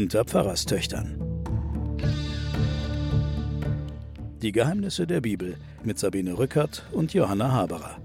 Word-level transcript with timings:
unter 0.00 0.24
Pfarrerstöchtern. 0.24 1.14
Die 4.40 4.50
Geheimnisse 4.50 5.06
der 5.06 5.20
Bibel 5.20 5.58
mit 5.84 5.98
Sabine 5.98 6.38
Rückert 6.38 6.86
und 6.92 7.12
Johanna 7.12 7.52
Haberer. 7.52 7.98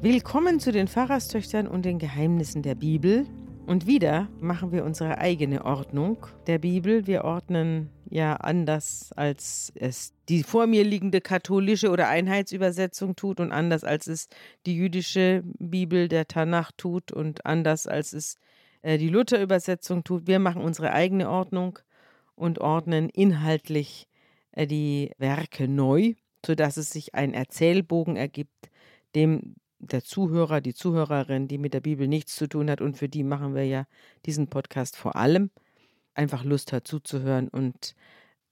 Willkommen 0.00 0.60
zu 0.60 0.70
den 0.70 0.86
Pfarrerstöchtern 0.86 1.66
und 1.66 1.84
den 1.84 1.98
Geheimnissen 1.98 2.62
der 2.62 2.76
Bibel. 2.76 3.26
Und 3.66 3.88
wieder 3.88 4.28
machen 4.38 4.70
wir 4.70 4.84
unsere 4.84 5.18
eigene 5.18 5.64
Ordnung 5.64 6.18
der 6.46 6.60
Bibel. 6.60 7.08
Wir 7.08 7.24
ordnen 7.24 7.90
ja 8.08 8.34
anders, 8.36 9.10
als 9.16 9.72
es 9.74 10.12
die 10.28 10.42
vor 10.42 10.66
mir 10.66 10.84
liegende 10.84 11.20
katholische 11.20 11.90
oder 11.90 12.08
Einheitsübersetzung 12.08 13.16
tut 13.16 13.40
und 13.40 13.52
anders, 13.52 13.84
als 13.84 14.06
es 14.06 14.28
die 14.66 14.76
jüdische 14.76 15.42
Bibel 15.58 16.08
der 16.08 16.28
Tanach 16.28 16.72
tut 16.76 17.12
und 17.12 17.46
anders, 17.46 17.86
als 17.86 18.12
es 18.12 18.36
äh, 18.82 18.98
die 18.98 19.08
Luther-Übersetzung 19.08 20.04
tut. 20.04 20.26
Wir 20.26 20.38
machen 20.38 20.62
unsere 20.62 20.92
eigene 20.92 21.28
Ordnung 21.28 21.78
und 22.34 22.60
ordnen 22.60 23.08
inhaltlich 23.08 24.08
äh, 24.52 24.66
die 24.66 25.12
Werke 25.18 25.68
neu, 25.68 26.14
sodass 26.44 26.76
es 26.76 26.90
sich 26.90 27.14
ein 27.14 27.34
Erzählbogen 27.34 28.16
ergibt, 28.16 28.70
dem 29.14 29.56
der 29.78 30.02
Zuhörer, 30.02 30.60
die 30.60 30.74
Zuhörerin, 30.74 31.48
die 31.48 31.58
mit 31.58 31.74
der 31.74 31.80
Bibel 31.80 32.08
nichts 32.08 32.34
zu 32.34 32.48
tun 32.48 32.70
hat 32.70 32.80
und 32.80 32.96
für 32.96 33.08
die 33.08 33.22
machen 33.22 33.54
wir 33.54 33.64
ja 33.64 33.86
diesen 34.24 34.48
Podcast 34.48 34.96
vor 34.96 35.16
allem, 35.16 35.50
einfach 36.16 36.44
Lust 36.44 36.72
hat 36.72 36.86
zuzuhören 36.86 37.48
und 37.48 37.94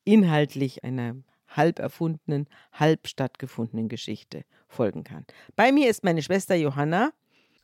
inhaltlich 0.04 0.84
einer 0.84 1.16
halb 1.48 1.78
erfundenen, 1.78 2.48
halb 2.72 3.06
stattgefundenen 3.06 3.88
Geschichte 3.88 4.44
folgen 4.68 5.04
kann. 5.04 5.24
Bei 5.56 5.72
mir 5.72 5.88
ist 5.88 6.04
meine 6.04 6.22
Schwester 6.22 6.54
Johanna. 6.54 7.12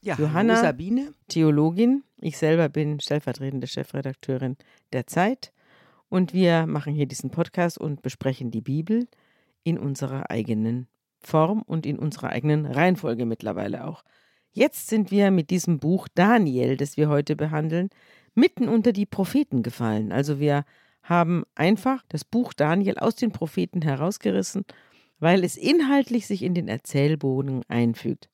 Ja, 0.00 0.16
Johanna, 0.16 0.56
Sabine. 0.56 1.12
Theologin. 1.28 2.04
Ich 2.18 2.38
selber 2.38 2.68
bin 2.68 3.00
stellvertretende 3.00 3.66
Chefredakteurin 3.66 4.56
der 4.92 5.06
Zeit. 5.06 5.52
Und 6.08 6.32
wir 6.32 6.66
machen 6.66 6.94
hier 6.94 7.06
diesen 7.06 7.30
Podcast 7.30 7.78
und 7.78 8.02
besprechen 8.02 8.50
die 8.50 8.62
Bibel 8.62 9.06
in 9.62 9.78
unserer 9.78 10.30
eigenen 10.30 10.88
Form 11.20 11.62
und 11.62 11.86
in 11.86 11.98
unserer 11.98 12.30
eigenen 12.30 12.66
Reihenfolge 12.66 13.26
mittlerweile 13.26 13.86
auch. 13.86 14.04
Jetzt 14.52 14.88
sind 14.88 15.10
wir 15.10 15.30
mit 15.30 15.50
diesem 15.50 15.78
Buch 15.78 16.08
Daniel, 16.14 16.76
das 16.76 16.96
wir 16.96 17.08
heute 17.08 17.36
behandeln, 17.36 17.90
mitten 18.34 18.68
unter 18.68 18.92
die 18.92 19.06
Propheten 19.06 19.62
gefallen. 19.62 20.12
Also 20.12 20.40
wir 20.40 20.64
haben 21.02 21.44
einfach 21.54 22.02
das 22.08 22.24
Buch 22.24 22.52
Daniel 22.52 22.98
aus 22.98 23.16
den 23.16 23.32
Propheten 23.32 23.82
herausgerissen, 23.82 24.64
weil 25.18 25.44
es 25.44 25.56
inhaltlich 25.56 26.26
sich 26.26 26.42
in 26.42 26.54
den 26.54 26.68
Erzählbogen 26.68 27.62
einfügt. 27.68 28.28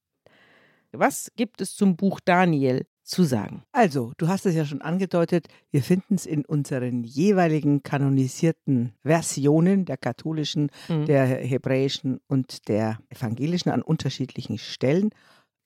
Was 0.92 1.32
gibt 1.36 1.60
es 1.60 1.74
zum 1.76 1.96
Buch 1.96 2.20
Daniel 2.24 2.86
zu 3.02 3.22
sagen? 3.24 3.62
Also, 3.72 4.12
du 4.16 4.28
hast 4.28 4.46
es 4.46 4.54
ja 4.54 4.64
schon 4.64 4.82
angedeutet, 4.82 5.48
wir 5.70 5.82
finden 5.82 6.14
es 6.14 6.26
in 6.26 6.44
unseren 6.44 7.04
jeweiligen 7.04 7.82
kanonisierten 7.82 8.92
Versionen 9.02 9.84
der 9.84 9.96
katholischen, 9.96 10.70
mhm. 10.88 11.06
der 11.06 11.26
hebräischen 11.26 12.20
und 12.28 12.68
der 12.68 12.98
evangelischen 13.10 13.70
an 13.70 13.82
unterschiedlichen 13.82 14.58
Stellen. 14.58 15.10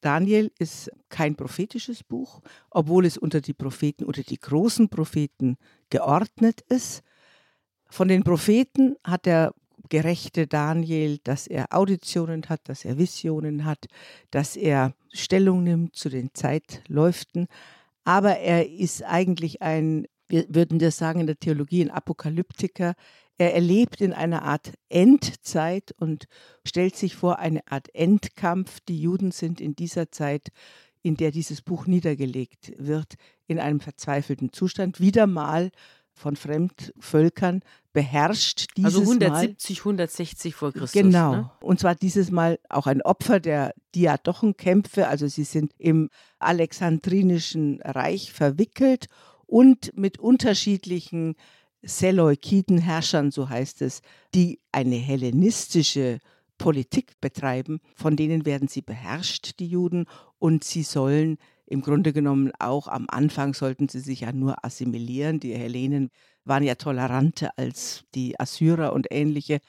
Daniel 0.01 0.51
ist 0.59 0.91
kein 1.09 1.37
prophetisches 1.37 2.03
Buch, 2.03 2.41
obwohl 2.71 3.07
es 3.07 3.19
unter 3.19 3.41
die 3.41 3.55
Propheten 3.55 4.05
oder 4.05 4.23
die 4.23 4.39
großen 4.39 4.89
Propheten 4.89 5.57
geordnet 5.91 6.63
ist. 6.69 7.03
Von 7.89 8.09
den 8.09 8.23
Propheten 8.23 8.97
hat 9.05 9.27
der 9.27 9.53
gerechte 9.89 10.47
Daniel, 10.47 11.19
dass 11.25 11.47
er 11.47 11.75
Auditionen 11.75 12.49
hat, 12.49 12.69
dass 12.69 12.85
er 12.85 12.99
Visionen 12.99 13.65
hat, 13.65 13.87
dass 14.31 14.57
er 14.57 14.95
Stellung 15.13 15.65
nimmt 15.65 15.97
zu 15.97 16.09
den 16.09 16.31
Zeitläuften. 16.33 17.47
Aber 18.05 18.39
er 18.39 18.71
ist 18.71 19.03
eigentlich 19.03 19.61
ein, 19.63 20.07
wir 20.29 20.47
würden 20.49 20.79
das 20.79 20.97
sagen 20.97 21.21
in 21.21 21.27
der 21.27 21.39
Theologie, 21.39 21.83
ein 21.83 21.91
Apokalyptiker. 21.91 22.95
Er 23.41 23.55
erlebt 23.55 24.03
in 24.03 24.13
einer 24.13 24.43
Art 24.43 24.75
Endzeit 24.91 25.95
und 25.99 26.27
stellt 26.63 26.95
sich 26.95 27.17
vor 27.17 27.39
eine 27.39 27.67
Art 27.69 27.89
Endkampf. 27.95 28.81
Die 28.81 29.01
Juden 29.01 29.31
sind 29.31 29.63
in 29.63 29.75
dieser 29.75 30.13
Zeit, 30.13 30.49
in 31.01 31.17
der 31.17 31.31
dieses 31.31 31.63
Buch 31.63 31.87
niedergelegt 31.87 32.75
wird, 32.77 33.15
in 33.47 33.59
einem 33.59 33.81
verzweifelten 33.81 34.53
Zustand. 34.53 35.01
Wieder 35.01 35.27
mal 35.27 35.71
von 36.13 36.37
Fremdvölkern 36.37 37.63
beherrscht. 37.95 38.77
Dieses 38.77 38.97
also 38.97 39.11
170, 39.11 39.79
Mal, 39.79 39.83
160 39.85 40.55
vor 40.55 40.73
Christus. 40.73 40.93
Genau. 40.93 41.33
Ne? 41.33 41.51
Und 41.63 41.81
zwar 41.81 41.95
dieses 41.95 42.31
Mal 42.31 42.59
auch 42.69 42.87
ein 42.87 43.01
Opfer 43.01 43.41
der 43.41 43.73
Diadochenkämpfe. 43.95 45.09
Also 45.09 45.29
sie 45.29 45.45
sind 45.45 45.73
im 45.79 46.11
Alexandrinischen 46.41 47.81
Reich 47.81 48.35
verwickelt 48.35 49.07
und 49.47 49.97
mit 49.97 50.19
unterschiedlichen 50.19 51.37
Seleukiden-Herrschern, 51.83 53.31
so 53.31 53.49
heißt 53.49 53.83
es, 53.83 54.03
die 54.35 54.61
eine 54.73 54.97
hellenistische 54.97 56.19
Politik 56.59 57.21
betreiben. 57.21 57.81
Von 57.97 58.17
denen 58.17 58.45
werden 58.45 58.69
sie 58.69 58.83
beherrscht, 58.83 59.59
die 59.59 59.69
Juden, 59.69 60.07
und 60.39 60.65
sie 60.65 60.83
sollen 60.83 61.39
im 61.71 61.83
Grunde 61.83 62.13
genommen 62.13 62.51
auch 62.59 62.89
am 62.89 63.07
Anfang 63.09 63.55
sollten 63.55 63.89
sie 63.89 64.01
sich 64.01 64.23
ja 64.23 64.33
nur 64.33 64.65
assimilieren. 64.65 65.39
Die 65.39 65.55
Hellenen 65.55 66.11
waren 66.45 66.65
ja 66.65 66.75
toleranter 66.75 67.53
als 67.57 68.03
die 68.17 68.39
Assyrer 68.41 68.93
und 68.93 69.07
ähnliche. 69.11 69.61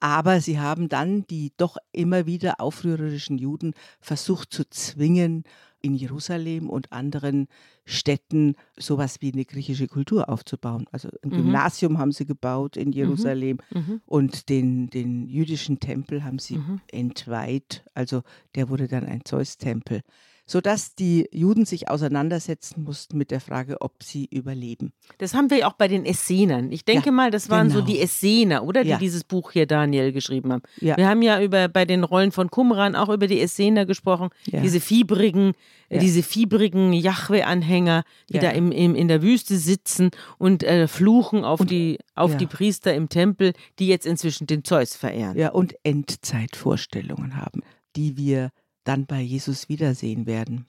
Aber 0.00 0.40
sie 0.40 0.58
haben 0.58 0.88
dann 0.88 1.26
die 1.26 1.52
doch 1.58 1.76
immer 1.92 2.24
wieder 2.24 2.58
aufrührerischen 2.58 3.36
Juden 3.36 3.74
versucht 4.00 4.52
zu 4.52 4.68
zwingen, 4.68 5.44
in 5.82 5.94
Jerusalem 5.94 6.70
und 6.70 6.92
anderen 6.92 7.48
Städten 7.84 8.54
sowas 8.78 9.20
wie 9.20 9.32
eine 9.32 9.44
griechische 9.44 9.88
Kultur 9.88 10.28
aufzubauen. 10.28 10.86
Also 10.92 11.08
ein 11.22 11.30
mhm. 11.30 11.36
Gymnasium 11.36 11.98
haben 11.98 12.12
sie 12.12 12.24
gebaut 12.24 12.76
in 12.76 12.88
mhm. 12.88 12.94
Jerusalem 12.94 13.58
mhm. 13.70 14.00
und 14.06 14.48
den, 14.48 14.88
den 14.88 15.26
jüdischen 15.26 15.80
Tempel 15.80 16.24
haben 16.24 16.38
sie 16.38 16.58
mhm. 16.58 16.80
entweiht. 16.90 17.84
Also 17.94 18.22
der 18.54 18.68
wurde 18.68 18.88
dann 18.88 19.04
ein 19.04 19.24
Zeus-Tempel 19.24 20.02
sodass 20.44 20.94
die 20.94 21.28
Juden 21.32 21.64
sich 21.64 21.88
auseinandersetzen 21.88 22.82
mussten 22.82 23.16
mit 23.16 23.30
der 23.30 23.40
Frage, 23.40 23.80
ob 23.80 24.02
sie 24.02 24.26
überleben. 24.26 24.92
Das 25.18 25.34
haben 25.34 25.50
wir 25.50 25.68
auch 25.68 25.74
bei 25.74 25.88
den 25.88 26.04
Essenern. 26.04 26.72
Ich 26.72 26.84
denke 26.84 27.06
ja, 27.06 27.12
mal, 27.12 27.30
das 27.30 27.48
waren 27.48 27.68
genau. 27.68 27.80
so 27.80 27.86
die 27.86 28.00
Essener, 28.00 28.64
oder? 28.64 28.82
Die 28.82 28.90
ja. 28.90 28.98
dieses 28.98 29.24
Buch 29.24 29.52
hier 29.52 29.66
Daniel 29.66 30.12
geschrieben 30.12 30.52
haben. 30.52 30.62
Ja. 30.80 30.96
Wir 30.96 31.08
haben 31.08 31.22
ja 31.22 31.40
über, 31.40 31.68
bei 31.68 31.84
den 31.84 32.04
Rollen 32.04 32.32
von 32.32 32.50
Qumran 32.50 32.96
auch 32.96 33.08
über 33.08 33.26
die 33.26 33.40
Essener 33.40 33.86
gesprochen, 33.86 34.30
diese 34.46 34.80
fiebrigen, 34.80 35.52
äh, 35.88 35.98
diese 35.98 36.22
fiebrigen 36.22 36.92
Jahwe-Anhänger, 36.92 38.04
die 38.28 38.38
da 38.38 38.50
im, 38.50 38.72
im, 38.72 38.94
in 38.94 39.08
der 39.08 39.22
Wüste 39.22 39.56
sitzen 39.56 40.10
und 40.38 40.64
äh, 40.64 40.88
fluchen 40.88 41.44
auf, 41.44 41.60
und, 41.60 41.70
die, 41.70 41.98
auf 42.14 42.36
die 42.36 42.46
Priester 42.46 42.94
im 42.94 43.08
Tempel, 43.08 43.52
die 43.78 43.86
jetzt 43.86 44.06
inzwischen 44.06 44.46
den 44.46 44.64
Zeus 44.64 44.96
verehren. 44.96 45.38
Ja, 45.38 45.50
und 45.50 45.74
Endzeitvorstellungen 45.84 47.36
haben, 47.36 47.62
die 47.94 48.16
wir 48.16 48.50
dann 48.84 49.06
bei 49.06 49.20
Jesus 49.20 49.68
wiedersehen 49.68 50.26
werden. 50.26 50.66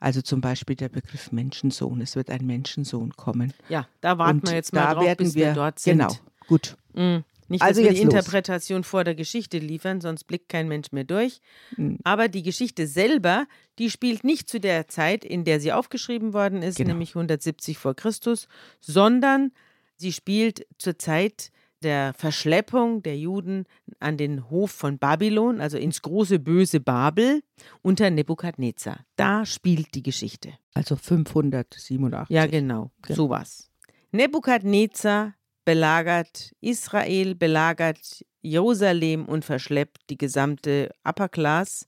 Also 0.00 0.22
zum 0.22 0.40
Beispiel 0.40 0.76
der 0.76 0.88
Begriff 0.88 1.32
Menschensohn. 1.32 2.00
Es 2.00 2.14
wird 2.14 2.30
ein 2.30 2.46
Menschensohn 2.46 3.16
kommen. 3.16 3.52
Ja, 3.68 3.88
da 4.00 4.18
warten 4.18 4.40
Und 4.40 4.48
wir 4.48 4.54
jetzt 4.54 4.72
mal 4.72 4.94
drauf, 4.94 5.16
bis 5.16 5.34
wir, 5.34 5.46
wir, 5.46 5.54
dort 5.54 5.78
sind. 5.80 5.98
Genau, 5.98 6.14
gut. 6.46 6.76
Mhm. 6.94 7.24
Nicht, 7.48 7.62
dass 7.62 7.68
also 7.68 7.82
wir 7.82 7.92
die 7.92 8.02
Interpretation 8.02 8.80
los. 8.80 8.86
vor 8.86 9.04
der 9.04 9.14
Geschichte 9.14 9.58
liefern, 9.58 10.00
sonst 10.00 10.24
blickt 10.24 10.50
kein 10.50 10.68
Mensch 10.68 10.92
mehr 10.92 11.04
durch. 11.04 11.40
Mhm. 11.76 11.98
Aber 12.04 12.28
die 12.28 12.42
Geschichte 12.42 12.86
selber, 12.86 13.46
die 13.78 13.90
spielt 13.90 14.22
nicht 14.22 14.48
zu 14.48 14.60
der 14.60 14.86
Zeit, 14.86 15.24
in 15.24 15.44
der 15.44 15.58
sie 15.58 15.72
aufgeschrieben 15.72 16.34
worden 16.34 16.62
ist, 16.62 16.76
genau. 16.76 16.90
nämlich 16.90 17.10
170 17.10 17.78
vor 17.78 17.94
Christus, 17.94 18.48
sondern 18.80 19.52
sie 19.96 20.12
spielt 20.12 20.66
zur 20.76 20.98
Zeit, 20.98 21.50
der 21.82 22.12
Verschleppung 22.14 23.02
der 23.02 23.16
Juden 23.16 23.64
an 24.00 24.16
den 24.16 24.50
Hof 24.50 24.70
von 24.70 24.98
Babylon, 24.98 25.60
also 25.60 25.78
ins 25.78 26.02
große 26.02 26.38
böse 26.38 26.80
Babel 26.80 27.42
unter 27.82 28.10
Nebukadnezar. 28.10 29.00
Da 29.16 29.46
spielt 29.46 29.94
die 29.94 30.02
Geschichte. 30.02 30.54
Also 30.74 30.96
587. 30.96 32.34
Ja, 32.34 32.46
genau, 32.46 32.90
genau. 33.02 33.16
sowas. 33.16 33.70
Nebukadnezar 34.10 35.34
belagert 35.64 36.54
Israel, 36.60 37.34
belagert 37.34 38.24
Jerusalem 38.40 39.26
und 39.26 39.44
verschleppt 39.44 40.08
die 40.10 40.16
gesamte 40.16 40.90
Upper 41.04 41.28
Class, 41.28 41.86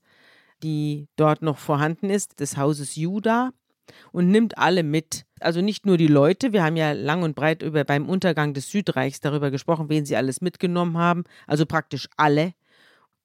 die 0.61 1.07
dort 1.15 1.41
noch 1.41 1.57
vorhanden 1.57 2.09
ist, 2.09 2.39
des 2.39 2.57
Hauses 2.57 2.95
Juda 2.95 3.51
und 4.11 4.29
nimmt 4.29 4.57
alle 4.57 4.83
mit. 4.83 5.25
Also 5.41 5.61
nicht 5.61 5.85
nur 5.85 5.97
die 5.97 6.07
Leute, 6.07 6.53
wir 6.53 6.63
haben 6.63 6.75
ja 6.75 6.91
lang 6.91 7.23
und 7.23 7.35
breit 7.35 7.63
über 7.63 7.83
beim 7.83 8.07
Untergang 8.07 8.53
des 8.53 8.69
Südreichs 8.69 9.19
darüber 9.19 9.51
gesprochen, 9.51 9.89
wen 9.89 10.05
sie 10.05 10.15
alles 10.15 10.41
mitgenommen 10.41 10.97
haben, 10.97 11.23
also 11.47 11.65
praktisch 11.65 12.07
alle. 12.17 12.53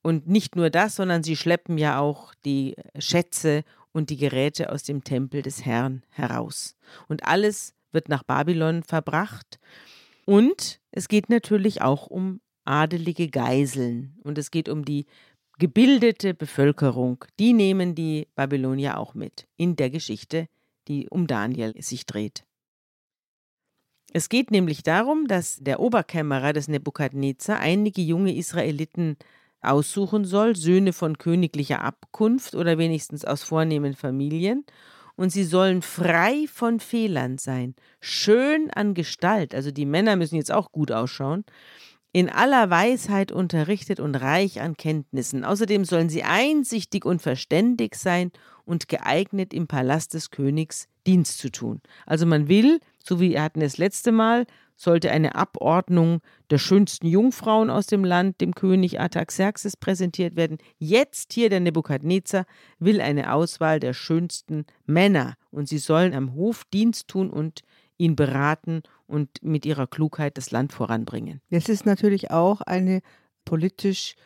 Und 0.02 0.28
nicht 0.28 0.56
nur 0.56 0.70
das, 0.70 0.96
sondern 0.96 1.22
sie 1.22 1.36
schleppen 1.36 1.78
ja 1.78 1.98
auch 1.98 2.32
die 2.44 2.76
Schätze 2.98 3.64
und 3.92 4.10
die 4.10 4.16
Geräte 4.16 4.70
aus 4.70 4.82
dem 4.82 5.02
Tempel 5.02 5.42
des 5.42 5.64
Herrn 5.64 6.02
heraus. 6.10 6.76
Und 7.08 7.24
alles 7.24 7.74
wird 7.92 8.08
nach 8.08 8.22
Babylon 8.22 8.82
verbracht. 8.82 9.58
Und 10.24 10.80
es 10.92 11.08
geht 11.08 11.28
natürlich 11.28 11.82
auch 11.82 12.06
um 12.06 12.40
adelige 12.64 13.28
Geiseln. 13.28 14.18
Und 14.22 14.38
es 14.38 14.50
geht 14.50 14.68
um 14.68 14.84
die 14.84 15.06
gebildete 15.58 16.34
Bevölkerung, 16.34 17.24
die 17.38 17.52
nehmen 17.52 17.94
die 17.94 18.28
Babylonier 18.34 18.98
auch 18.98 19.14
mit 19.14 19.46
in 19.56 19.76
der 19.76 19.90
Geschichte, 19.90 20.48
die 20.88 21.08
um 21.08 21.26
Daniel 21.26 21.74
sich 21.80 22.06
dreht. 22.06 22.44
Es 24.12 24.28
geht 24.28 24.50
nämlich 24.50 24.82
darum, 24.82 25.26
dass 25.26 25.58
der 25.60 25.80
Oberkämmerer 25.80 26.52
des 26.52 26.68
Nebukadnezar 26.68 27.58
einige 27.58 28.00
junge 28.02 28.34
Israeliten 28.34 29.16
aussuchen 29.60 30.24
soll, 30.24 30.56
Söhne 30.56 30.92
von 30.92 31.18
königlicher 31.18 31.82
Abkunft 31.82 32.54
oder 32.54 32.78
wenigstens 32.78 33.24
aus 33.24 33.42
vornehmen 33.42 33.94
Familien, 33.94 34.64
und 35.16 35.30
sie 35.30 35.44
sollen 35.44 35.80
frei 35.80 36.44
von 36.46 36.78
Fehlern 36.78 37.38
sein, 37.38 37.74
schön 38.00 38.70
an 38.70 38.92
Gestalt, 38.92 39.54
also 39.54 39.70
die 39.70 39.86
Männer 39.86 40.14
müssen 40.14 40.36
jetzt 40.36 40.52
auch 40.52 40.72
gut 40.72 40.92
ausschauen, 40.92 41.44
in 42.12 42.30
aller 42.30 42.70
Weisheit 42.70 43.32
unterrichtet 43.32 44.00
und 44.00 44.14
reich 44.14 44.60
an 44.60 44.76
Kenntnissen. 44.76 45.44
Außerdem 45.44 45.84
sollen 45.84 46.08
sie 46.08 46.22
einsichtig 46.22 47.04
und 47.04 47.20
verständig 47.20 47.94
sein 47.94 48.30
und 48.66 48.88
geeignet 48.88 49.54
im 49.54 49.66
Palast 49.66 50.12
des 50.12 50.30
Königs 50.30 50.88
Dienst 51.06 51.38
zu 51.38 51.50
tun. 51.50 51.80
Also 52.04 52.26
man 52.26 52.48
will, 52.48 52.80
so 53.02 53.20
wie 53.20 53.30
wir 53.30 53.42
hatten 53.42 53.62
es 53.62 53.78
letzte 53.78 54.12
Mal, 54.12 54.44
sollte 54.76 55.10
eine 55.10 55.34
Abordnung 55.34 56.20
der 56.50 56.58
schönsten 56.58 57.06
Jungfrauen 57.06 57.70
aus 57.70 57.86
dem 57.86 58.04
Land 58.04 58.40
dem 58.40 58.54
König 58.54 59.00
Artaxerxes 59.00 59.76
präsentiert 59.76 60.36
werden. 60.36 60.58
Jetzt 60.78 61.32
hier 61.32 61.48
der 61.48 61.60
Nebukadnezar 61.60 62.44
will 62.78 63.00
eine 63.00 63.32
Auswahl 63.32 63.80
der 63.80 63.94
schönsten 63.94 64.66
Männer 64.84 65.34
und 65.50 65.68
sie 65.68 65.78
sollen 65.78 66.12
am 66.12 66.34
Hof 66.34 66.64
Dienst 66.72 67.08
tun 67.08 67.30
und 67.30 67.62
ihn 67.96 68.16
beraten 68.16 68.82
und 69.06 69.42
mit 69.42 69.64
ihrer 69.64 69.86
Klugheit 69.86 70.36
das 70.36 70.50
Land 70.50 70.72
voranbringen. 70.72 71.40
Es 71.48 71.70
ist 71.70 71.86
natürlich 71.86 72.30
auch 72.30 72.60
eine 72.60 73.00
politisch 73.46 74.16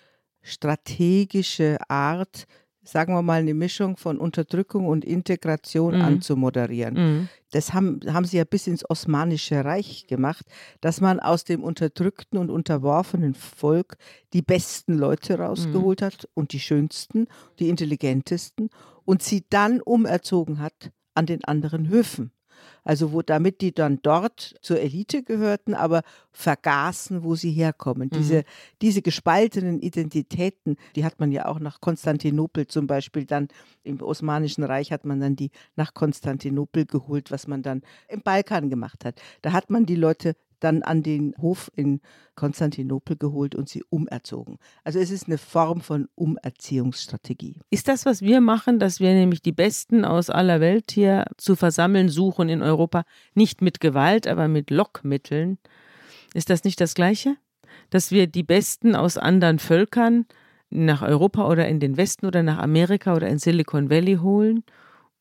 strategische 0.42 1.76
Art, 1.88 2.46
sagen 2.90 3.14
wir 3.14 3.22
mal, 3.22 3.40
eine 3.40 3.54
Mischung 3.54 3.96
von 3.96 4.19
Unterdrückung 4.19 4.87
und 4.87 5.04
Integration 5.04 5.96
mhm. 5.96 6.02
anzumoderieren. 6.02 6.94
Mhm. 6.94 7.28
Das 7.52 7.72
haben, 7.72 8.00
haben 8.06 8.25
sie 8.25 8.37
ja 8.37 8.44
bis 8.44 8.66
ins 8.66 8.88
Osmanische 8.88 9.64
Reich 9.64 10.06
gemacht, 10.06 10.46
dass 10.81 11.00
man 11.00 11.20
aus 11.20 11.44
dem 11.44 11.62
unterdrückten 11.62 12.38
und 12.38 12.50
unterworfenen 12.50 13.34
Volk 13.34 13.96
die 14.32 14.42
besten 14.42 14.94
Leute 14.94 15.38
rausgeholt 15.38 16.00
mhm. 16.00 16.04
hat 16.04 16.28
und 16.34 16.52
die 16.52 16.60
schönsten, 16.60 17.26
die 17.58 17.69
intelligentesten 17.69 18.70
und 19.04 19.22
sie 19.22 19.44
dann 19.50 19.81
umerzogen 19.81 20.60
hat 20.60 20.92
an 21.14 21.26
den 21.26 21.44
anderen 21.44 21.88
Höfen 21.88 22.32
also 22.84 23.12
wo 23.12 23.22
damit 23.22 23.60
die 23.60 23.72
dann 23.72 24.00
dort 24.02 24.56
zur 24.62 24.80
Elite 24.80 25.22
gehörten, 25.22 25.74
aber 25.74 26.02
vergaßen, 26.32 27.22
wo 27.22 27.34
sie 27.34 27.52
herkommen. 27.52 28.10
Mhm. 28.12 28.18
Diese, 28.18 28.44
diese 28.82 29.02
gespaltenen 29.02 29.80
Identitäten, 29.80 30.76
die 30.96 31.04
hat 31.04 31.20
man 31.20 31.32
ja 31.32 31.46
auch 31.46 31.60
nach 31.60 31.80
Konstantinopel 31.80 32.66
zum 32.66 32.86
Beispiel 32.86 33.24
dann 33.24 33.48
im 33.82 34.00
Osmanischen 34.02 34.64
Reich 34.64 34.92
hat 34.92 35.04
man 35.04 35.20
dann 35.20 35.36
die 35.36 35.50
nach 35.76 35.94
Konstantinopel 35.94 36.86
geholt, 36.86 37.30
was 37.30 37.46
man 37.46 37.62
dann 37.62 37.82
im 38.08 38.22
Balkan 38.22 38.70
gemacht 38.70 39.04
hat. 39.04 39.20
Da 39.42 39.52
hat 39.52 39.70
man 39.70 39.86
die 39.86 39.96
Leute 39.96 40.36
dann 40.60 40.82
an 40.82 41.02
den 41.02 41.34
Hof 41.40 41.70
in 41.74 42.00
Konstantinopel 42.34 43.16
geholt 43.16 43.54
und 43.54 43.68
sie 43.68 43.82
umerzogen. 43.90 44.58
Also 44.84 44.98
es 44.98 45.10
ist 45.10 45.26
eine 45.26 45.38
Form 45.38 45.80
von 45.80 46.08
Umerziehungsstrategie. 46.14 47.60
Ist 47.70 47.88
das, 47.88 48.06
was 48.06 48.22
wir 48.22 48.40
machen, 48.40 48.78
dass 48.78 49.00
wir 49.00 49.12
nämlich 49.12 49.42
die 49.42 49.52
Besten 49.52 50.04
aus 50.04 50.30
aller 50.30 50.60
Welt 50.60 50.90
hier 50.92 51.24
zu 51.36 51.56
versammeln 51.56 52.08
suchen 52.08 52.48
in 52.48 52.62
Europa, 52.62 53.04
nicht 53.34 53.60
mit 53.62 53.80
Gewalt, 53.80 54.26
aber 54.26 54.48
mit 54.48 54.70
Lockmitteln? 54.70 55.58
Ist 56.34 56.50
das 56.50 56.64
nicht 56.64 56.80
das 56.80 56.94
Gleiche? 56.94 57.36
Dass 57.90 58.10
wir 58.10 58.26
die 58.26 58.44
Besten 58.44 58.94
aus 58.94 59.18
anderen 59.18 59.58
Völkern 59.58 60.26
nach 60.70 61.02
Europa 61.02 61.48
oder 61.48 61.66
in 61.66 61.80
den 61.80 61.96
Westen 61.96 62.26
oder 62.26 62.42
nach 62.42 62.58
Amerika 62.58 63.14
oder 63.14 63.28
in 63.28 63.38
Silicon 63.38 63.90
Valley 63.90 64.16
holen 64.16 64.62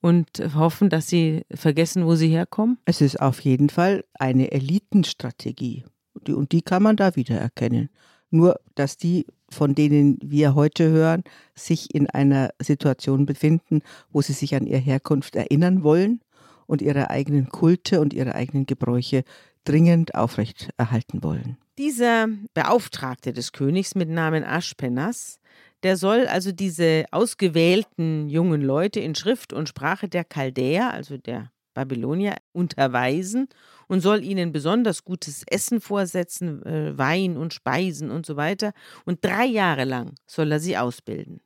und 0.02 0.42
hoffen, 0.56 0.90
dass 0.90 1.08
sie 1.08 1.44
vergessen, 1.54 2.06
wo 2.06 2.16
sie 2.16 2.30
herkommen? 2.30 2.78
Es 2.86 3.02
ist 3.02 3.20
auf 3.20 3.42
jeden 3.42 3.70
Fall 3.70 4.04
eine 4.14 4.52
Elitenstrategie. 4.52 5.84
Und 6.28 6.52
die 6.52 6.62
kann 6.62 6.84
man 6.84 6.96
da 6.96 7.16
wiedererkennen. 7.16 7.90
Nur, 8.32 8.60
dass 8.76 8.98
die, 8.98 9.26
von 9.50 9.74
denen 9.74 10.20
wir 10.22 10.56
heute 10.56 10.90
hören, 10.90 11.24
sich 11.56 11.94
in 11.94 12.10
einer 12.10 12.52
Situation 12.62 13.26
befinden, 13.26 13.82
wo 14.12 14.22
sie 14.22 14.34
sich 14.34 14.56
an 14.56 14.68
ihre 14.68 14.80
Herkunft 14.80 15.36
erinnern 15.36 15.84
wollen 15.84 16.22
und 16.68 16.82
ihre 16.82 17.10
eigenen 17.10 17.50
Kulte 17.50 18.00
und 18.00 18.14
ihre 18.14 18.36
eigenen 18.36 18.66
Gebräuche 18.68 19.24
dringend 19.64 20.16
aufrechterhalten 20.16 21.24
wollen. 21.24 21.58
Dieser 21.78 22.28
Beauftragte 22.54 23.34
des 23.34 23.52
Königs 23.52 23.96
mit 23.96 24.10
Namen 24.10 24.44
Aschpenas 24.44 25.40
der 25.84 25.98
soll 25.98 26.28
also 26.28 26.52
diese 26.52 27.06
ausgewählten 27.12 28.30
jungen 28.30 28.62
Leute 28.62 29.00
in 29.00 29.16
Schrift 29.16 29.54
und 29.54 29.70
Sprache 29.70 30.10
der 30.10 30.26
Chaldäer, 30.26 30.92
also 30.92 31.18
der 31.18 31.52
Babylonier, 31.74 32.36
unterweisen 32.52 33.48
und 33.88 34.02
soll 34.02 34.24
ihnen 34.24 34.52
besonders 34.52 35.04
gutes 35.04 35.44
Essen 35.48 35.82
vorsetzen, 35.82 36.64
äh, 36.66 36.98
Wein 36.98 37.38
und 37.38 37.54
Speisen 37.54 38.12
und 38.12 38.26
so 38.26 38.36
weiter. 38.36 38.74
Und 39.06 39.24
drei 39.24 39.46
Jahre 39.46 39.86
lang 39.86 40.16
soll 40.28 40.52
er 40.52 40.60
sie 40.60 40.78
ausbilden. 40.78 41.42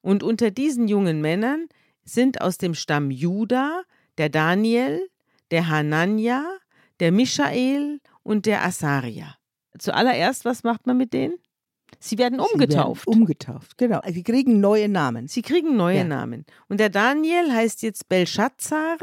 Und 0.00 0.22
unter 0.22 0.50
diesen 0.50 0.86
jungen 0.86 1.20
Männern 1.20 1.66
sind 2.04 2.40
aus 2.42 2.58
dem 2.58 2.74
Stamm 2.74 3.10
Juda 3.10 3.82
der 4.18 4.28
Daniel, 4.28 5.08
der 5.50 5.68
Hanania, 5.68 6.44
der 7.00 7.10
Michael 7.10 8.00
und 8.22 8.46
der 8.46 8.64
Asaria. 8.64 9.36
Zuallererst, 9.78 10.44
was 10.44 10.62
macht 10.62 10.86
man 10.86 10.96
mit 10.96 11.12
denen? 11.12 11.34
Sie 12.04 12.18
werden 12.18 12.38
umgetauft. 12.38 13.02
Sie 13.02 13.06
werden 13.06 13.22
umgetauft, 13.22 13.78
genau. 13.78 14.00
Sie 14.06 14.22
kriegen 14.22 14.60
neue 14.60 14.90
Namen. 14.90 15.26
Sie 15.26 15.40
kriegen 15.40 15.74
neue 15.74 15.98
ja. 15.98 16.04
Namen. 16.04 16.44
Und 16.68 16.78
der 16.78 16.90
Daniel 16.90 17.50
heißt 17.50 17.82
jetzt 17.82 18.10
Belshazzar, 18.10 18.98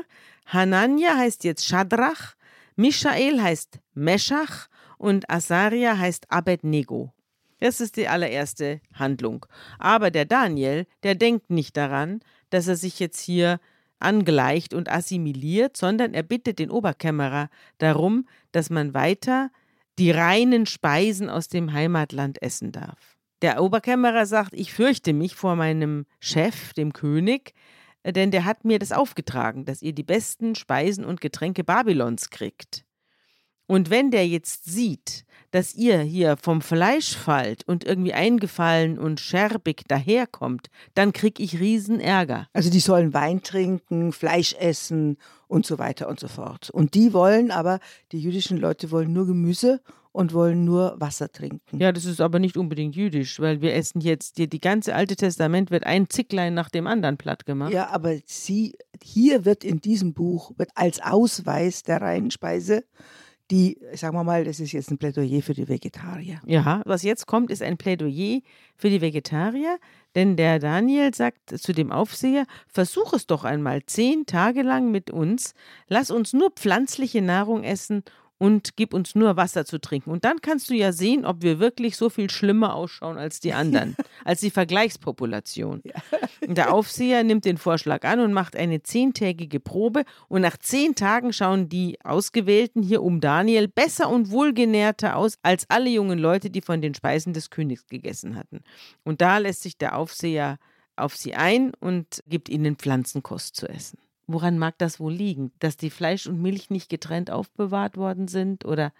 Hanania 0.45 1.17
heißt 1.17 1.43
jetzt 1.43 1.65
Shadrach, 1.65 2.35
Michael 2.75 3.41
heißt 3.41 3.79
Meschach 3.95 4.67
und 4.99 5.27
Asaria 5.31 5.97
heißt 5.97 6.31
Abednego. 6.31 7.11
Das 7.59 7.81
ist 7.81 7.97
die 7.97 8.07
allererste 8.07 8.81
Handlung. 8.93 9.47
Aber 9.79 10.11
der 10.11 10.25
Daniel, 10.25 10.85
der 11.01 11.15
denkt 11.15 11.49
nicht 11.49 11.77
daran, 11.77 12.19
dass 12.51 12.67
er 12.67 12.75
sich 12.75 12.99
jetzt 12.99 13.19
hier 13.19 13.59
angleicht 13.99 14.75
und 14.75 14.91
assimiliert, 14.91 15.75
sondern 15.75 16.13
er 16.13 16.23
bittet 16.23 16.59
den 16.59 16.69
Oberkämmerer 16.69 17.49
darum, 17.79 18.27
dass 18.51 18.69
man 18.69 18.93
weiter 18.93 19.49
die 19.99 20.11
reinen 20.11 20.65
Speisen 20.65 21.29
aus 21.29 21.47
dem 21.47 21.73
Heimatland 21.73 22.41
essen 22.41 22.71
darf. 22.71 23.17
Der 23.41 23.61
Oberkämmerer 23.61 24.25
sagt, 24.25 24.53
ich 24.53 24.73
fürchte 24.73 25.13
mich 25.13 25.35
vor 25.35 25.55
meinem 25.55 26.05
Chef, 26.19 26.73
dem 26.73 26.93
König, 26.93 27.53
äh, 28.03 28.13
denn 28.13 28.31
der 28.31 28.45
hat 28.45 28.65
mir 28.65 28.79
das 28.79 28.91
aufgetragen, 28.91 29.65
dass 29.65 29.81
ihr 29.81 29.93
die 29.93 30.03
besten 30.03 30.55
Speisen 30.55 31.05
und 31.05 31.21
Getränke 31.21 31.63
Babylons 31.63 32.29
kriegt. 32.29 32.85
Und 33.67 33.89
wenn 33.89 34.11
der 34.11 34.27
jetzt 34.27 34.65
sieht, 34.65 35.25
dass 35.51 35.75
ihr 35.75 35.99
hier 35.99 36.37
vom 36.37 36.61
Fleisch 36.61 37.15
fallt 37.15 37.67
und 37.67 37.83
irgendwie 37.83 38.13
eingefallen 38.13 38.97
und 38.97 39.19
scherbig 39.19 39.83
daherkommt, 39.87 40.69
dann 40.93 41.13
krieg 41.13 41.39
ich 41.39 41.59
Riesenärger. 41.59 42.47
Also 42.53 42.69
die 42.69 42.79
sollen 42.79 43.13
Wein 43.13 43.43
trinken, 43.43 44.11
Fleisch 44.11 44.55
essen 44.59 45.17
und 45.47 45.65
so 45.65 45.77
weiter 45.77 46.07
und 46.07 46.19
so 46.19 46.27
fort. 46.27 46.69
Und 46.69 46.93
die 46.93 47.13
wollen 47.13 47.51
aber, 47.51 47.79
die 48.11 48.19
jüdischen 48.19 48.57
Leute 48.57 48.91
wollen 48.91 49.11
nur 49.13 49.27
Gemüse 49.27 49.81
und 50.13 50.33
wollen 50.33 50.65
nur 50.65 50.95
Wasser 50.99 51.31
trinken. 51.31 51.79
Ja, 51.79 51.91
das 51.91 52.05
ist 52.05 52.21
aber 52.21 52.39
nicht 52.39 52.57
unbedingt 52.57 52.95
jüdisch, 52.95 53.39
weil 53.39 53.61
wir 53.61 53.73
essen 53.75 54.01
jetzt, 54.01 54.37
die, 54.37 54.49
die 54.49 54.59
ganze 54.59 54.93
Alte 54.93 55.15
Testament 55.15 55.71
wird 55.71 55.85
ein 55.85 56.09
Zicklein 56.09 56.53
nach 56.53 56.69
dem 56.69 56.87
anderen 56.87 57.17
platt 57.17 57.45
gemacht. 57.45 57.71
Ja, 57.71 57.89
aber 57.89 58.15
sie, 58.25 58.75
hier 59.01 59.45
wird 59.45 59.63
in 59.63 59.79
diesem 59.79 60.13
Buch, 60.13 60.51
wird 60.57 60.71
als 60.75 61.01
Ausweis 61.01 61.83
der 61.83 62.01
reinen 62.01 62.31
Speise 62.31 62.83
die, 63.51 63.77
sagen 63.93 64.15
wir 64.15 64.23
mal, 64.23 64.45
das 64.45 64.59
ist 64.59 64.71
jetzt 64.71 64.89
ein 64.89 64.97
Plädoyer 64.97 65.41
für 65.41 65.53
die 65.53 65.67
Vegetarier. 65.67 66.39
Ja, 66.45 66.81
was 66.85 67.03
jetzt 67.03 67.27
kommt, 67.27 67.51
ist 67.51 67.61
ein 67.61 67.77
Plädoyer 67.77 68.39
für 68.75 68.89
die 68.89 69.01
Vegetarier, 69.01 69.77
denn 70.15 70.37
der 70.37 70.59
Daniel 70.59 71.13
sagt 71.13 71.59
zu 71.59 71.73
dem 71.73 71.91
Aufseher, 71.91 72.45
versuch 72.67 73.13
es 73.13 73.27
doch 73.27 73.43
einmal 73.43 73.85
zehn 73.85 74.25
Tage 74.25 74.61
lang 74.61 74.89
mit 74.91 75.11
uns, 75.11 75.53
lass 75.87 76.11
uns 76.11 76.33
nur 76.33 76.51
pflanzliche 76.51 77.21
Nahrung 77.21 77.63
essen 77.63 78.03
und 78.41 78.75
gib 78.75 78.95
uns 78.95 79.13
nur 79.13 79.37
Wasser 79.37 79.65
zu 79.65 79.79
trinken. 79.79 80.09
Und 80.09 80.25
dann 80.25 80.41
kannst 80.41 80.71
du 80.71 80.73
ja 80.73 80.93
sehen, 80.93 81.25
ob 81.27 81.43
wir 81.43 81.59
wirklich 81.59 81.95
so 81.95 82.09
viel 82.09 82.27
schlimmer 82.31 82.73
ausschauen 82.73 83.19
als 83.19 83.39
die 83.39 83.53
anderen, 83.53 83.95
als 84.25 84.39
die 84.39 84.49
Vergleichspopulation. 84.49 85.83
Ja. 85.83 86.01
Der 86.47 86.73
Aufseher 86.73 87.23
nimmt 87.23 87.45
den 87.45 87.59
Vorschlag 87.59 88.03
an 88.03 88.19
und 88.19 88.33
macht 88.33 88.55
eine 88.55 88.81
zehntägige 88.81 89.59
Probe. 89.59 90.05
Und 90.27 90.41
nach 90.41 90.57
zehn 90.57 90.95
Tagen 90.95 91.33
schauen 91.33 91.69
die 91.69 91.99
Ausgewählten 92.03 92.81
hier 92.81 93.03
um 93.03 93.21
Daniel 93.21 93.67
besser 93.67 94.09
und 94.09 94.31
wohlgenährter 94.31 95.17
aus 95.17 95.37
als 95.43 95.69
alle 95.69 95.91
jungen 95.91 96.17
Leute, 96.17 96.49
die 96.49 96.61
von 96.61 96.81
den 96.81 96.95
Speisen 96.95 97.33
des 97.33 97.51
Königs 97.51 97.85
gegessen 97.85 98.35
hatten. 98.35 98.61
Und 99.03 99.21
da 99.21 99.37
lässt 99.37 99.61
sich 99.61 99.77
der 99.77 99.95
Aufseher 99.95 100.57
auf 100.95 101.15
sie 101.15 101.35
ein 101.35 101.73
und 101.79 102.23
gibt 102.25 102.49
ihnen 102.49 102.75
Pflanzenkost 102.75 103.55
zu 103.55 103.69
essen. 103.69 103.99
Woran 104.33 104.57
mag 104.57 104.77
das 104.77 104.99
wohl 104.99 105.13
liegen? 105.13 105.51
Dass 105.59 105.77
die 105.77 105.89
Fleisch 105.89 106.27
und 106.27 106.41
Milch 106.41 106.69
nicht 106.69 106.89
getrennt 106.89 107.31
aufbewahrt 107.31 107.97
worden 107.97 108.27
sind 108.27 108.65
oder 108.65 108.93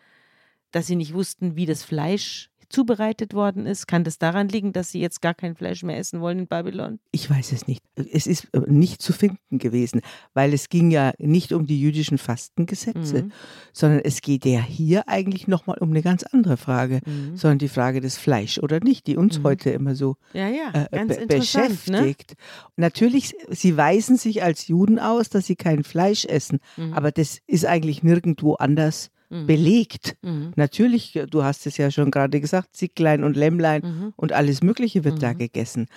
dass 0.72 0.88
sie 0.88 0.96
nicht 0.96 1.14
wussten, 1.14 1.56
wie 1.56 1.66
das 1.66 1.84
Fleisch 1.84 2.50
zubereitet 2.72 3.34
worden 3.34 3.66
ist? 3.66 3.88
Kann 3.88 4.04
das 4.04 4.18
daran 4.18 4.48
liegen, 4.48 4.74
dass 4.74 4.92
sie 4.92 5.00
jetzt 5.00 5.22
gar 5.22 5.34
kein 5.34 5.56
Fleisch 5.56 5.84
mehr 5.84 5.98
essen 5.98 6.22
wollen 6.22 6.40
in 6.40 6.48
Babylon? 6.48 7.00
Ich 7.12 7.30
weiß 7.30 7.52
es 7.52 7.68
nicht. 7.68 7.84
Es 7.96 8.28
ist 8.28 8.48
äh, 8.54 8.62
nicht 8.68 9.02
zu 9.02 9.14
finden 9.14 9.60
gewesen, 9.60 10.02
weil 10.34 10.54
es 10.54 10.70
ging 10.70 10.92
ja 10.92 11.14
nicht 11.18 11.52
um 11.52 11.66
die 11.66 11.80
jüdischen 11.80 12.18
Fastengesetze, 12.18 13.24
mhm. 13.24 13.32
sondern 13.74 14.00
es 14.00 14.22
geht 14.22 14.46
ja 14.46 14.62
hier 14.62 15.08
eigentlich 15.08 15.48
nochmal 15.48 15.78
um 15.80 15.90
eine 15.90 16.02
ganz 16.02 16.24
andere 16.24 16.58
Frage, 16.58 17.02
mhm. 17.06 17.36
sondern 17.36 17.60
die 17.60 17.70
Frage 17.70 18.02
des 18.02 18.18
Fleisch 18.18 18.58
oder 18.60 18.80
nicht, 18.80 19.08
die 19.08 19.18
uns 19.18 19.40
mhm. 19.40 19.44
heute 19.44 19.70
immer 19.72 19.96
so 19.96 20.16
ja, 20.34 20.48
ja, 20.48 20.88
äh, 20.92 21.06
be 21.06 21.20
ne? 21.20 21.28
beschäftigt. 21.28 21.90
Ne? 22.32 22.36
Natürlich, 22.78 23.36
sie 23.50 23.78
weisen 23.78 24.18
sich 24.18 24.44
als 24.44 24.68
Juden 24.68 25.00
aus, 25.00 25.30
dass 25.30 25.46
sie 25.46 25.56
kein 25.56 25.84
Fleisch 25.84 26.26
essen, 26.26 26.60
mhm. 26.78 26.94
aber 26.94 27.12
das 27.12 27.40
ist 27.48 27.66
eigentlich 27.66 28.04
nirgendwo 28.04 28.54
anders 28.56 29.12
mhm. 29.32 29.48
belegt. 29.48 30.18
Mhm. 30.22 30.54
Natürlich, 30.56 31.20
du 31.30 31.44
hast 31.44 31.66
es 31.66 31.78
ja 31.78 31.90
schon 31.90 32.12
gerade 32.12 32.40
gesagt, 32.40 32.76
Zicklein 32.76 33.24
und 33.24 33.36
Lämmlein 33.36 33.82
mhm. 33.82 34.14
und 34.16 34.34
alles 34.34 34.62
Mögliche 34.62 35.04
wird 35.04 35.24
da 35.24 35.34
mhm. 35.34 35.40
gegessen. 35.40 35.88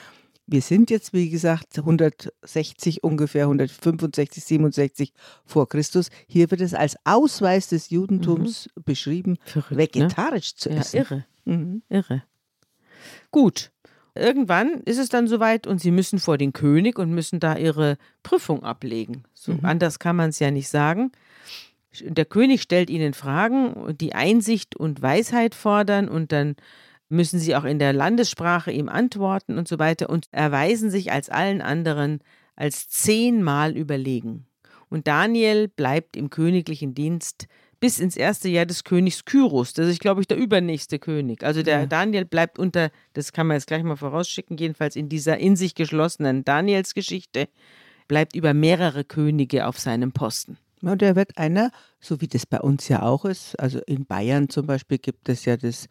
Wir 0.46 0.60
sind 0.60 0.90
jetzt, 0.90 1.14
wie 1.14 1.30
gesagt, 1.30 1.78
160 1.78 3.02
ungefähr, 3.02 3.44
165, 3.44 4.44
67 4.44 5.12
vor 5.46 5.68
Christus. 5.68 6.10
Hier 6.26 6.50
wird 6.50 6.60
es 6.60 6.74
als 6.74 6.96
Ausweis 7.04 7.68
des 7.68 7.90
Judentums 7.90 8.68
mhm. 8.74 8.82
beschrieben, 8.82 9.38
Verrückt, 9.44 9.70
ne? 9.70 9.78
vegetarisch 9.78 10.52
ne? 10.52 10.56
zu 10.56 10.70
essen. 10.70 10.96
Ja, 10.96 11.02
irre. 11.02 11.24
Mhm. 11.44 11.82
Irre. 11.88 12.22
Gut. 13.30 13.70
Irgendwann 14.16 14.80
ist 14.84 14.98
es 14.98 15.08
dann 15.08 15.26
soweit 15.26 15.66
und 15.66 15.80
sie 15.80 15.90
müssen 15.90 16.20
vor 16.20 16.38
den 16.38 16.52
König 16.52 17.00
und 17.00 17.10
müssen 17.10 17.40
da 17.40 17.56
ihre 17.56 17.96
Prüfung 18.22 18.62
ablegen. 18.62 19.24
So 19.32 19.54
mhm. 19.54 19.64
anders 19.64 19.98
kann 19.98 20.14
man 20.14 20.30
es 20.30 20.38
ja 20.38 20.52
nicht 20.52 20.68
sagen. 20.68 21.10
Der 22.00 22.24
König 22.24 22.62
stellt 22.62 22.90
ihnen 22.90 23.14
Fragen, 23.14 23.96
die 24.00 24.14
Einsicht 24.14 24.76
und 24.76 25.02
Weisheit 25.02 25.54
fordern 25.54 26.08
und 26.08 26.32
dann 26.32 26.56
müssen 27.08 27.38
sie 27.38 27.54
auch 27.54 27.64
in 27.64 27.78
der 27.78 27.92
Landessprache 27.92 28.72
ihm 28.72 28.88
antworten 28.88 29.58
und 29.58 29.68
so 29.68 29.78
weiter 29.78 30.10
und 30.10 30.26
erweisen 30.30 30.90
sich 30.90 31.12
als 31.12 31.28
allen 31.28 31.62
anderen 31.62 32.20
als 32.56 32.88
zehnmal 32.88 33.76
überlegen. 33.76 34.46
Und 34.88 35.08
Daniel 35.08 35.68
bleibt 35.68 36.16
im 36.16 36.30
königlichen 36.30 36.94
Dienst 36.94 37.48
bis 37.80 37.98
ins 37.98 38.16
erste 38.16 38.48
Jahr 38.48 38.66
des 38.66 38.84
Königs 38.84 39.24
Kyros. 39.24 39.72
Das 39.72 39.88
ist, 39.88 40.00
glaube 40.00 40.20
ich, 40.20 40.26
der 40.26 40.36
übernächste 40.36 40.98
König. 40.98 41.42
Also 41.42 41.62
der 41.62 41.80
ja. 41.80 41.86
Daniel 41.86 42.24
bleibt 42.24 42.58
unter, 42.58 42.90
das 43.12 43.32
kann 43.32 43.46
man 43.46 43.56
jetzt 43.56 43.66
gleich 43.66 43.82
mal 43.82 43.96
vorausschicken, 43.96 44.56
jedenfalls 44.56 44.96
in 44.96 45.08
dieser 45.08 45.38
in 45.38 45.56
sich 45.56 45.74
geschlossenen 45.74 46.44
Danielsgeschichte, 46.44 47.48
bleibt 48.08 48.36
über 48.36 48.54
mehrere 48.54 49.04
Könige 49.04 49.66
auf 49.66 49.78
seinem 49.78 50.12
Posten. 50.12 50.58
Und 50.88 51.02
er 51.02 51.16
wird 51.16 51.38
einer, 51.38 51.70
so 52.00 52.20
wie 52.20 52.28
das 52.28 52.46
bei 52.46 52.60
uns 52.60 52.88
ja 52.88 53.02
auch 53.02 53.24
ist, 53.24 53.58
also 53.58 53.80
in 53.86 54.06
Bayern 54.06 54.48
zum 54.48 54.66
Beispiel 54.66 54.98
gibt 54.98 55.28
es 55.28 55.44
ja 55.44 55.56
das 55.56 55.88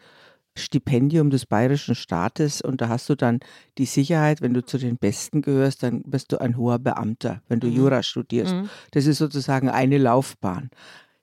Stipendium 0.55 1.31
des 1.31 1.45
bayerischen 1.45 1.95
Staates 1.95 2.61
und 2.61 2.81
da 2.81 2.89
hast 2.89 3.09
du 3.09 3.15
dann 3.15 3.39
die 3.77 3.85
Sicherheit, 3.85 4.41
wenn 4.41 4.53
du 4.53 4.63
zu 4.63 4.77
den 4.77 4.97
Besten 4.97 5.41
gehörst, 5.41 5.81
dann 5.81 6.03
bist 6.03 6.31
du 6.31 6.39
ein 6.39 6.57
hoher 6.57 6.77
Beamter, 6.77 7.41
wenn 7.47 7.59
du 7.59 7.67
mhm. 7.67 7.73
Jura 7.73 8.03
studierst. 8.03 8.53
Mhm. 8.53 8.69
Das 8.91 9.07
ist 9.07 9.17
sozusagen 9.17 9.69
eine 9.69 9.97
Laufbahn. 9.97 10.69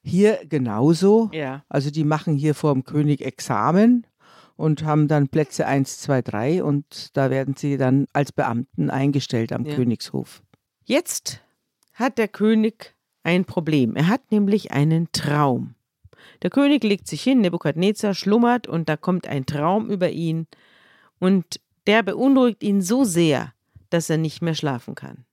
Hier 0.03 0.41
genauso. 0.49 1.31
Ja. 1.33 1.65
Also 1.69 1.91
die 1.91 2.05
machen 2.05 2.35
hier 2.35 2.55
vor 2.55 2.73
dem 2.73 2.85
König 2.85 3.21
Examen 3.21 4.07
und 4.57 4.85
haben 4.85 5.07
dann 5.07 5.29
Plätze 5.29 5.67
1, 5.67 6.01
2, 6.01 6.23
3 6.23 6.65
und 6.65 7.17
da 7.17 7.31
werden 7.31 7.55
sie 7.57 7.77
dann 7.77 8.07
als 8.13 8.33
Beamten 8.33 8.91
eingestellt 8.91 9.53
am 9.53 9.65
ja. 9.65 9.75
Königshof. 9.75 10.43
Jetzt 10.85 11.41
hat 11.93 12.19
der 12.19 12.29
König 12.29 12.95
ein 13.31 13.45
Problem. 13.45 13.95
Er 13.95 14.09
hat 14.09 14.33
nämlich 14.33 14.73
einen 14.73 15.13
Traum. 15.13 15.75
Der 16.43 16.51
König 16.51 16.83
legt 16.83 17.07
sich 17.07 17.23
hin, 17.23 17.41
Nebukadnezar 17.41 18.13
schlummert 18.13 18.67
und 18.67 18.89
da 18.89 18.97
kommt 18.97 19.29
ein 19.29 19.47
Traum 19.47 19.89
über 19.89 20.11
ihn 20.11 20.49
und 21.21 21.61
der 21.87 22.03
beunruhigt 22.03 22.65
ihn 22.65 22.83
so 22.83 23.05
sehr, 23.05 23.53
dass 23.89 24.11
er 24.11 24.19
nicht 24.19 24.43
mehr 24.43 24.55
schlafen 24.55 24.97
kann. 24.97 25.25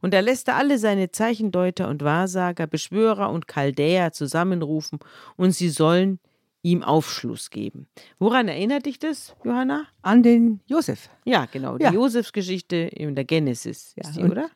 Und 0.00 0.14
er 0.14 0.22
lässt 0.22 0.48
da 0.48 0.56
alle 0.56 0.78
seine 0.78 1.10
Zeichendeuter 1.10 1.88
und 1.88 2.02
Wahrsager, 2.02 2.66
Beschwörer 2.66 3.30
und 3.30 3.46
Chaldäer 3.46 4.12
zusammenrufen 4.12 4.98
und 5.36 5.52
sie 5.52 5.68
sollen 5.68 6.20
ihm 6.62 6.82
Aufschluss 6.82 7.50
geben. 7.50 7.88
Woran 8.18 8.48
erinnert 8.48 8.86
dich 8.86 8.98
das, 8.98 9.36
Johanna? 9.44 9.84
An 10.00 10.22
den 10.22 10.60
Josef. 10.66 11.10
Ja, 11.26 11.46
genau. 11.52 11.76
Die 11.76 11.84
ja. 11.84 11.92
Josefsgeschichte 11.92 12.76
in 12.76 13.14
der 13.14 13.24
Genesis 13.24 13.92
ja, 13.96 14.08
ist 14.08 14.16
die, 14.16 14.22
oder? 14.22 14.48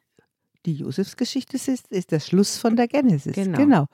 Die 0.69 0.75
Josefsgeschichte 0.75 1.57
ist, 1.57 1.89
ist 1.89 2.13
der 2.13 2.21
Schluss 2.21 2.59
von 2.59 2.77
der 2.77 2.89
Genesis. 2.89 3.35
Genau. 3.35 3.57
genau. 3.57 3.87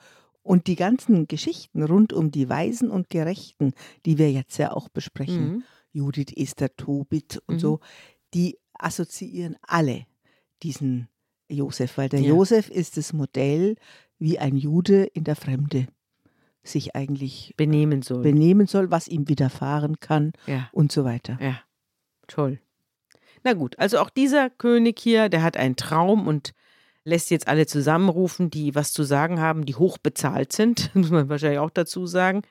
Und 0.43 0.67
die 0.67 0.75
ganzen 0.75 1.25
Geschichten 1.25 1.81
rund 1.81 2.11
um 2.11 2.31
die 2.31 2.49
Weisen 2.49 2.91
und 2.91 3.09
Gerechten, 3.09 3.71
die 4.05 4.17
wir 4.17 4.29
jetzt 4.29 4.57
ja 4.57 4.73
auch 4.73 4.89
besprechen, 4.89 5.47
mhm. 5.47 5.63
Judith, 5.93 6.33
Esther, 6.35 6.75
Tobit 6.75 7.41
und 7.47 7.55
mhm. 7.55 7.59
so, 7.59 7.79
die 8.33 8.57
assoziieren 8.73 9.55
alle 9.61 10.05
diesen 10.63 11.07
Josef, 11.47 11.97
weil 11.97 12.09
der 12.09 12.19
ja. 12.19 12.27
Josef 12.27 12.69
ist 12.69 12.97
das 12.97 13.13
Modell, 13.13 13.77
wie 14.19 14.37
ein 14.37 14.57
Jude 14.57 15.05
in 15.05 15.23
der 15.23 15.37
Fremde 15.37 15.87
sich 16.61 16.93
eigentlich 16.93 17.53
benehmen 17.55 18.01
soll, 18.01 18.21
benehmen 18.21 18.67
soll 18.67 18.91
was 18.91 19.07
ihm 19.07 19.29
widerfahren 19.29 20.01
kann 20.01 20.33
ja. 20.45 20.67
und 20.73 20.91
so 20.91 21.05
weiter. 21.05 21.37
Ja, 21.39 21.61
toll. 22.27 22.59
Na 23.45 23.53
gut, 23.53 23.79
also 23.79 23.99
auch 23.99 24.09
dieser 24.09 24.49
König 24.49 24.99
hier, 24.99 25.29
der 25.29 25.41
hat 25.41 25.55
einen 25.55 25.77
Traum 25.77 26.27
und 26.27 26.53
lässt 27.05 27.29
jetzt 27.29 27.47
alle 27.47 27.67
zusammenrufen, 27.67 28.49
die 28.49 28.75
was 28.75 28.91
zu 28.91 29.03
sagen 29.03 29.39
haben, 29.39 29.65
die 29.65 29.75
hochbezahlt 29.75 30.51
sind, 30.51 30.89
muss 30.95 31.11
man 31.11 31.29
wahrscheinlich 31.29 31.59
auch 31.59 31.69
dazu 31.69 32.05
sagen. 32.07 32.41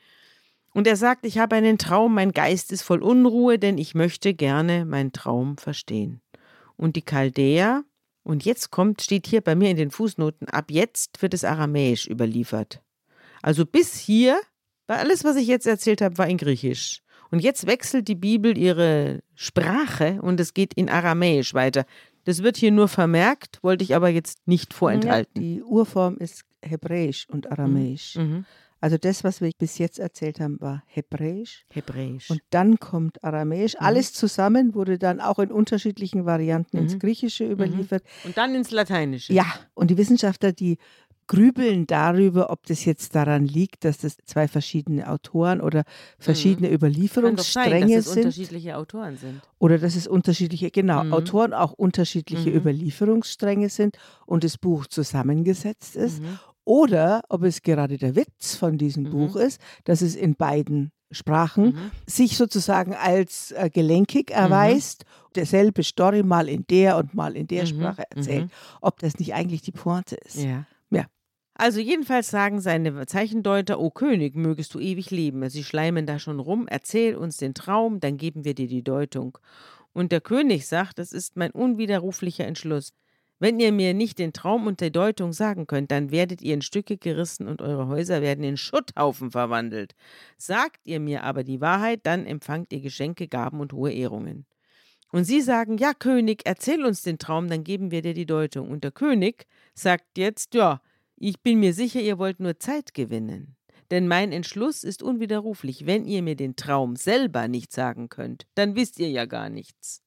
Und 0.72 0.86
er 0.86 0.96
sagt, 0.96 1.26
ich 1.26 1.38
habe 1.38 1.56
einen 1.56 1.78
Traum, 1.78 2.14
mein 2.14 2.32
Geist 2.32 2.72
ist 2.72 2.82
voll 2.82 3.02
Unruhe, 3.02 3.58
denn 3.58 3.78
ich 3.78 3.94
möchte 3.94 4.34
gerne 4.34 4.84
meinen 4.84 5.12
Traum 5.12 5.56
verstehen. 5.56 6.20
Und 6.76 6.96
die 6.96 7.02
Chaldäer, 7.02 7.84
und 8.24 8.44
jetzt 8.44 8.70
kommt, 8.70 9.02
steht 9.02 9.26
hier 9.26 9.40
bei 9.40 9.54
mir 9.54 9.70
in 9.70 9.76
den 9.76 9.90
Fußnoten, 9.90 10.48
ab 10.48 10.70
jetzt 10.70 11.22
wird 11.22 11.34
es 11.34 11.44
aramäisch 11.44 12.08
überliefert. 12.08 12.80
Also 13.42 13.66
bis 13.66 13.96
hier, 13.96 14.40
weil 14.86 14.98
alles, 14.98 15.22
was 15.22 15.36
ich 15.36 15.46
jetzt 15.46 15.66
erzählt 15.66 16.00
habe, 16.00 16.18
war 16.18 16.28
in 16.28 16.38
Griechisch. 16.38 17.02
Und 17.30 17.40
jetzt 17.40 17.66
wechselt 17.66 18.08
die 18.08 18.14
Bibel 18.14 18.56
ihre 18.56 19.22
Sprache 19.34 20.20
und 20.22 20.40
es 20.40 20.54
geht 20.54 20.74
in 20.74 20.88
Aramäisch 20.88 21.54
weiter. 21.54 21.84
Das 22.24 22.42
wird 22.42 22.56
hier 22.56 22.72
nur 22.72 22.88
vermerkt, 22.88 23.58
wollte 23.62 23.84
ich 23.84 23.94
aber 23.94 24.08
jetzt 24.08 24.46
nicht 24.46 24.74
vorenthalten. 24.74 25.42
Ja, 25.42 25.48
die 25.48 25.62
Urform 25.62 26.16
ist 26.16 26.44
Hebräisch 26.62 27.26
und 27.28 27.50
Aramäisch. 27.50 28.16
Mhm. 28.16 28.22
mhm. 28.22 28.44
Also 28.84 28.98
das, 28.98 29.24
was 29.24 29.40
wir 29.40 29.50
bis 29.56 29.78
jetzt 29.78 29.98
erzählt 29.98 30.40
haben, 30.40 30.60
war 30.60 30.82
Hebräisch. 30.84 31.64
Hebräisch. 31.72 32.28
Und 32.28 32.42
dann 32.50 32.78
kommt 32.78 33.24
Aramäisch. 33.24 33.72
Mhm. 33.72 33.86
Alles 33.86 34.12
zusammen 34.12 34.74
wurde 34.74 34.98
dann 34.98 35.22
auch 35.22 35.38
in 35.38 35.50
unterschiedlichen 35.50 36.26
Varianten 36.26 36.76
mhm. 36.76 36.82
ins 36.82 36.98
Griechische 36.98 37.50
überliefert. 37.50 38.04
Mhm. 38.04 38.28
Und 38.28 38.36
dann 38.36 38.54
ins 38.54 38.70
Lateinische. 38.72 39.32
Ja, 39.32 39.46
und 39.72 39.90
die 39.90 39.96
Wissenschaftler, 39.96 40.52
die 40.52 40.76
grübeln 41.26 41.86
darüber, 41.86 42.50
ob 42.50 42.66
das 42.66 42.84
jetzt 42.84 43.14
daran 43.14 43.46
liegt, 43.46 43.84
dass 43.84 43.98
das 43.98 44.16
zwei 44.24 44.48
verschiedene 44.48 45.08
Autoren 45.08 45.60
oder 45.60 45.84
verschiedene 46.18 46.68
mhm. 46.68 46.74
Überlieferungsstränge 46.74 47.80
sein, 47.80 47.88
dass 47.88 48.06
es 48.06 48.12
sind. 48.12 48.24
unterschiedliche 48.24 48.76
Autoren 48.76 49.16
sind. 49.16 49.40
Oder 49.58 49.78
dass 49.78 49.96
es 49.96 50.06
unterschiedliche, 50.06 50.70
genau, 50.70 51.04
mhm. 51.04 51.12
Autoren 51.12 51.52
auch 51.52 51.72
unterschiedliche 51.72 52.50
mhm. 52.50 52.56
Überlieferungsstränge 52.56 53.68
sind 53.68 53.96
und 54.26 54.44
das 54.44 54.58
Buch 54.58 54.86
zusammengesetzt 54.86 55.96
ist. 55.96 56.22
Mhm 56.22 56.38
oder 56.64 57.22
ob 57.28 57.42
es 57.42 57.62
gerade 57.62 57.98
der 57.98 58.16
Witz 58.16 58.56
von 58.56 58.78
diesem 58.78 59.04
mhm. 59.04 59.10
Buch 59.10 59.36
ist, 59.36 59.60
dass 59.84 60.00
es 60.00 60.16
in 60.16 60.34
beiden 60.34 60.92
Sprachen 61.10 61.66
mhm. 61.66 61.90
sich 62.06 62.36
sozusagen 62.36 62.94
als 62.94 63.52
äh, 63.52 63.70
gelenkig 63.70 64.30
mhm. 64.30 64.36
erweist, 64.36 65.04
mhm. 65.04 65.32
derselbe 65.36 65.82
Story 65.82 66.22
mal 66.22 66.48
in 66.48 66.66
der 66.68 66.96
und 66.96 67.14
mal 67.14 67.36
in 67.36 67.46
der 67.46 67.62
mhm. 67.62 67.68
Sprache 67.68 68.04
erzählt, 68.10 68.44
mhm. 68.44 68.50
ob 68.80 68.98
das 68.98 69.18
nicht 69.18 69.34
eigentlich 69.34 69.62
die 69.62 69.72
Pointe 69.72 70.16
ist. 70.16 70.42
Ja. 70.42 70.64
Also 71.54 71.78
jedenfalls 71.78 72.30
sagen 72.30 72.60
seine 72.60 73.06
Zeichendeuter, 73.06 73.78
O 73.78 73.90
König, 73.90 74.34
mögest 74.34 74.74
du 74.74 74.80
ewig 74.80 75.10
leben. 75.12 75.48
Sie 75.48 75.62
schleimen 75.62 76.04
da 76.04 76.18
schon 76.18 76.40
rum, 76.40 76.66
erzähl 76.68 77.14
uns 77.14 77.36
den 77.36 77.54
Traum, 77.54 78.00
dann 78.00 78.16
geben 78.16 78.44
wir 78.44 78.54
dir 78.54 78.66
die 78.66 78.82
Deutung. 78.82 79.38
Und 79.92 80.10
der 80.10 80.20
König 80.20 80.66
sagt, 80.66 80.98
das 80.98 81.12
ist 81.12 81.36
mein 81.36 81.52
unwiderruflicher 81.52 82.44
Entschluss. 82.44 82.92
Wenn 83.38 83.60
ihr 83.60 83.72
mir 83.72 83.94
nicht 83.94 84.18
den 84.18 84.32
Traum 84.32 84.66
und 84.66 84.80
die 84.80 84.90
Deutung 84.90 85.32
sagen 85.32 85.66
könnt, 85.66 85.90
dann 85.90 86.10
werdet 86.10 86.42
ihr 86.42 86.54
in 86.54 86.62
Stücke 86.62 86.96
gerissen 86.96 87.46
und 87.46 87.62
eure 87.62 87.86
Häuser 87.88 88.22
werden 88.22 88.42
in 88.42 88.56
Schutthaufen 88.56 89.30
verwandelt. 89.30 89.94
Sagt 90.36 90.86
ihr 90.86 90.98
mir 90.98 91.22
aber 91.22 91.44
die 91.44 91.60
Wahrheit, 91.60 92.00
dann 92.04 92.26
empfangt 92.26 92.72
ihr 92.72 92.80
Geschenke, 92.80 93.28
Gaben 93.28 93.60
und 93.60 93.72
hohe 93.72 93.92
Ehrungen. 93.92 94.46
Und 95.12 95.24
sie 95.24 95.40
sagen, 95.40 95.78
ja, 95.78 95.94
König, 95.94 96.42
erzähl 96.44 96.84
uns 96.84 97.02
den 97.02 97.18
Traum, 97.18 97.48
dann 97.48 97.62
geben 97.62 97.92
wir 97.92 98.02
dir 98.02 98.14
die 98.14 98.26
Deutung. 98.26 98.70
Und 98.70 98.82
der 98.82 98.90
König 98.90 99.46
sagt 99.74 100.18
jetzt, 100.18 100.54
ja, 100.54 100.80
ich 101.16 101.40
bin 101.42 101.60
mir 101.60 101.74
sicher, 101.74 102.00
ihr 102.00 102.18
wollt 102.18 102.40
nur 102.40 102.58
Zeit 102.58 102.94
gewinnen. 102.94 103.56
Denn 103.90 104.08
mein 104.08 104.32
Entschluss 104.32 104.82
ist 104.82 105.02
unwiderruflich. 105.02 105.86
Wenn 105.86 106.06
ihr 106.06 106.22
mir 106.22 106.36
den 106.36 106.56
Traum 106.56 106.96
selber 106.96 107.48
nicht 107.48 107.72
sagen 107.72 108.08
könnt, 108.08 108.46
dann 108.54 108.76
wisst 108.76 108.98
ihr 108.98 109.10
ja 109.10 109.26
gar 109.26 109.50
nichts 109.50 110.04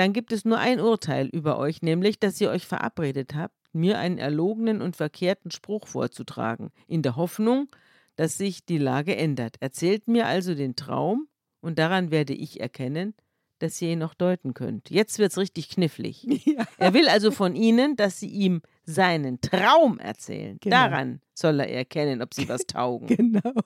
dann 0.00 0.14
gibt 0.14 0.32
es 0.32 0.46
nur 0.46 0.56
ein 0.56 0.80
Urteil 0.80 1.26
über 1.26 1.58
euch, 1.58 1.82
nämlich, 1.82 2.18
dass 2.18 2.40
ihr 2.40 2.48
euch 2.48 2.66
verabredet 2.66 3.34
habt, 3.34 3.54
mir 3.74 3.98
einen 3.98 4.16
erlogenen 4.16 4.80
und 4.80 4.96
verkehrten 4.96 5.50
Spruch 5.50 5.86
vorzutragen, 5.86 6.70
in 6.86 7.02
der 7.02 7.16
Hoffnung, 7.16 7.68
dass 8.16 8.38
sich 8.38 8.64
die 8.64 8.78
Lage 8.78 9.14
ändert. 9.14 9.56
Erzählt 9.60 10.08
mir 10.08 10.26
also 10.26 10.54
den 10.54 10.74
Traum 10.74 11.28
und 11.60 11.78
daran 11.78 12.10
werde 12.10 12.32
ich 12.32 12.60
erkennen, 12.60 13.12
dass 13.60 13.80
ihr 13.80 13.92
ihn 13.92 14.00
noch 14.00 14.14
deuten 14.14 14.52
könnt. 14.54 14.90
Jetzt 14.90 15.18
wird 15.18 15.30
es 15.32 15.38
richtig 15.38 15.68
knifflig. 15.70 16.24
Ja. 16.46 16.66
Er 16.78 16.92
will 16.94 17.08
also 17.08 17.30
von 17.30 17.54
ihnen, 17.54 17.94
dass 17.96 18.18
sie 18.18 18.28
ihm 18.28 18.62
seinen 18.84 19.40
Traum 19.40 19.98
erzählen. 20.00 20.58
Genau. 20.60 20.76
Daran 20.76 21.20
soll 21.34 21.60
er 21.60 21.68
erkennen, 21.70 22.20
ob 22.22 22.34
sie 22.34 22.48
was 22.48 22.62
taugen. 22.66 23.06
Genau. 23.06 23.52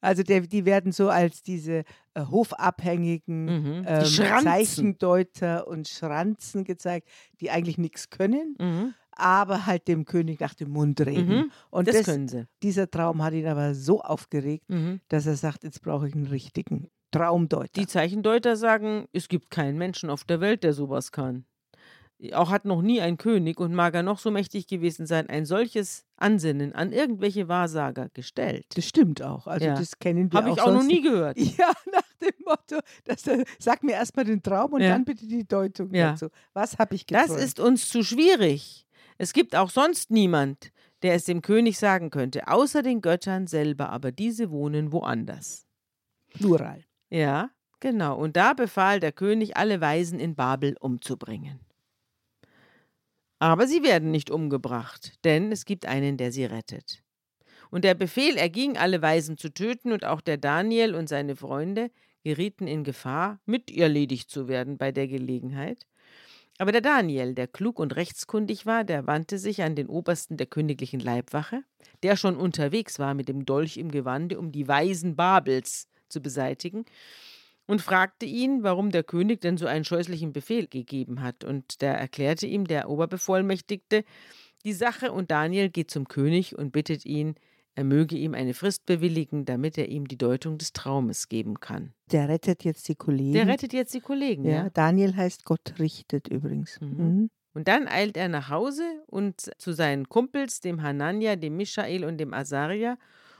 Also 0.00 0.22
der, 0.22 0.40
die 0.40 0.64
werden 0.64 0.90
so 0.92 1.10
als 1.10 1.42
diese 1.42 1.84
äh, 2.14 2.22
hofabhängigen 2.30 3.44
Mhm. 3.44 3.82
Die 3.82 3.88
ähm. 3.88 4.04
Zeichendeuter 4.42 5.66
und 5.68 5.86
Schranzen 5.88 6.64
gezeigt, 6.64 7.08
die 7.40 7.50
eigentlich 7.50 7.78
nichts 7.78 8.08
können, 8.10 8.56
Mhm. 8.58 8.94
aber 9.12 9.66
halt 9.66 9.86
dem 9.88 10.04
König 10.06 10.40
nach 10.40 10.54
dem 10.54 10.70
Mund 10.70 11.00
reden. 11.02 11.28
Mhm. 11.28 11.52
Und 11.70 11.88
Das, 11.88 11.96
das, 11.96 12.06
können 12.06 12.28
sie. 12.28 12.46
dieser 12.62 12.90
Traum 12.90 13.22
hat 13.22 13.34
ihn 13.34 13.46
aber 13.46 13.74
so 13.74 14.00
aufgeregt, 14.00 14.64
Mhm. 14.68 15.00
dass 15.08 15.26
er 15.26 15.36
sagt, 15.36 15.64
jetzt 15.64 15.82
brauche 15.82 16.08
ich 16.08 16.14
einen 16.14 16.26
richtigen 16.26 16.88
Traumdeuter. 17.18 17.70
Die 17.76 17.86
Zeichendeuter 17.86 18.56
sagen, 18.56 19.06
es 19.12 19.28
gibt 19.28 19.50
keinen 19.50 19.78
Menschen 19.78 20.10
auf 20.10 20.24
der 20.24 20.40
Welt, 20.40 20.62
der 20.64 20.72
sowas 20.72 21.12
kann. 21.12 21.44
Auch 22.32 22.50
hat 22.50 22.64
noch 22.64 22.80
nie 22.80 23.02
ein 23.02 23.18
König 23.18 23.60
und 23.60 23.74
mag 23.74 23.94
er 23.94 24.02
noch 24.02 24.18
so 24.18 24.30
mächtig 24.30 24.66
gewesen 24.66 25.04
sein, 25.06 25.28
ein 25.28 25.44
solches 25.44 26.06
Ansinnen 26.16 26.72
an 26.74 26.90
irgendwelche 26.92 27.46
Wahrsager 27.48 28.08
gestellt. 28.08 28.64
das 28.74 28.86
stimmt 28.88 29.20
auch. 29.22 29.46
Also 29.46 29.66
Ja. 29.66 29.74
das 29.74 29.98
kennen 29.98 30.32
wir 30.32 30.38
Habe 30.40 30.48
ich 30.50 30.60
auch 30.62 30.72
noch 30.72 30.82
nie 30.82 31.02
gehört. 31.02 31.36
Ja, 31.58 31.72
nach 31.92 32.02
dem 32.22 32.32
Motto, 32.46 32.80
dass 33.04 33.24
sag 33.58 33.82
mir 33.82 33.92
erstmal 33.92 34.24
den 34.24 34.42
Traum 34.42 34.72
und 34.72 34.80
Ja. 34.80 34.88
dann 34.94 35.04
bitte 35.04 35.26
die 35.26 35.46
Deutung 35.46 35.92
Ja. 35.94 36.12
dazu. 36.12 36.28
Was 36.54 36.78
habe 36.78 36.94
ich 36.94 37.04
Das 37.04 37.24
geträumt? 37.26 37.42
ist 37.42 37.60
uns 37.60 37.90
zu 37.90 38.02
schwierig. 38.02 38.86
Es 39.18 39.34
gibt 39.34 39.54
auch 39.54 39.68
sonst 39.68 40.10
niemand, 40.10 40.70
der 41.02 41.12
es 41.16 41.24
dem 41.24 41.42
König 41.42 41.78
sagen 41.78 42.08
könnte, 42.08 42.48
außer 42.48 42.82
den 42.82 43.02
Göttern 43.02 43.46
selber, 43.46 43.90
aber 43.90 44.10
diese 44.10 44.50
wohnen 44.50 44.90
woanders. 44.90 45.66
Plural. 46.32 46.82
Ja, 47.10 47.50
genau. 47.80 48.16
Und 48.16 48.36
da 48.36 48.52
befahl 48.52 49.00
der 49.00 49.12
König, 49.12 49.56
alle 49.56 49.80
Weisen 49.80 50.18
in 50.18 50.34
Babel 50.34 50.76
umzubringen. 50.80 51.60
Aber 53.38 53.66
sie 53.66 53.82
werden 53.82 54.10
nicht 54.10 54.30
umgebracht, 54.30 55.12
denn 55.24 55.52
es 55.52 55.64
gibt 55.64 55.86
einen, 55.86 56.16
der 56.16 56.32
sie 56.32 56.46
rettet. 56.46 57.02
Und 57.70 57.84
der 57.84 57.94
Befehl 57.94 58.36
erging, 58.36 58.76
alle 58.76 59.02
Weisen 59.02 59.36
zu 59.36 59.52
töten, 59.52 59.92
und 59.92 60.04
auch 60.04 60.20
der 60.20 60.38
Daniel 60.38 60.94
und 60.94 61.08
seine 61.08 61.36
Freunde 61.36 61.90
gerieten 62.24 62.66
in 62.66 62.82
Gefahr, 62.84 63.40
mit 63.44 63.70
erledigt 63.70 64.30
zu 64.30 64.48
werden 64.48 64.78
bei 64.78 64.90
der 64.90 65.06
Gelegenheit. 65.06 65.86
Aber 66.58 66.72
der 66.72 66.80
Daniel, 66.80 67.34
der 67.34 67.48
klug 67.48 67.78
und 67.78 67.94
rechtskundig 67.96 68.64
war, 68.64 68.82
der 68.84 69.06
wandte 69.06 69.38
sich 69.38 69.62
an 69.62 69.74
den 69.76 69.88
Obersten 69.88 70.38
der 70.38 70.46
königlichen 70.46 71.00
Leibwache, 71.00 71.62
der 72.02 72.16
schon 72.16 72.36
unterwegs 72.36 72.98
war 72.98 73.12
mit 73.12 73.28
dem 73.28 73.44
Dolch 73.44 73.76
im 73.76 73.90
Gewande, 73.90 74.38
um 74.38 74.52
die 74.52 74.66
Weisen 74.66 75.16
Babels 75.16 75.88
zu 76.08 76.20
beseitigen, 76.20 76.84
und 77.66 77.82
fragte 77.82 78.26
ihn, 78.26 78.62
warum 78.62 78.90
der 78.90 79.02
König 79.02 79.40
denn 79.40 79.56
so 79.56 79.66
einen 79.66 79.84
scheußlichen 79.84 80.32
Befehl 80.32 80.68
gegeben 80.68 81.20
hat. 81.20 81.42
Und 81.42 81.82
da 81.82 81.88
erklärte 81.88 82.46
ihm 82.46 82.66
der 82.66 82.88
Oberbevollmächtigte 82.88 84.04
die 84.64 84.72
Sache, 84.72 85.12
und 85.12 85.30
Daniel 85.30 85.68
geht 85.68 85.90
zum 85.90 86.08
König 86.08 86.56
und 86.56 86.72
bittet 86.72 87.04
ihn, 87.04 87.34
er 87.76 87.84
möge 87.84 88.16
ihm 88.16 88.34
eine 88.34 88.54
Frist 88.54 88.86
bewilligen, 88.86 89.44
damit 89.44 89.76
er 89.76 89.88
ihm 89.88 90.08
die 90.08 90.16
Deutung 90.16 90.56
des 90.58 90.72
Traumes 90.72 91.28
geben 91.28 91.60
kann. 91.60 91.92
Der 92.10 92.28
rettet 92.28 92.64
jetzt 92.64 92.88
die 92.88 92.94
Kollegen. 92.94 93.34
Der 93.34 93.46
rettet 93.46 93.74
jetzt 93.74 93.92
die 93.94 94.00
Kollegen, 94.00 94.44
ja, 94.44 94.64
ja. 94.64 94.70
Daniel 94.70 95.14
heißt 95.14 95.44
Gott 95.44 95.74
richtet 95.78 96.28
übrigens. 96.28 96.80
Mhm. 96.80 96.88
Mhm. 96.88 97.30
Und 97.52 97.68
dann 97.68 97.86
eilt 97.86 98.16
er 98.16 98.28
nach 98.28 98.48
Hause 98.48 98.82
und 99.06 99.50
zu 99.58 99.72
seinen 99.72 100.08
Kumpels, 100.08 100.60
dem 100.60 100.82
Hanania, 100.82 101.36
dem 101.36 101.56
Michael 101.56 102.04
und 102.04 102.18
dem 102.18 102.34
Asaria, 102.34 102.96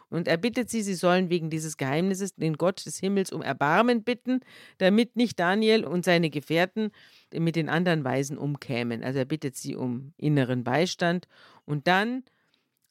und 0.08 0.28
er 0.28 0.36
bittet 0.36 0.70
sie, 0.70 0.82
sie 0.82 0.94
sollen 0.94 1.30
wegen 1.30 1.50
dieses 1.50 1.76
Geheimnisses 1.76 2.34
den 2.34 2.56
Gott 2.56 2.84
des 2.86 2.98
Himmels 2.98 3.32
um 3.32 3.42
Erbarmen 3.42 4.04
bitten, 4.04 4.40
damit 4.78 5.16
nicht 5.16 5.38
Daniel 5.38 5.84
und 5.84 6.04
seine 6.04 6.30
Gefährten 6.30 6.90
mit 7.34 7.56
den 7.56 7.68
anderen 7.68 8.04
Weisen 8.04 8.38
umkämen. 8.38 9.02
Also 9.02 9.18
er 9.18 9.24
bittet 9.24 9.56
sie 9.56 9.74
um 9.74 10.12
inneren 10.16 10.62
Beistand. 10.62 11.26
Und 11.64 11.88
dann 11.88 12.22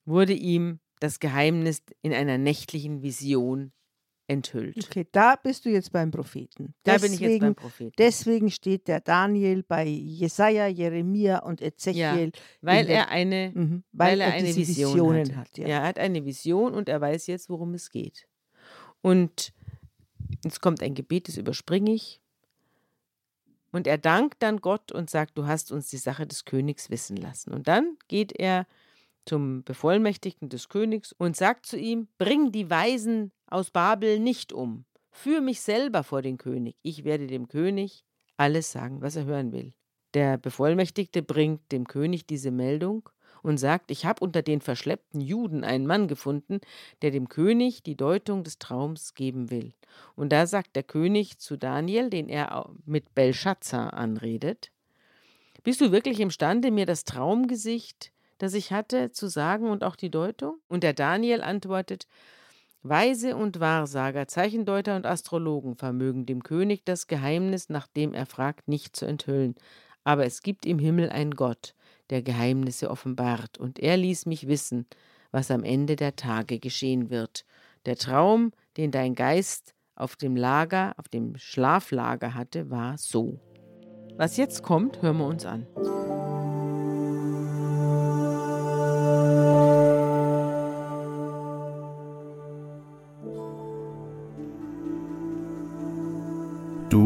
wurde 0.04 0.34
ihm 0.34 0.80
das 1.00 1.20
Geheimnis 1.20 1.84
in 2.02 2.14
einer 2.14 2.38
nächtlichen 2.38 3.02
Vision 3.02 3.72
enthüllt. 4.28 4.84
Okay, 4.86 5.06
da 5.12 5.36
bist 5.36 5.66
du 5.66 5.70
jetzt 5.70 5.92
beim 5.92 6.10
Propheten. 6.12 6.74
Da 6.84 6.98
bin 6.98 7.14
ich 7.14 7.20
jetzt 7.20 7.40
beim 7.40 7.54
Deswegen- 7.54 7.56
Propheten. 7.56 7.94
Deswegen 7.98 8.52
steht 8.52 8.88
der 8.88 9.00
Daniel 9.02 9.62
bei 9.64 9.86
Jesaja, 9.86 10.68
Jeremia 10.68 11.40
und 11.40 11.62
Ezechiel, 11.62 12.32
weil 12.62 12.82
in 12.82 12.88
der- 12.88 12.96
er 12.98 13.10
eine 13.10 13.52
mhm, 13.54 13.84
weil, 13.92 14.20
er 14.22 14.34
eine 14.34 14.48
Vision 14.56 14.94
Visionen 14.94 15.26
hatte. 15.28 15.36
hat. 15.38 15.58
Ja. 15.58 15.68
Ja. 15.68 15.76
er 15.82 15.88
hat 15.88 16.00
eine 16.00 16.26
Vision 16.26 16.74
und 16.74 16.90
er 16.90 17.00
weiß 17.02 17.28
jetzt, 17.28 17.50
worum 17.50 17.74
es 17.76 17.92
geht. 17.92 18.28
Und 19.02 19.54
jetzt 20.44 20.60
kommt 20.62 20.82
ein 20.82 20.96
Gebet, 20.96 21.28
das 21.28 21.38
überspringe 21.38 21.94
ich. 21.94 22.20
Und 23.72 23.88
er 23.88 23.98
dankt 23.98 24.42
dann 24.42 24.62
Gott 24.62 24.92
und 24.92 25.10
sagt, 25.10 25.38
du 25.38 25.46
hast 25.48 25.72
uns 25.72 25.90
die 25.90 25.98
Sache 25.98 26.26
des 26.26 26.46
Königs 26.46 26.90
wissen 26.90 27.18
lassen. 27.18 27.54
Und 27.54 27.68
dann 27.68 27.98
geht 28.08 28.32
er 28.32 28.66
zum 29.26 29.64
Bevollmächtigten 29.64 30.50
des 30.50 30.70
Königs 30.70 31.14
und 31.14 31.36
sagt 31.36 31.66
zu 31.66 31.78
ihm, 31.78 32.08
bring 32.18 32.52
die 32.52 32.70
Weisen 32.70 33.32
aus 33.48 33.72
Babel 33.72 34.20
nicht 34.20 34.54
um. 34.54 34.86
Führ 35.12 35.42
mich 35.42 35.62
selber 35.62 36.04
vor 36.04 36.22
den 36.22 36.38
König. 36.38 36.76
Ich 36.82 37.04
werde 37.04 37.28
dem 37.28 37.48
König 37.48 38.04
alles 38.38 38.72
sagen, 38.72 39.02
was 39.02 39.16
er 39.16 39.26
hören 39.26 39.52
will. 39.52 39.74
Der 40.14 40.38
Bevollmächtigte 40.38 41.22
bringt 41.22 41.72
dem 41.72 41.88
König 41.88 42.26
diese 42.26 42.52
Meldung 42.52 43.10
und 43.44 43.58
sagt, 43.58 43.92
ich 43.92 44.06
habe 44.06 44.24
unter 44.24 44.42
den 44.42 44.60
verschleppten 44.62 45.22
Juden 45.22 45.64
einen 45.64 45.86
Mann 45.86 46.08
gefunden, 46.08 46.62
der 47.02 47.12
dem 47.12 47.30
König 47.30 47.84
die 47.84 47.96
Deutung 47.96 48.44
des 48.44 48.58
Traums 48.58 49.14
geben 49.14 49.52
will. 49.52 49.74
Und 50.16 50.32
da 50.32 50.48
sagt 50.48 50.76
der 50.76 50.84
König 50.84 51.38
zu 51.38 51.58
Daniel, 51.58 52.10
den 52.10 52.28
er 52.28 52.72
mit 52.86 53.14
Belshazzar 53.14 53.94
anredet, 53.94 54.72
bist 55.64 55.82
du 55.82 55.92
wirklich 55.92 56.20
imstande, 56.20 56.72
mir 56.72 56.86
das 56.86 57.06
Traumgesicht, 57.06 58.12
das 58.38 58.54
ich 58.54 58.72
hatte, 58.72 59.12
zu 59.12 59.28
sagen 59.28 59.70
und 59.70 59.84
auch 59.84 59.96
die 59.96 60.12
Deutung? 60.12 60.58
Und 60.68 60.84
der 60.84 60.94
Daniel 60.94 61.42
antwortet, 61.42 62.08
Weise 62.84 63.36
und 63.36 63.60
Wahrsager, 63.60 64.28
Zeichendeuter 64.28 64.96
und 64.96 65.06
Astrologen 65.08 65.76
vermögen 65.76 66.26
dem 66.26 66.44
König 66.44 66.86
das 66.86 67.08
Geheimnis, 67.08 67.70
nach 67.70 67.88
dem 67.88 68.14
er 68.14 68.28
fragt, 68.28 68.68
nicht 68.68 68.96
zu 68.96 69.06
enthüllen. 69.06 69.56
Aber 70.04 70.26
es 70.26 70.44
gibt 70.44 70.68
im 70.68 70.78
Himmel 70.78 71.10
einen 71.10 71.32
Gott, 71.32 71.74
der 72.12 72.22
Geheimnisse 72.22 72.92
offenbart, 72.92 73.58
und 73.58 73.80
er 73.80 73.98
ließ 73.98 74.28
mich 74.28 74.48
wissen, 74.48 74.86
was 75.32 75.50
am 75.50 75.64
Ende 75.64 75.96
der 75.96 76.16
Tage 76.16 76.60
geschehen 76.60 77.10
wird. 77.10 77.44
Der 77.86 77.96
Traum, 77.96 78.52
den 78.78 78.92
dein 78.92 79.16
Geist 79.16 79.74
auf 79.96 80.16
dem 80.16 80.36
Lager, 80.36 80.94
auf 80.98 81.08
dem 81.08 81.38
Schlaflager 81.38 82.36
hatte, 82.36 82.70
war 82.70 82.98
so. 82.98 83.40
Was 84.16 84.38
jetzt 84.38 84.62
kommt, 84.62 85.02
hören 85.02 85.18
wir 85.18 85.26
uns 85.26 85.46
an. 85.46 85.66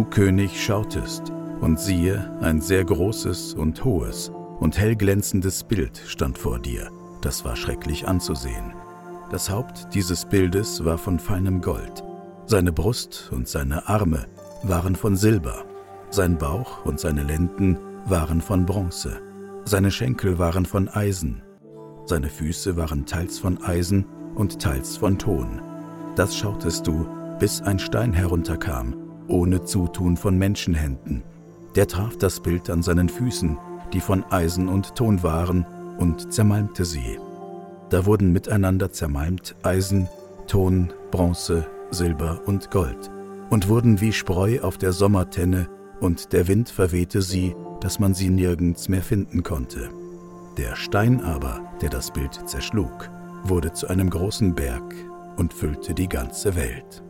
König 0.10 0.63
schautest, 0.63 1.32
und 1.62 1.80
siehe, 1.80 2.38
ein 2.41 2.62
sehr 2.62 2.86
großes 2.86 3.54
und 3.54 3.84
hohes 3.84 4.32
und 4.60 4.78
hellglänzendes 4.78 5.63
Bild 5.63 6.02
stand 6.08 6.38
vor 6.38 6.60
dir, 6.60 6.89
das 7.22 7.45
war 7.45 7.56
schrecklich 7.56 8.08
anzusehen. 8.08 8.74
Das 9.30 9.50
Haupt 9.50 9.93
dieses 9.93 10.26
Bildes 10.26 10.84
war 10.86 10.98
von 10.98 11.19
feinem 11.19 11.62
Gold, 11.62 12.04
seine 12.45 12.72
Brust 12.72 13.30
und 13.32 13.48
seine 13.48 13.88
Arme 13.88 14.26
waren 14.63 14.95
von 14.95 15.15
Silber, 15.15 15.65
sein 16.10 16.38
Bauch 16.38 16.86
und 16.86 17.00
seine 17.00 17.24
Lenden 17.24 17.78
waren 18.06 18.41
von 18.41 18.65
Bronze, 18.65 19.22
seine 19.65 19.91
Schenkel 19.91 20.39
waren 20.39 20.65
von 20.65 20.88
Eisen, 20.88 21.43
seine 22.06 22.30
Füße 22.30 22.76
waren 22.76 23.06
teils 23.06 23.38
von 23.38 23.62
Eisen 23.62 24.06
und 24.34 24.60
teils 24.60 24.98
von 24.98 25.19
Ton. 25.19 25.62
Das 26.15 26.36
schautest 26.36 26.88
du, 26.88 27.08
bis 27.38 27.62
ein 27.62 27.78
Stein 27.78 28.13
herunterkam, 28.13 28.95
ohne 29.30 29.63
Zutun 29.63 30.18
von 30.18 30.38
Menschenhänden. 30.38 31.24
Der 31.76 31.88
traf 31.88 32.18
das 32.18 32.39
Bild 32.42 32.70
an 32.70 32.82
seinen 32.82 33.10
Füßen, 33.10 33.58
die 33.94 34.02
von 34.02 34.24
Eisen 34.30 34.68
und 34.68 34.96
Ton 34.96 35.24
waren, 35.24 35.65
und 35.98 36.32
zermalmte 36.34 36.86
sie. 36.86 37.20
Da 37.89 38.06
wurden 38.06 38.32
miteinander 38.32 38.92
zermalmt 38.92 39.56
Eisen, 39.63 40.08
Ton, 40.48 40.94
Bronze, 41.12 41.65
Silber 41.92 42.42
und 42.46 42.72
Gold, 42.72 43.12
und 43.50 43.68
wurden 43.68 44.00
wie 44.02 44.13
Spreu 44.13 44.62
auf 44.62 44.78
der 44.78 44.94
Sommertenne, 44.94 45.68
und 46.00 46.34
der 46.34 46.48
Wind 46.48 46.70
verwehte 46.70 47.22
sie, 47.22 47.56
dass 47.82 48.00
man 48.00 48.13
sie 48.13 48.30
nirgends 48.30 48.89
mehr 48.89 49.02
finden 49.02 49.44
konnte. 49.44 49.89
Der 50.58 50.76
Stein 50.76 51.22
aber, 51.22 51.62
der 51.82 51.89
das 51.89 52.12
Bild 52.12 52.39
zerschlug, 52.50 53.10
wurde 53.44 53.74
zu 53.74 53.88
einem 53.88 54.10
großen 54.10 54.56
Berg 54.56 54.96
und 55.38 55.54
füllte 55.54 55.94
die 55.94 56.10
ganze 56.10 56.56
Welt. 56.56 57.04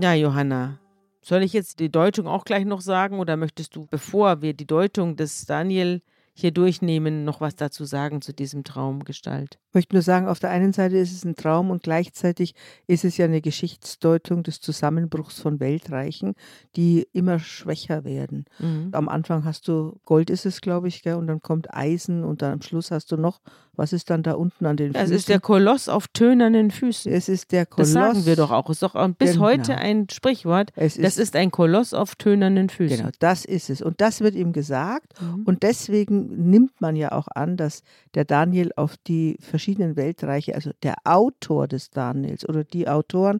Ja, 0.00 0.14
Johanna, 0.14 0.78
soll 1.22 1.42
ich 1.42 1.52
jetzt 1.52 1.80
die 1.80 1.90
Deutung 1.90 2.28
auch 2.28 2.44
gleich 2.44 2.64
noch 2.64 2.80
sagen 2.80 3.18
oder 3.18 3.36
möchtest 3.36 3.74
du, 3.74 3.86
bevor 3.90 4.42
wir 4.42 4.54
die 4.54 4.66
Deutung 4.66 5.16
des 5.16 5.44
Daniel 5.44 6.02
hier 6.34 6.52
durchnehmen, 6.52 7.24
noch 7.24 7.40
was 7.40 7.56
dazu 7.56 7.84
sagen 7.84 8.22
zu 8.22 8.32
diesem 8.32 8.62
Traumgestalt. 8.62 9.58
Ich 9.70 9.74
möchte 9.74 9.96
nur 9.96 10.02
sagen, 10.02 10.28
auf 10.28 10.38
der 10.38 10.50
einen 10.50 10.72
Seite 10.72 10.96
ist 10.96 11.12
es 11.12 11.24
ein 11.24 11.34
Traum 11.34 11.70
und 11.70 11.82
gleichzeitig 11.82 12.54
ist 12.86 13.04
es 13.04 13.16
ja 13.16 13.24
eine 13.24 13.40
Geschichtsdeutung 13.40 14.44
des 14.44 14.60
Zusammenbruchs 14.60 15.40
von 15.40 15.58
Weltreichen, 15.58 16.34
die 16.76 17.08
immer 17.12 17.40
schwächer 17.40 18.04
werden. 18.04 18.44
Mhm. 18.60 18.90
Am 18.92 19.08
Anfang 19.08 19.44
hast 19.44 19.66
du 19.66 19.98
Gold 20.04 20.30
ist 20.30 20.46
es, 20.46 20.60
glaube 20.60 20.86
ich, 20.86 21.02
gell? 21.02 21.16
und 21.16 21.26
dann 21.26 21.42
kommt 21.42 21.74
Eisen 21.74 22.22
und 22.22 22.40
dann 22.40 22.52
am 22.52 22.62
Schluss 22.62 22.92
hast 22.92 23.10
du 23.10 23.16
noch, 23.16 23.40
was 23.78 23.92
ist 23.92 24.10
dann 24.10 24.22
da 24.22 24.32
unten 24.32 24.66
an 24.66 24.76
den 24.76 24.94
Es 24.94 25.00
Füßen? 25.02 25.16
ist 25.16 25.28
der 25.28 25.40
Koloss 25.40 25.88
auf 25.88 26.08
tönernen 26.08 26.70
Füßen. 26.70 27.10
es 27.12 27.28
ist 27.28 27.52
der 27.52 27.64
Koloss. 27.64 27.92
Das 27.92 28.14
sagen 28.14 28.26
wir 28.26 28.36
doch 28.36 28.50
auch. 28.50 28.68
Ist 28.68 28.82
doch 28.82 28.94
bis 29.16 29.32
Genau. 29.32 29.44
heute 29.44 29.76
ein 29.76 30.08
Sprichwort. 30.10 30.70
Es 30.76 30.96
Das 30.96 31.16
ist 31.16 31.36
ein 31.36 31.50
Koloss 31.50 31.94
auf 31.94 32.16
tönernen 32.16 32.68
Füßen. 32.68 32.98
Genau, 32.98 33.10
das 33.20 33.44
ist 33.44 33.70
es. 33.70 33.80
Und 33.80 34.00
das 34.00 34.20
wird 34.20 34.34
ihm 34.34 34.52
gesagt. 34.52 35.14
Mhm. 35.22 35.44
Und 35.44 35.62
deswegen 35.62 36.50
nimmt 36.50 36.80
man 36.80 36.96
ja 36.96 37.12
auch 37.12 37.28
an, 37.28 37.56
dass 37.56 37.82
der 38.14 38.24
Daniel 38.24 38.72
auf 38.76 38.96
die 39.06 39.38
verschiedenen 39.40 39.96
Weltreiche, 39.96 40.54
also 40.54 40.70
der 40.82 40.96
Autor 41.04 41.68
des 41.68 41.90
Daniels 41.90 42.48
oder 42.48 42.64
die 42.64 42.88
Autoren, 42.88 43.38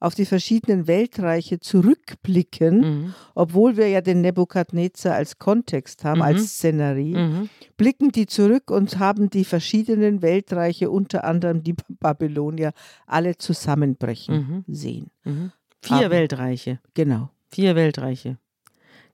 auf 0.00 0.14
die 0.14 0.26
verschiedenen 0.26 0.86
Weltreiche 0.86 1.60
zurückblicken, 1.60 2.80
Mhm. 2.80 3.14
obwohl 3.34 3.76
wir 3.76 3.88
ja 3.88 4.00
den 4.00 4.20
Nebukadnezar 4.20 5.14
als 5.14 5.38
Kontext 5.38 6.04
haben, 6.04 6.18
Mhm. 6.18 6.22
als 6.24 6.48
Szenerie, 6.54 7.14
Mhm. 7.16 7.48
blicken 7.76 8.12
die 8.12 8.26
zurück 8.26 8.70
und 8.70 8.98
haben 8.98 9.30
die 9.30 9.44
verschiedenen 9.44 10.22
Weltreiche, 10.22 10.90
unter 10.90 11.24
anderem 11.24 11.62
die 11.62 11.74
Babylonier, 12.00 12.72
alle 13.06 13.36
zusammenbrechen 13.38 14.64
Mhm. 14.66 14.74
sehen. 14.74 15.10
Mhm. 15.24 15.52
Vier 15.82 15.96
Aber- 16.06 16.10
Weltreiche. 16.10 16.80
Genau. 16.94 17.30
Vier 17.50 17.74
Weltreiche. 17.76 18.38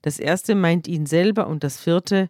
Das 0.01 0.19
erste 0.19 0.55
meint 0.55 0.87
ihn 0.87 1.05
selber 1.05 1.47
und 1.47 1.63
das 1.63 1.77
vierte 1.79 2.29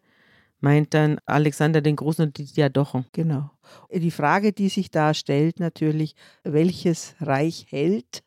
meint 0.61 0.93
dann 0.93 1.19
Alexander 1.25 1.81
den 1.81 1.95
Großen 1.95 2.25
und 2.25 2.37
die 2.37 2.45
Diadochen. 2.45 3.05
Genau. 3.11 3.51
Die 3.93 4.11
Frage, 4.11 4.53
die 4.53 4.69
sich 4.69 4.89
da 4.91 5.13
stellt, 5.13 5.59
natürlich, 5.59 6.15
welches 6.43 7.15
Reich 7.19 7.65
hält? 7.69 8.23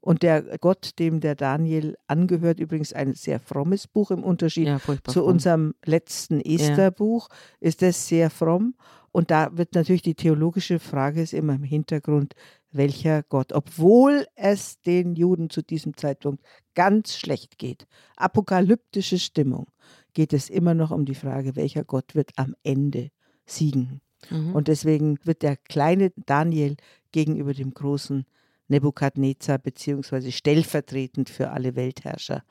Und 0.00 0.22
der 0.22 0.58
Gott, 0.58 0.98
dem 0.98 1.20
der 1.20 1.34
Daniel 1.34 1.96
angehört, 2.06 2.60
übrigens 2.60 2.92
ein 2.92 3.14
sehr 3.14 3.40
frommes 3.40 3.86
Buch 3.88 4.10
im 4.10 4.22
Unterschied 4.22 4.66
Ja, 4.68 4.78
zu 4.78 4.96
fromm. 5.04 5.24
unserem 5.24 5.74
letzten 5.84 6.40
Esther-Buch, 6.40 7.28
ist 7.60 7.82
das 7.82 8.06
sehr 8.06 8.30
fromm. 8.30 8.74
Und 9.10 9.30
da 9.30 9.56
wird 9.56 9.74
natürlich 9.74 10.02
die 10.02 10.14
theologische 10.14 10.78
Frage 10.78 11.22
ist 11.22 11.32
immer 11.32 11.54
im 11.54 11.62
Hintergrund, 11.62 12.34
welcher 12.70 13.22
Gott, 13.22 13.52
obwohl 13.52 14.26
es 14.34 14.80
den 14.82 15.14
Juden 15.14 15.48
zu 15.48 15.62
diesem 15.62 15.96
Zeitpunkt 15.96 16.44
ganz 16.74 17.16
schlecht 17.16 17.58
geht, 17.58 17.86
apokalyptische 18.16 19.18
Stimmung, 19.18 19.66
geht 20.12 20.32
es 20.34 20.50
immer 20.50 20.74
noch 20.74 20.90
um 20.90 21.06
die 21.06 21.14
Frage, 21.14 21.56
welcher 21.56 21.84
Gott 21.84 22.14
wird 22.14 22.32
am 22.36 22.54
Ende 22.62 23.10
siegen. 23.46 24.02
Mhm. 24.30 24.54
Und 24.54 24.68
deswegen 24.68 25.18
wird 25.24 25.42
der 25.42 25.56
kleine 25.56 26.12
Daniel 26.26 26.76
gegenüber 27.12 27.54
dem 27.54 27.72
großen 27.72 28.26
Nebukadnezar 28.68 29.58
beziehungsweise 29.58 30.32
stellvertretend 30.32 31.30
für 31.30 31.50
alle 31.50 31.74
Weltherrscher 31.76 32.44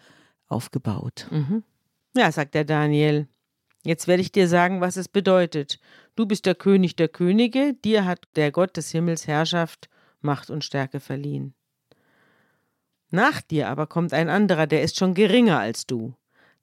aufgebaut. 0.47 1.27
Mhm. 1.31 1.63
Ja, 2.15 2.31
sagt 2.31 2.55
der 2.55 2.65
Daniel. 2.65 3.27
Jetzt 3.83 4.07
werde 4.07 4.21
ich 4.21 4.31
dir 4.31 4.47
sagen, 4.47 4.81
was 4.81 4.97
es 4.97 5.07
bedeutet. 5.07 5.79
Du 6.15 6.25
bist 6.25 6.45
der 6.45 6.55
König 6.55 6.95
der 6.95 7.07
Könige, 7.07 7.73
dir 7.73 8.05
hat 8.05 8.27
der 8.35 8.51
Gott 8.51 8.75
des 8.75 8.91
Himmels 8.91 9.27
Herrschaft, 9.27 9.89
Macht 10.19 10.49
und 10.49 10.65
Stärke 10.65 10.99
verliehen. 10.99 11.53
Nach 13.09 13.39
dir 13.39 13.69
aber 13.69 13.87
kommt 13.87 14.13
ein 14.13 14.29
anderer, 14.29 14.67
der 14.67 14.81
ist 14.81 14.97
schon 14.97 15.13
geringer 15.13 15.59
als 15.59 15.85
du. 15.85 16.15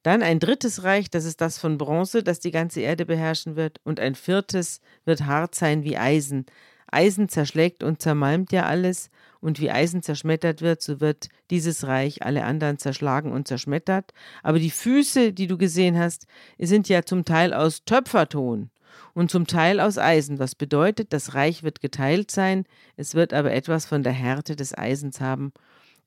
Dann 0.02 0.22
ein 0.22 0.38
drittes 0.38 0.82
Reich, 0.82 1.08
das 1.08 1.24
ist 1.24 1.40
das 1.40 1.56
von 1.58 1.78
Bronze, 1.78 2.22
das 2.22 2.40
die 2.40 2.50
ganze 2.50 2.80
Erde 2.80 3.06
beherrschen 3.06 3.56
wird, 3.56 3.80
und 3.84 4.00
ein 4.00 4.14
viertes 4.14 4.80
wird 5.06 5.24
hart 5.24 5.54
sein 5.54 5.82
wie 5.82 5.96
Eisen. 5.96 6.44
Eisen 6.92 7.30
zerschlägt 7.30 7.82
und 7.82 8.02
zermalmt 8.02 8.52
ja 8.52 8.66
alles, 8.66 9.08
und 9.44 9.60
wie 9.60 9.70
Eisen 9.70 10.02
zerschmettert 10.02 10.62
wird, 10.62 10.80
so 10.80 11.00
wird 11.00 11.28
dieses 11.50 11.86
Reich 11.86 12.22
alle 12.22 12.44
anderen 12.44 12.78
zerschlagen 12.78 13.30
und 13.30 13.46
zerschmettert. 13.46 14.12
Aber 14.42 14.58
die 14.58 14.70
Füße, 14.70 15.34
die 15.34 15.46
du 15.46 15.58
gesehen 15.58 15.98
hast, 15.98 16.26
sind 16.58 16.88
ja 16.88 17.04
zum 17.04 17.26
Teil 17.26 17.52
aus 17.52 17.84
Töpferton 17.84 18.70
und 19.12 19.30
zum 19.30 19.46
Teil 19.46 19.80
aus 19.80 19.98
Eisen, 19.98 20.38
was 20.38 20.54
bedeutet, 20.54 21.12
das 21.12 21.34
Reich 21.34 21.62
wird 21.62 21.82
geteilt 21.82 22.30
sein, 22.30 22.64
es 22.96 23.14
wird 23.14 23.34
aber 23.34 23.52
etwas 23.52 23.84
von 23.84 24.02
der 24.02 24.14
Härte 24.14 24.56
des 24.56 24.76
Eisens 24.76 25.20
haben. 25.20 25.52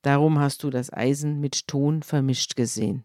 Darum 0.02 0.40
hast 0.40 0.64
du 0.64 0.70
das 0.70 0.92
Eisen 0.92 1.38
mit 1.38 1.68
Ton 1.68 2.02
vermischt 2.02 2.56
gesehen. 2.56 3.04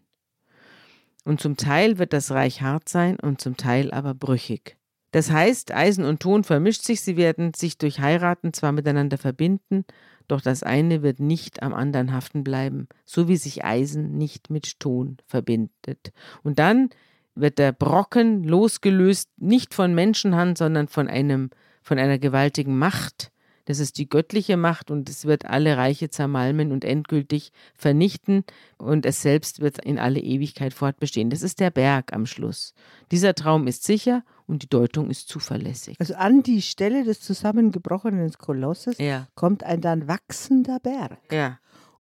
Und 1.24 1.40
zum 1.40 1.56
Teil 1.56 1.98
wird 1.98 2.12
das 2.12 2.32
Reich 2.32 2.60
hart 2.60 2.88
sein 2.88 3.18
und 3.20 3.40
zum 3.40 3.56
Teil 3.56 3.92
aber 3.92 4.14
brüchig. 4.14 4.76
Das 5.14 5.30
heißt, 5.30 5.72
Eisen 5.72 6.04
und 6.04 6.18
Ton 6.18 6.42
vermischt 6.42 6.82
sich, 6.82 7.00
sie 7.00 7.16
werden 7.16 7.54
sich 7.54 7.78
durch 7.78 8.00
Heiraten 8.00 8.52
zwar 8.52 8.72
miteinander 8.72 9.16
verbinden, 9.16 9.84
doch 10.28 10.40
das 10.40 10.62
eine 10.62 11.02
wird 11.02 11.20
nicht 11.20 11.62
am 11.62 11.74
anderen 11.74 12.12
haften 12.12 12.44
bleiben, 12.44 12.88
so 13.04 13.28
wie 13.28 13.36
sich 13.36 13.64
Eisen 13.64 14.16
nicht 14.16 14.50
mit 14.50 14.80
Ton 14.80 15.18
verbindet. 15.26 16.12
Und 16.42 16.58
dann 16.58 16.90
wird 17.34 17.58
der 17.58 17.72
Brocken 17.72 18.44
losgelöst, 18.44 19.30
nicht 19.36 19.74
von 19.74 19.94
Menschenhand, 19.94 20.56
sondern 20.58 20.88
von 20.88 21.08
einem, 21.08 21.50
von 21.82 21.98
einer 21.98 22.18
gewaltigen 22.18 22.78
Macht. 22.78 23.30
Das 23.66 23.78
ist 23.78 23.96
die 23.98 24.08
göttliche 24.08 24.56
Macht 24.56 24.90
und 24.90 25.08
es 25.08 25.24
wird 25.24 25.46
alle 25.46 25.76
Reiche 25.76 26.10
zermalmen 26.10 26.70
und 26.70 26.84
endgültig 26.84 27.50
vernichten 27.74 28.44
und 28.76 29.06
es 29.06 29.22
selbst 29.22 29.60
wird 29.60 29.82
in 29.82 29.98
alle 29.98 30.20
Ewigkeit 30.20 30.74
fortbestehen. 30.74 31.30
Das 31.30 31.42
ist 31.42 31.60
der 31.60 31.70
Berg 31.70 32.12
am 32.12 32.26
Schluss. 32.26 32.74
Dieser 33.10 33.34
Traum 33.34 33.66
ist 33.66 33.84
sicher 33.84 34.22
und 34.46 34.62
die 34.62 34.68
Deutung 34.68 35.10
ist 35.10 35.28
zuverlässig. 35.28 35.96
Also 36.00 36.14
an 36.14 36.42
die 36.42 36.62
Stelle 36.62 37.04
des 37.04 37.20
zusammengebrochenen 37.20 38.30
Kolosses 38.32 38.98
Ja, 38.98 39.28
kommt 39.34 39.62
ein 39.64 39.80
dann 39.80 40.06
wachsender 40.08 40.78
Berg. 40.80 41.18
ja. 41.32 41.58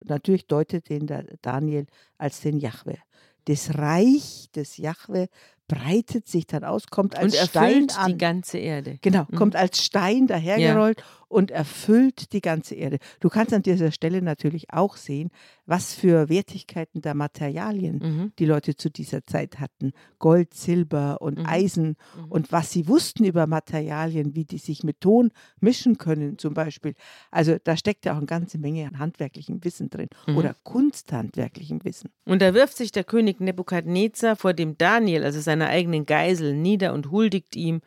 Natürlich 0.04 0.46
deutet 0.46 0.88
den 0.90 1.06
Daniel 1.42 1.86
als 2.18 2.40
den 2.40 2.58
Jahwe. 2.58 2.98
Das 3.46 3.76
Reich 3.76 4.48
des 4.54 4.76
Jahwe 4.76 5.28
breitet 5.68 6.28
sich 6.28 6.46
dann 6.46 6.64
aus, 6.64 6.86
kommt 6.88 7.16
als 7.16 7.34
Und 7.40 7.48
Stein 7.48 7.86
an. 7.96 8.12
die 8.12 8.18
ganze 8.18 8.58
Erde. 8.58 8.98
Genau, 9.02 9.26
Mhm. 9.28 9.36
kommt 9.36 9.56
als 9.56 9.84
Stein 9.84 10.26
dahergerollt 10.26 11.02
und 11.28 11.50
erfüllt 11.50 12.32
die 12.32 12.40
ganze 12.40 12.76
Erde. 12.76 12.98
Du 13.20 13.28
kannst 13.28 13.52
an 13.52 13.62
dieser 13.62 13.90
Stelle 13.90 14.22
natürlich 14.22 14.72
auch 14.72 14.96
sehen, 14.96 15.30
was 15.66 15.92
für 15.92 16.28
Wertigkeiten 16.28 17.00
der 17.00 17.14
Materialien 17.14 17.98
Mhm. 17.98 18.32
die 18.38 18.44
Leute 18.46 18.76
zu 18.76 18.90
dieser 18.90 19.24
Zeit 19.24 19.58
hatten. 19.58 19.92
Gold, 20.20 20.54
Silber 20.54 21.20
und 21.20 21.38
Mhm. 21.40 21.46
Eisen 21.46 21.88
Mhm. 22.16 22.24
und 22.30 22.52
was 22.52 22.70
sie 22.70 22.86
wussten 22.86 23.24
über 23.24 23.48
Materialien, 23.48 24.36
wie 24.36 24.44
die 24.44 24.58
sich 24.58 24.84
mit 24.84 25.00
Ton 25.00 25.32
mischen 25.60 25.98
können 25.98 26.38
zum 26.38 26.54
Beispiel. 26.54 26.94
Also 27.32 27.56
da 27.62 27.76
steckt 27.76 28.04
ja 28.04 28.12
auch 28.12 28.18
eine 28.18 28.26
ganze 28.26 28.58
Menge 28.58 28.86
an 28.86 29.00
handwerklichem 29.00 29.64
Wissen 29.64 29.90
drin 29.90 30.08
Mhm. 30.28 30.36
oder 30.36 30.54
kunsthandwerklichem 30.62 31.84
Wissen. 31.84 32.10
Und 32.24 32.40
da 32.42 32.54
wirft 32.54 32.76
sich 32.76 32.92
der 32.92 33.02
König 33.04 33.40
Nebukadnezar 33.40 34.36
vor 34.36 34.52
dem 34.54 34.78
Daniel, 34.78 35.24
also 35.24 35.40
seiner 35.58 35.70
eigenen 35.70 36.06
Geisel, 36.06 36.54
nieder 36.54 36.92
und 36.92 37.10
huldigt 37.10 37.56
ihm 37.56 37.80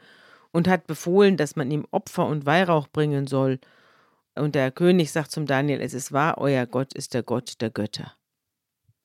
und 0.51 0.67
hat 0.67 0.88
befohlen, 0.88 1.38
dass 1.38 1.55
man 1.55 1.69
ihm 1.69 1.86
Opfer 1.91 2.25
und 2.25 2.45
Weihrauch 2.45 2.88
bringen 2.88 3.27
soll. 3.27 3.60
Und 4.36 4.55
der 4.55 4.71
König 4.71 5.12
sagt 5.12 5.32
zum 5.32 5.45
Daniel, 5.45 5.82
es 5.82 5.93
ist 5.93 6.12
wahr, 6.12 6.38
euer 6.39 6.65
Gott 6.65 6.93
ist 6.93 7.13
der 7.13 7.23
Gott 7.23 7.62
der 7.62 7.69
Götter. 7.69 8.13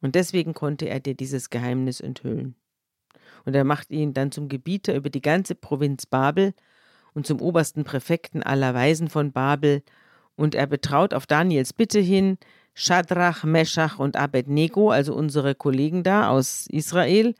Und 0.00 0.14
deswegen 0.14 0.54
konnte 0.54 0.86
er 0.86 1.00
dir 1.00 1.14
dieses 1.14 1.50
Geheimnis 1.50 2.00
enthüllen. 2.00 2.54
Und 3.44 3.54
er 3.54 3.64
macht 3.64 3.90
ihn 3.90 4.14
dann 4.14 4.32
zum 4.32 4.48
Gebieter 4.48 4.94
über 4.94 5.10
die 5.10 5.22
ganze 5.22 5.54
Provinz 5.54 6.06
Babel 6.06 6.54
und 7.12 7.26
zum 7.26 7.40
obersten 7.40 7.84
Präfekten 7.84 8.42
aller 8.42 8.74
Weisen 8.74 9.08
von 9.08 9.32
Babel. 9.32 9.82
Und 10.36 10.54
er 10.54 10.66
betraut 10.66 11.12
auf 11.14 11.26
Daniels 11.26 11.72
Bitte 11.72 12.00
hin 12.00 12.38
Shadrach, 12.74 13.44
Meschach 13.44 13.98
und 13.98 14.16
Abednego, 14.16 14.90
also 14.90 15.14
unsere 15.14 15.54
Kollegen 15.54 16.02
da 16.02 16.28
aus 16.28 16.66
Israel, 16.68 17.34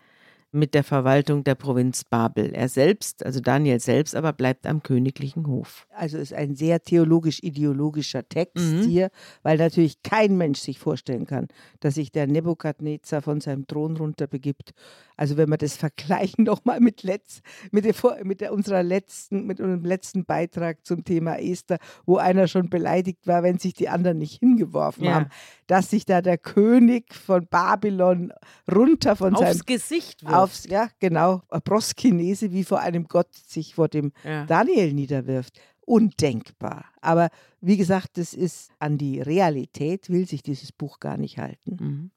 mit 0.54 0.74
der 0.74 0.84
Verwaltung 0.84 1.44
der 1.44 1.54
Provinz 1.54 2.04
Babel. 2.04 2.52
Er 2.54 2.68
selbst, 2.68 3.24
also 3.26 3.40
Daniel 3.40 3.80
selbst, 3.80 4.14
aber 4.14 4.32
bleibt 4.32 4.66
am 4.66 4.82
königlichen 4.82 5.46
Hof. 5.46 5.86
Also 5.94 6.18
ist 6.18 6.32
ein 6.32 6.54
sehr 6.54 6.80
theologisch-ideologischer 6.82 8.28
Text 8.28 8.64
Mhm. 8.64 8.82
hier, 8.82 9.10
weil 9.42 9.58
natürlich 9.58 10.02
kein 10.02 10.36
Mensch 10.36 10.60
sich 10.60 10.78
vorstellen 10.78 11.26
kann, 11.26 11.48
dass 11.80 11.94
sich 11.94 12.12
der 12.12 12.26
Nebukadnezar 12.26 13.20
von 13.20 13.40
seinem 13.40 13.66
Thron 13.66 13.96
runterbegibt. 13.96 14.72
Also 15.16 15.36
wenn 15.36 15.48
wir 15.48 15.56
das 15.56 15.76
vergleichen 15.76 16.44
nochmal 16.44 16.80
mit, 16.80 17.02
letz, 17.02 17.40
mit, 17.70 17.84
der, 17.84 17.94
mit 18.24 18.40
der, 18.40 18.52
unserer 18.52 18.82
letzten, 18.82 19.46
mit 19.46 19.60
unserem 19.60 19.84
letzten 19.84 20.24
Beitrag 20.24 20.84
zum 20.84 21.04
Thema 21.04 21.36
Esther, 21.38 21.78
wo 22.06 22.16
einer 22.16 22.48
schon 22.48 22.68
beleidigt 22.70 23.26
war, 23.26 23.42
wenn 23.42 23.58
sich 23.58 23.74
die 23.74 23.88
anderen 23.88 24.18
nicht 24.18 24.40
hingeworfen 24.40 25.04
Ja. 25.04 25.14
haben, 25.14 25.26
dass 25.66 25.90
sich 25.90 26.04
da 26.04 26.20
der 26.22 26.38
König 26.38 27.14
von 27.14 27.46
Babylon 27.46 28.32
runter 28.70 29.16
von 29.16 29.34
seinem 29.34 29.48
Aufs 29.48 29.64
Gesicht 29.66 30.22
wirft. 30.24 30.34
aufs, 30.34 30.66
ja 30.66 30.88
genau, 31.00 31.42
Proskynese, 31.64 32.52
wie 32.52 32.64
vor 32.64 32.80
einem 32.80 33.04
Gott 33.04 33.34
sich 33.34 33.74
vor 33.74 33.88
dem 33.88 34.12
ja. 34.24 34.44
Daniel 34.46 34.92
niederwirft. 34.92 35.58
Undenkbar. 35.86 36.86
Aber 37.02 37.28
wie 37.60 37.76
gesagt, 37.76 38.16
das 38.18 38.32
ist 38.34 38.70
an 38.78 38.96
die 38.98 39.20
Realität, 39.20 40.08
will 40.08 40.26
sich 40.26 40.42
dieses 40.42 40.72
Buch 40.72 40.98
gar 40.98 41.16
nicht 41.18 41.38
halten. 41.38 41.76
Mhm. 41.78 42.10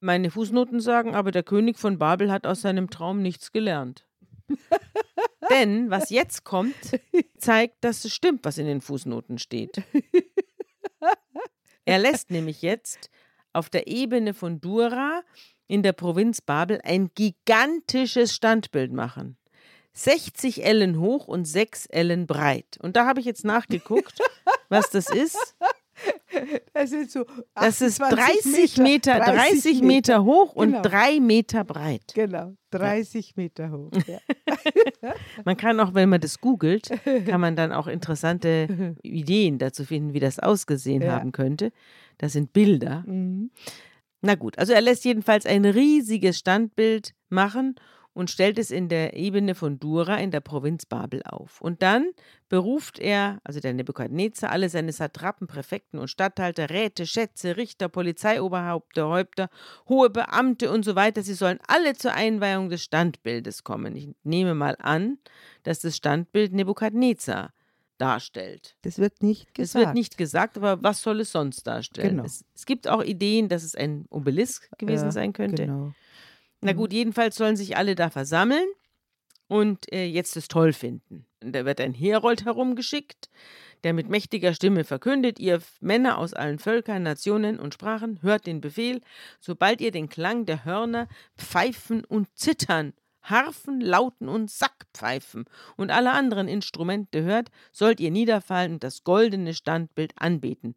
Meine 0.00 0.30
Fußnoten 0.30 0.80
sagen 0.80 1.14
aber, 1.14 1.32
der 1.32 1.42
König 1.42 1.78
von 1.78 1.98
Babel 1.98 2.30
hat 2.30 2.46
aus 2.46 2.60
seinem 2.60 2.90
Traum 2.90 3.20
nichts 3.22 3.52
gelernt. 3.52 4.06
Denn 5.50 5.90
was 5.90 6.10
jetzt 6.10 6.44
kommt, 6.44 6.74
zeigt, 7.38 7.82
dass 7.82 8.04
es 8.04 8.14
stimmt, 8.14 8.44
was 8.44 8.58
in 8.58 8.66
den 8.66 8.80
Fußnoten 8.80 9.38
steht. 9.38 9.82
Er 11.84 11.98
lässt 11.98 12.30
nämlich 12.30 12.60
jetzt 12.60 13.08
auf 13.54 13.70
der 13.70 13.86
Ebene 13.86 14.34
von 14.34 14.60
Dura 14.60 15.22
in 15.68 15.82
der 15.82 15.94
Provinz 15.94 16.42
Babel 16.42 16.82
ein 16.84 17.10
gigantisches 17.14 18.34
Standbild 18.34 18.92
machen. 18.92 19.38
60 19.94 20.64
Ellen 20.64 21.00
hoch 21.00 21.26
und 21.26 21.46
6 21.46 21.86
Ellen 21.86 22.26
breit. 22.26 22.76
Und 22.82 22.96
da 22.96 23.06
habe 23.06 23.20
ich 23.20 23.26
jetzt 23.26 23.42
nachgeguckt, 23.42 24.20
was 24.68 24.90
das 24.90 25.08
ist. 25.08 25.56
Das 26.74 26.90
sind 26.90 27.10
so 27.10 27.24
Das 27.54 27.80
ist 27.80 28.00
28 28.00 28.74
30 28.74 28.76
Meter, 28.78 29.18
30 29.18 29.82
Meter 29.82 30.24
hoch 30.24 30.54
und 30.54 30.68
Genau. 30.72 30.82
3 30.82 31.20
Meter 31.20 31.64
breit. 31.64 32.12
Genau, 32.14 32.54
30 32.70 33.36
Meter 33.36 33.70
hoch. 33.70 33.90
Ja. 34.06 34.18
Man 35.44 35.56
kann 35.56 35.80
auch, 35.80 35.94
wenn 35.94 36.08
man 36.08 36.20
das 36.20 36.40
googelt, 36.40 36.90
kann 37.26 37.40
man 37.40 37.56
dann 37.56 37.72
auch 37.72 37.86
interessante 37.86 38.96
Ideen 39.02 39.58
dazu 39.58 39.84
finden, 39.84 40.12
wie 40.12 40.20
das 40.20 40.38
ausgesehen 40.38 41.02
Ja. 41.02 41.12
haben 41.12 41.32
könnte. 41.32 41.72
Das 42.18 42.32
sind 42.32 42.52
Bilder. 42.52 43.04
Mhm. 43.06 43.50
Na 44.20 44.34
gut, 44.34 44.58
also 44.58 44.72
er 44.72 44.80
lässt 44.80 45.04
jedenfalls 45.04 45.46
ein 45.46 45.64
riesiges 45.64 46.38
Standbild 46.38 47.14
machen 47.28 47.76
und 48.18 48.30
stellt 48.32 48.58
es 48.58 48.72
in 48.72 48.88
der 48.88 49.14
Ebene 49.14 49.54
von 49.54 49.78
Dura 49.78 50.16
in 50.16 50.32
der 50.32 50.40
Provinz 50.40 50.86
Babel 50.86 51.22
auf. 51.22 51.60
Und 51.60 51.82
dann 51.82 52.10
beruft 52.48 52.98
er, 52.98 53.38
also 53.44 53.60
der 53.60 53.74
Nebukadnezar, 53.74 54.50
alle 54.50 54.68
seine 54.68 54.90
Satrapen, 54.92 55.46
Präfekten 55.46 56.00
und 56.00 56.08
Statthalter, 56.08 56.68
Räte, 56.68 57.06
Schätze, 57.06 57.56
Richter, 57.56 57.88
Polizeioberhäupter, 57.88 59.06
Häupter, 59.06 59.50
hohe 59.88 60.10
Beamte 60.10 60.72
und 60.72 60.84
so 60.84 60.96
weiter. 60.96 61.22
Sie 61.22 61.34
sollen 61.34 61.60
alle 61.68 61.94
zur 61.94 62.12
Einweihung 62.12 62.70
des 62.70 62.82
Standbildes 62.82 63.62
kommen. 63.62 63.94
Ich 63.94 64.08
nehme 64.24 64.54
mal 64.54 64.76
an, 64.80 65.18
dass 65.62 65.78
das 65.78 65.96
Standbild 65.96 66.52
Nebukadnezar 66.52 67.52
darstellt. 67.98 68.76
Das 68.82 68.98
wird 68.98 69.22
nicht 69.22 69.46
Es 69.48 69.54
gesagt. 69.54 69.86
wird 69.86 69.94
nicht 69.94 70.18
gesagt, 70.18 70.56
aber 70.56 70.82
was 70.82 71.02
soll 71.02 71.20
es 71.20 71.30
sonst 71.30 71.68
darstellen? 71.68 72.16
Genau. 72.16 72.24
Es, 72.24 72.44
es 72.52 72.66
gibt 72.66 72.88
auch 72.88 73.04
Ideen, 73.04 73.48
dass 73.48 73.62
es 73.62 73.76
ein 73.76 74.06
Obelisk 74.10 74.76
gewesen 74.76 75.06
Ja, 75.06 75.12
sein 75.12 75.32
könnte. 75.32 75.66
Genau. 75.66 75.92
Na 76.60 76.72
gut, 76.72 76.92
jedenfalls 76.92 77.36
sollen 77.36 77.56
sich 77.56 77.76
alle 77.76 77.94
da 77.94 78.10
versammeln 78.10 78.66
und 79.46 79.92
äh, 79.92 80.04
jetzt 80.04 80.36
es 80.36 80.48
toll 80.48 80.72
finden. 80.72 81.26
Und 81.42 81.54
da 81.54 81.64
wird 81.64 81.80
ein 81.80 81.94
Herold 81.94 82.44
herumgeschickt, 82.44 83.30
der 83.84 83.92
mit 83.92 84.08
mächtiger 84.08 84.54
Stimme 84.54 84.84
verkündet, 84.84 85.38
ihr 85.38 85.62
Männer 85.80 86.18
aus 86.18 86.34
allen 86.34 86.58
Völkern, 86.58 87.04
Nationen 87.04 87.60
und 87.60 87.74
Sprachen, 87.74 88.20
hört 88.22 88.46
den 88.46 88.60
Befehl, 88.60 89.00
sobald 89.40 89.80
ihr 89.80 89.92
den 89.92 90.08
Klang 90.08 90.46
der 90.46 90.64
Hörner, 90.64 91.08
Pfeifen 91.36 92.04
und 92.04 92.28
Zittern, 92.36 92.92
Harfen, 93.22 93.80
Lauten 93.80 94.28
und 94.28 94.50
Sackpfeifen 94.50 95.44
und 95.76 95.90
alle 95.90 96.12
anderen 96.12 96.48
Instrumente 96.48 97.22
hört, 97.22 97.50
sollt 97.72 98.00
ihr 98.00 98.10
niederfallen 98.10 98.74
und 98.74 98.84
das 98.84 99.04
goldene 99.04 99.54
Standbild 99.54 100.12
anbeten, 100.16 100.74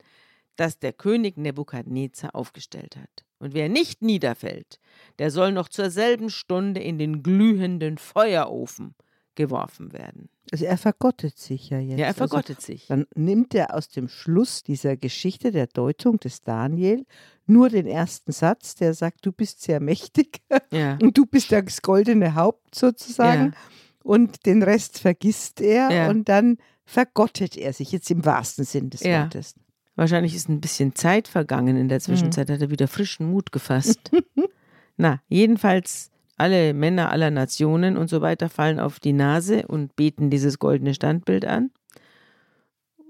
das 0.57 0.77
der 0.77 0.93
König 0.93 1.37
Nebukadnezar 1.37 2.35
aufgestellt 2.35 2.97
hat. 2.97 3.25
Und 3.41 3.53
wer 3.53 3.69
nicht 3.69 4.01
niederfällt, 4.01 4.79
der 5.19 5.31
soll 5.31 5.51
noch 5.51 5.67
zur 5.67 5.89
selben 5.89 6.29
Stunde 6.29 6.79
in 6.81 6.97
den 6.97 7.23
glühenden 7.23 7.97
Feuerofen 7.97 8.95
geworfen 9.35 9.93
werden. 9.93 10.29
Also 10.51 10.65
er 10.65 10.77
vergottet 10.77 11.37
sich 11.37 11.69
ja 11.69 11.79
jetzt. 11.79 11.97
Ja, 11.97 12.05
er 12.05 12.07
Also 12.09 12.17
vergottet 12.27 12.61
sich. 12.61 12.87
Dann 12.87 13.07
nimmt 13.15 13.55
er 13.55 13.73
aus 13.73 13.87
dem 13.89 14.09
Schluss 14.09 14.61
dieser 14.61 14.97
Geschichte, 14.97 15.51
der 15.51 15.67
Deutung 15.67 16.19
des 16.19 16.41
Daniel, 16.41 17.05
nur 17.47 17.69
den 17.69 17.87
ersten 17.87 18.31
Satz, 18.31 18.75
der 18.75 18.93
sagt, 18.93 19.25
du 19.25 19.31
bist 19.31 19.61
sehr 19.61 19.79
mächtig 19.79 20.41
Ja. 20.71 20.97
und 21.01 21.17
du 21.17 21.25
bist 21.25 21.51
das 21.51 21.81
goldene 21.81 22.35
Haupt 22.35 22.75
sozusagen. 22.75 23.45
Ja. 23.53 23.57
Und 24.03 24.45
den 24.45 24.61
Rest 24.63 24.99
vergisst 24.99 25.61
er 25.61 25.89
Ja. 25.91 26.09
und 26.09 26.27
dann 26.29 26.57
vergottet 26.85 27.55
er 27.55 27.71
sich, 27.73 27.91
jetzt 27.91 28.11
im 28.11 28.25
wahrsten 28.25 28.65
Sinn 28.65 28.89
des. 28.89 29.03
Wortes. 29.03 29.55
Wahrscheinlich 29.95 30.35
ist 30.35 30.49
ein 30.49 30.61
bisschen 30.61 30.95
Zeit 30.95 31.27
vergangen. 31.27 31.77
In 31.77 31.89
der 31.89 31.99
Zwischenzeit 31.99 32.49
hat 32.49 32.61
er 32.61 32.69
wieder 32.69 32.87
frischen 32.87 33.29
Mut 33.29 33.51
gefasst. 33.51 34.11
Na, 34.97 35.21
jedenfalls 35.27 36.09
alle 36.37 36.73
Männer 36.73 37.11
aller 37.11 37.29
Nationen 37.29 37.97
und 37.97 38.09
so 38.09 38.21
weiter 38.21 38.49
fallen 38.49 38.79
auf 38.79 38.99
die 38.99 39.13
Nase 39.13 39.67
und 39.67 39.95
beten 39.95 40.29
dieses 40.29 40.57
goldene 40.59 40.93
Standbild 40.93 41.45
an. 41.45 41.71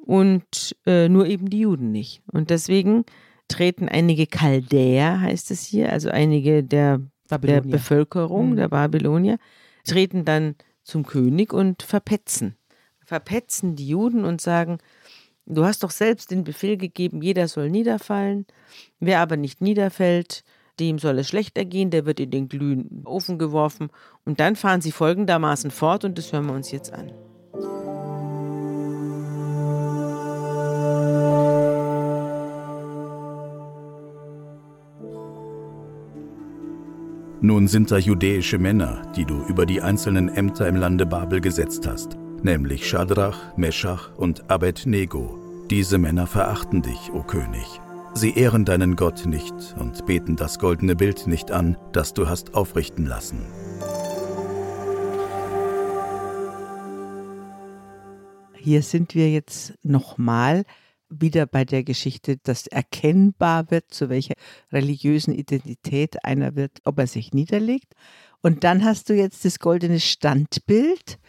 Und 0.06 0.76
äh, 0.86 1.08
nur 1.08 1.28
eben 1.28 1.50
die 1.50 1.60
Juden 1.62 1.92
nicht. 1.92 2.22
Und 2.32 2.50
deswegen 2.50 3.06
treten 3.48 3.88
einige 3.88 4.28
Chaldäer, 4.28 5.22
heißt 5.22 5.52
es 5.52 5.64
hier, 5.64 5.92
also 5.92 6.10
einige 6.10 6.64
der, 6.64 7.02
der. 7.30 7.62
Bevölkerung, 7.62 8.52
Mhm. 8.52 8.56
der 8.58 8.70
Babylonier, 8.70 9.38
treten 9.86 10.26
dann 10.26 10.56
zum 10.84 11.06
König 11.06 11.54
und 11.54 11.84
verpetzen. 11.84 12.56
Verpetzen 13.06 13.76
die 13.76 13.88
Juden 13.88 14.26
und 14.26 14.42
sagen, 14.42 14.80
Du 15.46 15.66
hast 15.66 15.84
doch 15.84 15.92
selbst 15.92 16.32
den 16.32 16.44
Befehl 16.44 16.78
gegeben, 16.78 17.22
jeder 17.22 17.48
soll 17.48 17.70
niederfallen. 17.70 18.46
Wer 19.00 19.20
aber 19.20 19.38
nicht 19.38 19.62
niederfällt, 19.62 20.44
dem 20.80 21.00
soll 21.00 21.20
es 21.20 21.28
schlecht 21.28 21.58
ergehen, 21.58 21.90
der 21.90 22.06
wird 22.06 22.20
in 22.20 22.32
den 22.32 22.48
glühenden 22.48 23.06
Ofen 23.06 23.38
geworfen. 23.38 23.90
Und 24.26 24.40
dann 24.40 24.56
fahren 24.56 24.82
sie 24.82 24.92
folgendermaßen 24.92 25.72
fort 25.72 26.06
und 26.06 26.18
das 26.18 26.32
hören 26.32 26.46
wir 26.46 26.54
uns 26.54 26.72
jetzt 26.72 26.94
an. 26.94 27.12
Nun 37.44 37.68
sind 37.68 37.90
da 37.90 37.98
judäische 37.98 38.60
Männer, 38.60 39.02
die 39.16 39.26
du 39.26 39.44
über 39.46 39.66
die 39.66 39.82
einzelnen 39.82 40.30
Ämter 40.30 40.68
im 40.68 40.76
Lande 40.76 41.08
Babel 41.08 41.42
gesetzt 41.42 41.88
hast, 41.88 42.16
nämlich 42.44 42.88
Schadrach, 42.88 43.56
Meschach 43.58 44.16
und 44.16 44.50
Abednego. 44.50 45.40
Diese 45.70 45.98
Männer 45.98 46.28
verachten 46.28 46.82
dich, 46.82 47.12
o 47.14 47.24
König. 47.24 47.82
Sie 48.14 48.34
ehren 48.34 48.66
deinen 48.66 48.96
Gott 48.96 49.26
nicht 49.26 49.54
und 49.80 50.06
beten 50.06 50.36
das 50.36 50.60
goldene 50.60 50.96
Bild 50.96 51.28
nicht 51.28 51.52
an, 51.52 51.78
das 51.94 52.14
du 52.14 52.28
hast 52.28 52.54
aufrichten 52.54 53.06
lassen. 53.06 53.46
Hier 58.58 58.84
sind 58.84 59.16
wir 59.16 59.32
jetzt 59.32 59.74
nochmal 59.82 60.66
wieder 61.10 61.46
bei 61.46 61.66
der 61.66 61.84
Geschichte, 61.84 62.38
dass 62.38 62.68
erkennbar 62.68 63.72
wird, 63.72 63.94
zu 63.94 64.10
welcher 64.10 64.36
religiösen 64.72 65.34
Identität 65.34 66.24
einer 66.24 66.56
wird, 66.56 66.80
ob 66.86 67.00
er 67.00 67.08
sich 67.08 67.34
niederlegt. 67.34 67.94
Und 68.42 68.64
dann 68.64 68.84
hast 68.84 69.10
du 69.10 69.14
jetzt 69.14 69.46
das 69.46 69.60
goldene 69.60 70.00
Standbild. 70.00 71.20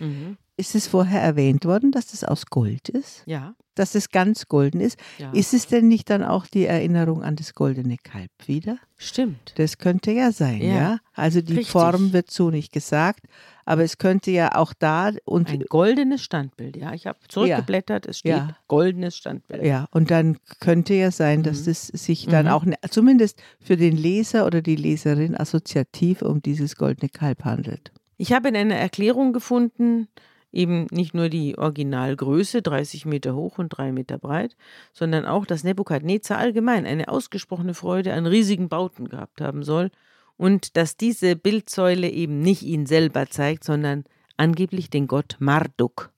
Ist 0.62 0.76
es 0.76 0.86
vorher 0.86 1.20
erwähnt 1.20 1.64
worden, 1.64 1.90
dass 1.90 2.06
das 2.12 2.22
aus 2.22 2.46
Gold 2.46 2.88
ist? 2.88 3.24
Ja, 3.26 3.56
Dass 3.74 3.96
es 3.96 4.10
ganz 4.10 4.46
golden 4.46 4.80
ist? 4.80 4.96
ja. 5.18 5.32
Ist 5.32 5.54
es 5.54 5.66
denn 5.66 5.88
nicht 5.88 6.08
dann 6.08 6.22
auch 6.22 6.46
die 6.46 6.66
Erinnerung 6.66 7.24
an 7.24 7.34
das 7.34 7.54
goldene 7.54 7.96
Kalb 7.96 8.30
wieder? 8.46 8.76
Stimmt. 8.96 9.54
Das 9.56 9.78
könnte 9.78 10.12
ja 10.12 10.30
sein, 10.30 10.62
ja. 10.62 10.74
Ja, 10.74 10.98
Also 11.14 11.40
die 11.40 11.54
richtig. 11.54 11.72
Form 11.72 12.12
wird 12.12 12.30
so 12.30 12.50
nicht 12.50 12.70
gesagt, 12.72 13.24
aber 13.64 13.82
es 13.82 13.98
könnte 13.98 14.30
ja 14.30 14.54
auch 14.54 14.72
da 14.78 15.10
und 15.24 15.48
Ein 15.50 15.64
goldenes 15.68 16.22
Standbild, 16.22 16.76
ja. 16.76 16.92
Ich 16.94 17.08
habe 17.08 17.18
zurückgeblättert, 17.26 18.06
es 18.06 18.18
steht 18.20 18.30
Ja. 18.30 18.56
goldenes 18.68 19.16
Standbild. 19.16 19.64
Ja, 19.64 19.88
und 19.90 20.12
dann 20.12 20.38
könnte 20.60 20.94
ja 20.94 21.10
sein, 21.10 21.42
dass 21.42 21.66
Mhm. 21.66 21.72
es 21.72 21.86
sich 21.88 22.26
dann 22.26 22.46
Mhm. 22.46 22.52
auch 22.52 22.64
ne, 22.64 22.76
zumindest 22.88 23.42
für 23.58 23.76
den 23.76 23.96
Leser 23.96 24.46
oder 24.46 24.62
die 24.62 24.76
Leserin 24.76 25.36
assoziativ 25.36 26.22
um 26.22 26.40
dieses 26.40 26.76
goldene 26.76 27.08
Kalb 27.08 27.44
handelt. 27.44 27.90
Ich 28.16 28.32
habe 28.32 28.48
in 28.50 28.54
einer 28.56 28.76
Erklärung 28.76 29.32
gefunden, 29.32 30.06
eben 30.52 30.86
nicht 30.90 31.14
nur 31.14 31.28
die 31.28 31.56
Originalgröße, 31.58 32.62
30 32.62 33.06
Meter 33.06 33.34
hoch 33.34 33.58
und 33.58 33.70
3 33.70 33.92
Meter 33.92 34.18
breit, 34.18 34.56
sondern 34.92 35.24
auch, 35.26 35.46
dass 35.46 35.64
Nebukadnezar 35.64 36.38
allgemein 36.38 36.86
eine 36.86 37.08
ausgesprochene 37.08 37.74
Freude 37.74 38.12
an 38.12 38.26
riesigen 38.26 38.68
Bauten 38.68 39.08
gehabt 39.08 39.40
haben 39.40 39.62
soll 39.62 39.90
und 40.36 40.76
dass 40.76 40.96
diese 40.96 41.36
Bildsäule 41.36 42.08
eben 42.08 42.40
nicht 42.40 42.62
ihn 42.62 42.86
selber 42.86 43.28
zeigt, 43.28 43.64
sondern 43.64 44.04
angeblich 44.36 44.90
den 44.90 45.06
Gott 45.06 45.36
Marduk. 45.38 46.10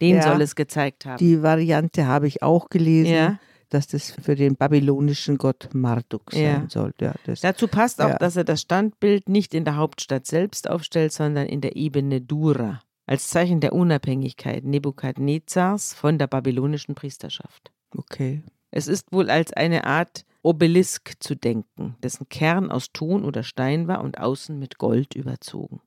Den 0.00 0.16
Ja, 0.16 0.22
soll 0.22 0.42
es 0.42 0.56
gezeigt 0.56 1.06
haben. 1.06 1.18
Die 1.18 1.42
Variante 1.42 2.06
habe 2.06 2.26
ich 2.26 2.42
auch 2.42 2.68
gelesen, 2.70 3.12
Ja. 3.14 3.38
dass 3.68 3.86
das 3.86 4.10
für 4.10 4.34
den 4.34 4.56
babylonischen 4.56 5.38
Gott 5.38 5.68
Marduk 5.72 6.32
sein 6.32 6.42
Ja. 6.42 6.66
soll. 6.68 6.92
Ja, 7.00 7.14
Dazu 7.40 7.68
passt 7.68 8.02
auch, 8.02 8.08
Ja. 8.08 8.18
dass 8.18 8.34
er 8.36 8.44
das 8.44 8.60
Standbild 8.62 9.28
nicht 9.28 9.54
in 9.54 9.64
der 9.64 9.76
Hauptstadt 9.76 10.26
selbst 10.26 10.68
aufstellt, 10.68 11.12
sondern 11.12 11.46
in 11.46 11.60
der 11.60 11.76
Ebene 11.76 12.20
Dura, 12.20 12.80
als 13.12 13.28
Zeichen 13.28 13.60
der 13.60 13.74
Unabhängigkeit 13.74 14.64
Nebukadnezars 14.64 15.92
von 15.92 16.16
der 16.16 16.28
babylonischen 16.28 16.94
Priesterschaft. 16.94 17.70
okay. 17.94 18.42
Es 18.70 18.88
ist 18.88 19.12
wohl 19.12 19.28
als 19.28 19.52
eine 19.52 19.84
Art 19.84 20.24
Obelisk 20.40 21.22
zu 21.22 21.34
denken, 21.34 21.94
dessen 22.02 22.30
Kern 22.30 22.70
aus 22.70 22.90
Ton 22.94 23.22
oder 23.26 23.42
Stein 23.42 23.86
war 23.86 24.02
und 24.02 24.16
außen 24.16 24.58
mit 24.58 24.78
Gold 24.78 25.14
überzogen. 25.14 25.82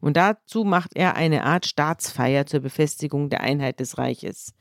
Und 0.00 0.16
dazu 0.16 0.64
macht 0.64 0.96
er 0.96 1.14
eine 1.14 1.44
Art 1.44 1.66
Staatsfeier 1.66 2.46
zur 2.46 2.60
Befestigung 2.60 3.28
der 3.28 3.42
Einheit 3.42 3.78
des 3.78 3.98
Reiches. 3.98 4.54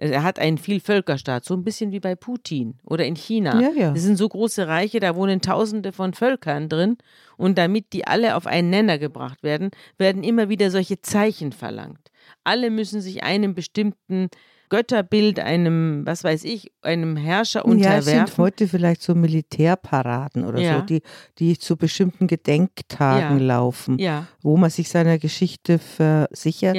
Er 0.00 0.22
hat 0.22 0.38
einen 0.38 0.58
Vielvölkerstaat, 0.58 1.44
so 1.44 1.54
ein 1.54 1.64
bisschen 1.64 1.90
wie 1.90 1.98
bei 1.98 2.14
Putin 2.14 2.78
oder 2.84 3.04
in 3.04 3.16
China. 3.16 3.60
Ja, 3.60 3.70
ja. 3.76 3.90
Das 3.92 4.02
sind 4.02 4.16
so 4.16 4.28
große 4.28 4.68
Reiche, 4.68 5.00
da 5.00 5.16
wohnen 5.16 5.40
Tausende 5.40 5.90
von 5.90 6.14
Völkern 6.14 6.68
drin. 6.68 6.98
Und 7.36 7.58
damit 7.58 7.92
die 7.92 8.06
alle 8.06 8.36
auf 8.36 8.46
einen 8.46 8.70
Nenner 8.70 8.98
gebracht 8.98 9.42
werden, 9.42 9.70
werden 9.98 10.22
immer 10.22 10.48
wieder 10.48 10.70
solche 10.70 11.00
Zeichen 11.00 11.50
verlangt. 11.52 12.10
Alle 12.44 12.70
müssen 12.70 13.00
sich 13.00 13.24
einem 13.24 13.54
bestimmten 13.54 14.28
Götterbild, 14.68 15.40
einem, 15.40 16.02
was 16.06 16.22
weiß 16.22 16.44
ich, 16.44 16.70
einem 16.82 17.16
Herrscher 17.16 17.66
Ja, 17.66 17.96
es 17.96 18.04
sind 18.04 18.14
unterwerfen. 18.20 18.44
heute 18.44 18.68
vielleicht 18.68 19.02
so 19.02 19.14
Militärparaden 19.14 20.44
oder 20.44 20.60
Ja. 20.60 20.76
so, 20.80 20.82
die, 20.86 21.02
die 21.38 21.58
zu 21.58 21.76
bestimmten 21.76 22.26
Gedenktagen 22.26 23.40
Ja. 23.40 23.44
laufen, 23.46 23.98
ja, 23.98 24.26
wo 24.42 24.56
man 24.56 24.70
sich 24.70 24.88
seiner 24.90 25.18
Geschichte 25.18 25.78
versichert. 25.78 26.76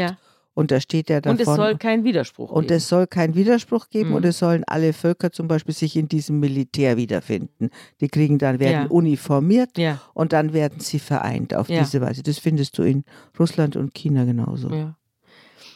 Und 0.60 0.72
da 0.72 0.82
steht 0.82 1.10
ja 1.10 1.22
davon. 1.22 1.38
Und 1.40 1.48
es 1.48 1.56
soll 1.56 1.78
keinen 1.78 2.04
Widerspruch 2.04 2.52
Und 2.52 2.64
geben. 2.64 2.74
es 2.76 2.90
soll 2.90 3.08
keinen 3.08 3.34
Widerspruch 3.34 3.88
geben 3.90 4.10
Mhm. 4.10 4.16
und 4.16 4.26
es 4.26 4.40
sollen 4.40 4.66
alle 4.68 4.92
Völker 4.92 5.32
zum 5.32 5.48
Beispiel 5.48 5.74
sich 5.74 5.96
in 5.96 6.10
diesem 6.10 6.42
Militär 6.42 6.98
wiederfinden. 6.98 7.70
Die 8.02 8.10
kriegen 8.10 8.40
dann, 8.40 8.60
werden 8.60 8.84
Ja. 8.84 8.90
uniformiert 8.90 9.78
ja, 9.78 10.02
und 10.14 10.34
dann 10.34 10.52
werden 10.52 10.82
sie 10.82 11.00
vereint 11.00 11.54
auf 11.56 11.70
Ja. 11.70 11.80
diese 11.80 12.02
Weise. 12.02 12.24
Das 12.24 12.40
findest 12.40 12.78
du 12.78 12.84
in 12.84 13.06
Russland 13.40 13.78
und 13.78 13.94
China 13.94 14.26
genauso. 14.26 14.70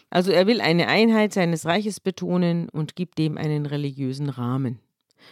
Also 0.10 0.32
er 0.34 0.48
will 0.48 0.60
eine 0.60 0.90
Einheit 0.90 1.32
seines 1.34 1.66
Reiches 1.66 2.02
betonen 2.02 2.68
und 2.68 2.98
gibt 2.98 3.18
dem 3.20 3.38
einen 3.38 3.66
religiösen 3.66 4.28
Rahmen. 4.30 4.80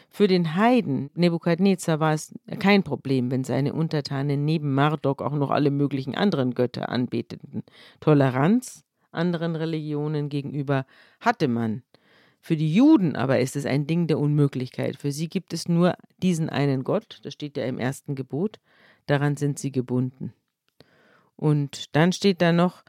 Für 0.09 0.27
den 0.27 0.55
Heiden 0.55 1.09
Nebukadnezar 1.15 1.99
war 1.99 2.13
es 2.13 2.33
kein 2.59 2.83
Problem, 2.83 3.29
wenn 3.29 3.43
seine 3.43 3.73
Untertanen 3.73 4.45
neben 4.45 4.73
Marduk 4.73 5.21
auch 5.21 5.33
noch 5.33 5.51
alle 5.51 5.71
möglichen 5.71 6.15
anderen 6.15 6.53
Götter 6.55 6.87
anbeteten. 6.87 7.63
Toleranz 7.99 8.85
anderen 9.11 9.55
Religionen 9.55 10.29
gegenüber 10.29 10.85
hatte 11.19 11.47
man. 11.47 11.83
Für 12.39 12.55
die 12.55 12.73
Juden 12.73 13.15
aber 13.15 13.39
ist 13.39 13.55
es 13.55 13.65
ein 13.65 13.85
Ding 13.85 14.07
der 14.07 14.17
Unmöglichkeit. 14.17 14.97
Für 14.97 15.11
sie 15.11 15.29
gibt 15.29 15.53
es 15.53 15.67
nur 15.67 15.93
diesen 16.17 16.49
einen 16.49 16.83
Gott, 16.83 17.19
das 17.23 17.33
steht 17.33 17.55
ja 17.55 17.65
im 17.65 17.77
ersten 17.77 18.15
Gebot, 18.15 18.59
daran 19.05 19.37
sind 19.37 19.59
sie 19.59 19.71
gebunden. 19.71 20.33
Und 21.35 21.95
dann 21.95 22.11
steht 22.13 22.41
da 22.41 22.51
noch, 22.51 22.83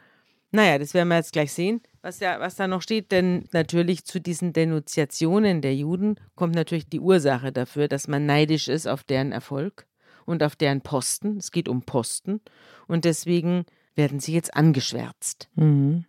naja, 0.53 0.79
das 0.79 0.95
werden 0.95 1.09
wir 1.09 1.17
jetzt 1.17 1.33
gleich 1.33 1.53
sehen, 1.53 1.81
was, 2.03 2.21
ja, 2.21 2.41
was 2.41 2.57
da 2.57 2.67
noch 2.67 2.83
steht, 2.83 3.13
denn 3.13 3.45
natürlich 3.53 4.05
zu 4.05 4.21
diesen 4.21 4.53
Denunziationen 4.53 5.63
der 5.63 5.75
Juden 5.75 6.17
kommt 6.35 6.55
natürlich 6.55 6.89
die 6.89 7.01
Ursache 7.01 7.53
dafür, 7.53 7.89
dass 7.89 8.09
man 8.09 8.27
neidisch 8.27 8.69
ist 8.69 8.87
auf 8.87 9.05
deren 9.05 9.33
Erfolg 9.33 9.87
und 10.27 10.43
auf 10.43 10.57
deren 10.57 10.81
Posten. 10.81 11.37
Es 11.37 11.53
geht 11.53 11.69
um 11.69 11.83
Posten 11.83 12.41
und 12.89 13.05
deswegen 13.05 13.65
werden 13.95 14.21
sie 14.21 14.35
jetzt 14.35 14.55
angeschwärzt. 14.55 15.49
Mhm. 15.55 16.05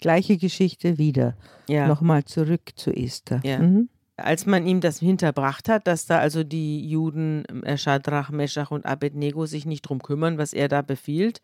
Gleiche 0.00 0.36
Geschichte 0.36 0.98
wieder. 0.98 1.36
Ja. 1.68 1.86
Nochmal 1.86 2.24
zurück 2.24 2.72
zu 2.76 2.90
Esther. 2.90 3.40
Ja. 3.44 3.58
Mhm. 3.58 3.88
Als 4.18 4.46
man 4.46 4.66
ihm 4.66 4.80
das 4.80 4.98
hinterbracht 4.98 5.68
hat, 5.68 5.86
dass 5.86 6.06
da 6.06 6.18
also 6.18 6.42
die 6.42 6.88
Juden 6.88 7.44
äh, 7.64 7.76
Schadrach, 7.76 8.30
Meschach 8.30 8.70
und 8.70 8.86
Abednego 8.86 9.44
sich 9.44 9.66
nicht 9.66 9.82
drum 9.82 10.02
kümmern, 10.02 10.38
was 10.38 10.54
er 10.54 10.68
da 10.68 10.80
befiehlt, 10.80 11.42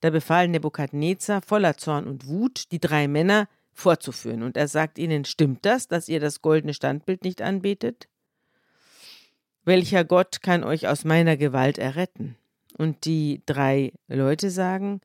da 0.00 0.08
befahl 0.08 0.48
Nebukadnezar 0.48 1.42
voller 1.42 1.76
Zorn 1.76 2.06
und 2.06 2.26
Wut, 2.26 2.72
die 2.72 2.80
drei 2.80 3.08
Männer 3.08 3.46
vorzuführen. 3.74 4.42
Und 4.42 4.56
er 4.56 4.68
sagt 4.68 4.98
ihnen, 4.98 5.26
stimmt 5.26 5.66
das, 5.66 5.86
dass 5.86 6.08
ihr 6.08 6.20
das 6.20 6.40
goldene 6.40 6.72
Standbild 6.72 7.24
nicht 7.24 7.42
anbetet? 7.42 8.08
Welcher 9.64 10.04
Gott 10.04 10.40
kann 10.42 10.64
euch 10.64 10.88
aus 10.88 11.04
meiner 11.04 11.36
Gewalt 11.36 11.78
erretten? 11.78 12.36
Und 12.76 13.04
die 13.04 13.42
drei 13.46 13.92
Leute 14.08 14.50
sagen, 14.50 15.00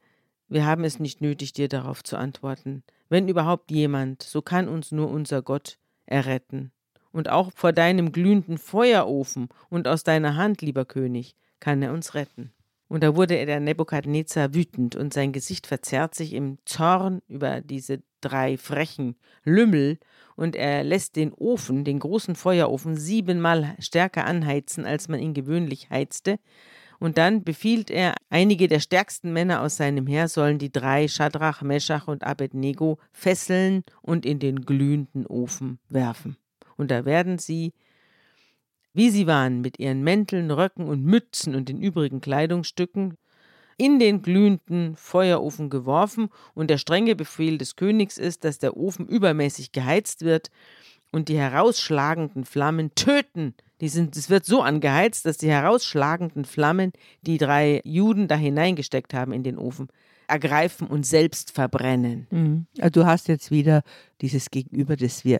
wir 0.50 0.66
haben 0.66 0.84
es 0.84 1.00
nicht 1.00 1.22
nötig, 1.22 1.54
dir 1.54 1.70
darauf 1.70 2.04
zu 2.04 2.18
antworten. 2.18 2.84
Wenn 3.08 3.28
überhaupt 3.28 3.72
jemand, 3.72 4.24
so 4.24 4.42
kann 4.42 4.68
uns 4.68 4.92
nur 4.92 5.10
unser 5.10 5.42
Gott 5.42 5.78
erretten. 6.06 6.72
Und 7.12 7.30
auch 7.30 7.52
vor 7.56 7.74
deinem 7.74 8.12
glühenden 8.12 8.58
Feuerofen 8.58 9.50
und 9.70 9.88
aus 9.88 10.04
deiner 10.04 10.36
Hand, 10.36 10.62
lieber 10.62 10.86
König, 10.86 11.36
kann 11.60 11.82
er 11.82 11.94
uns 11.94 12.14
retten. 12.14 12.52
Und 12.88 13.04
da 13.04 13.16
wurde 13.16 13.46
der 13.46 13.60
Nebukadnezar 13.60 14.54
wütend 14.54 14.96
und 14.96 15.14
sein 15.14 15.32
Gesicht 15.32 15.68
verzerrt 15.68 16.16
sich 16.16 16.34
im 16.34 16.58
Zorn 16.66 17.22
über 17.28 17.62
diese 17.62 18.02
drei 18.22 18.58
frechen 18.58 19.16
Lümmel 19.44 20.00
und 20.36 20.56
er 20.56 20.84
lässt 20.84 21.16
den 21.16 21.32
Ofen, 21.34 21.84
den 21.84 22.00
großen 22.00 22.36
Feuerofen, 22.36 22.98
siebenmal 22.98 23.76
stärker 23.80 24.26
anheizen, 24.26 24.86
als 24.86 25.08
man 25.08 25.20
ihn 25.20 25.36
gewöhnlich 25.36 25.90
heizte. 25.92 26.40
Und 27.00 27.18
dann 27.18 27.44
befiehlt 27.44 27.90
er, 27.90 28.16
einige 28.30 28.68
der 28.68 28.82
stärksten 28.82 29.32
Männer 29.32 29.62
aus 29.62 29.78
seinem 29.78 30.06
Heer 30.06 30.28
sollen 30.28 30.60
die 30.60 30.72
drei 30.72 31.08
Schadrach, 31.08 31.62
Meschach 31.62 32.08
und 32.08 32.24
Abednego 32.24 33.00
fesseln 33.14 33.84
und 34.02 34.26
in 34.26 34.40
den 34.40 34.66
glühenden 34.66 35.26
Ofen 35.26 35.80
werfen. 35.88 36.36
Und 36.76 36.92
da 36.92 37.06
werden 37.06 37.40
sie, 37.40 37.74
wie 38.94 39.10
sie 39.10 39.28
waren, 39.28 39.62
mit 39.62 39.80
ihren 39.80 40.04
Mänteln, 40.04 40.52
Röcken 40.52 40.88
und 40.88 41.06
Mützen 41.06 41.56
und 41.56 41.70
den 41.70 41.82
übrigen 41.82 42.20
Kleidungsstücken, 42.20 43.16
in 43.78 43.98
den 43.98 44.22
glühenden 44.22 44.98
Feuerofen 44.98 45.70
geworfen, 45.70 46.30
und 46.54 46.70
der 46.70 46.78
strenge 46.78 47.16
Befehl 47.16 47.58
des 47.58 47.78
Königs 47.78 48.18
ist, 48.18 48.44
dass 48.44 48.60
der 48.60 48.76
Ofen 48.76 49.08
übermäßig 49.08 49.72
geheizt 49.72 50.24
wird 50.24 50.52
und 51.14 51.30
die 51.30 51.38
herausschlagenden 51.38 52.44
Flammen 52.44 52.94
töten. 52.94 53.56
Die 53.82 53.90
sind, 53.90 54.16
es 54.18 54.30
wird 54.30 54.46
so 54.46 54.62
angeheizt, 54.62 55.26
dass 55.26 55.38
die 55.38 55.50
herausschlagenden 55.50 56.46
Flammen, 56.46 56.92
die 57.22 57.38
drei 57.38 57.82
Juden 57.84 58.28
da 58.28 58.36
hineingesteckt 58.36 59.14
haben 59.14 59.32
in 59.32 59.44
den 59.44 59.58
Ofen, 59.58 59.88
ergreifen 60.28 60.88
und 60.88 61.06
selbst 61.06 61.52
verbrennen. 61.52 62.28
Mhm. 62.30 62.68
Also 62.80 63.02
du 63.02 63.06
hast 63.06 63.28
jetzt 63.28 63.52
wieder 63.52 63.82
dieses 64.22 64.52
Gegenüber, 64.52 64.96
das 64.96 65.26
wir, 65.26 65.40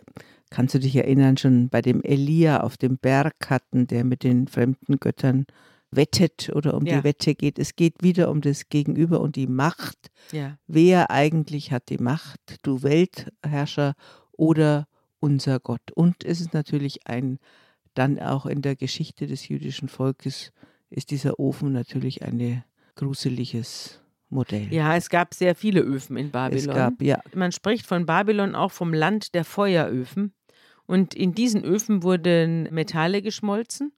kannst 0.50 0.74
du 0.74 0.78
dich 0.80 0.96
erinnern, 0.96 1.36
schon 1.36 1.68
bei 1.68 1.80
dem 1.82 2.02
Elia 2.02 2.60
auf 2.60 2.76
dem 2.76 2.98
Berg 2.98 3.50
hatten, 3.50 3.86
der 3.86 4.04
mit 4.04 4.24
den 4.24 4.48
fremden 4.48 4.98
Göttern 4.98 5.46
wettet 5.92 6.50
oder 6.54 6.74
um 6.74 6.86
Ja. 6.86 6.98
die 6.98 7.04
Wette 7.04 7.34
geht. 7.34 7.58
Es 7.58 7.76
geht 7.76 8.02
wieder 8.02 8.30
um 8.30 8.40
das 8.40 8.68
Gegenüber 8.68 9.20
und 9.20 9.36
die 9.36 9.46
Macht. 9.46 10.10
Ja. 10.32 10.56
Wer 10.66 11.10
eigentlich 11.10 11.72
hat 11.72 11.88
die 11.88 11.98
Macht? 11.98 12.40
Du 12.62 12.82
Weltherrscher 12.82 13.94
oder 14.32 14.86
unser 15.20 15.60
Gott? 15.60 15.90
Und 15.94 16.24
es 16.24 16.40
ist 16.40 16.54
natürlich 16.54 17.06
ein, 17.06 17.38
dann 17.94 18.18
auch 18.18 18.46
in 18.46 18.62
der 18.62 18.76
Geschichte 18.76 19.26
des 19.26 19.48
jüdischen 19.48 19.88
Volkes 19.88 20.52
ist 20.90 21.10
dieser 21.10 21.38
Ofen 21.38 21.72
natürlich 21.72 22.22
ein 22.22 22.64
gruseliges 22.96 24.00
Modell. 24.28 24.72
Ja, 24.72 24.96
es 24.96 25.08
gab 25.08 25.34
sehr 25.34 25.54
viele 25.54 25.80
Öfen 25.80 26.16
in 26.16 26.30
Babylon. 26.30 26.58
es 26.58 26.66
gab, 26.66 27.02
ja, 27.02 27.20
Man 27.34 27.52
spricht 27.52 27.86
von 27.86 28.06
Babylon 28.06 28.54
auch 28.54 28.70
vom 28.70 28.94
Land 28.94 29.34
der 29.34 29.44
Feueröfen. 29.44 30.32
Und 30.86 31.14
in 31.14 31.34
diesen 31.34 31.64
Öfen 31.64 32.02
wurden 32.02 32.64
Metalle 32.72 33.22
geschmolzen 33.22 33.92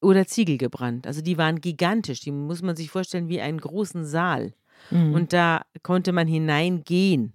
oder 0.00 0.26
Ziegel 0.26 0.56
gebrannt. 0.56 1.06
Also 1.06 1.20
die 1.20 1.36
waren 1.36 1.60
gigantisch. 1.60 2.20
Die 2.20 2.30
muss 2.30 2.62
man 2.62 2.76
sich 2.76 2.90
vorstellen 2.90 3.28
wie 3.28 3.40
einen 3.40 3.60
großen 3.60 4.04
Saal. 4.04 4.54
Mhm. 4.90 5.12
Und 5.12 5.32
da 5.32 5.62
konnte 5.82 6.12
man 6.12 6.26
hineingehen 6.26 7.32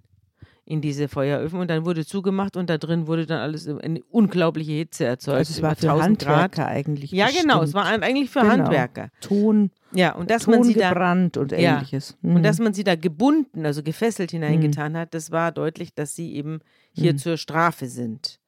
in 0.66 0.80
diese 0.80 1.08
Feueröfen 1.08 1.60
und 1.60 1.68
dann 1.68 1.84
wurde 1.84 2.06
zugemacht 2.06 2.56
und 2.56 2.70
da 2.70 2.78
drin 2.78 3.06
wurde 3.06 3.26
dann 3.26 3.40
alles 3.40 3.68
eine 3.68 4.02
unglaubliche 4.10 4.72
Hitze 4.72 5.04
erzeugt. 5.04 5.36
Also 5.38 5.52
es 5.52 5.60
war 5.62 5.76
für 5.76 5.90
1000 5.90 6.18
Grad. 6.18 6.28
Handwerker 6.30 6.66
eigentlich. 6.66 7.10
Ja, 7.12 7.26
genau, 7.28 7.62
es 7.62 7.72
bestimmt. 7.72 7.74
war 7.74 8.02
eigentlich 8.02 8.30
für 8.30 8.40
Genau. 8.40 8.52
Handwerker. 8.52 9.08
Ton, 9.20 9.70
Ja, 9.92 10.14
und 10.14 10.30
dass 10.30 10.44
Ton 10.44 10.54
man 10.54 10.64
sie 10.64 10.74
da 10.74 10.88
gebrannt 10.88 11.36
und 11.36 11.52
Ja. 11.52 11.74
ähnliches. 11.76 12.16
Und 12.22 12.34
Mhm. 12.34 12.42
dass 12.42 12.58
man 12.60 12.72
sie 12.74 12.82
da 12.82 12.96
gebunden, 12.96 13.66
also 13.66 13.82
gefesselt 13.82 14.30
hineingetan 14.30 14.96
hat, 14.96 15.12
das 15.14 15.30
war 15.30 15.52
deutlich, 15.52 15.94
dass 15.94 16.14
sie 16.16 16.34
eben 16.34 16.60
hier 16.92 17.12
Mhm. 17.12 17.18
zur 17.18 17.36
Strafe 17.36 17.86
sind. 17.86 18.40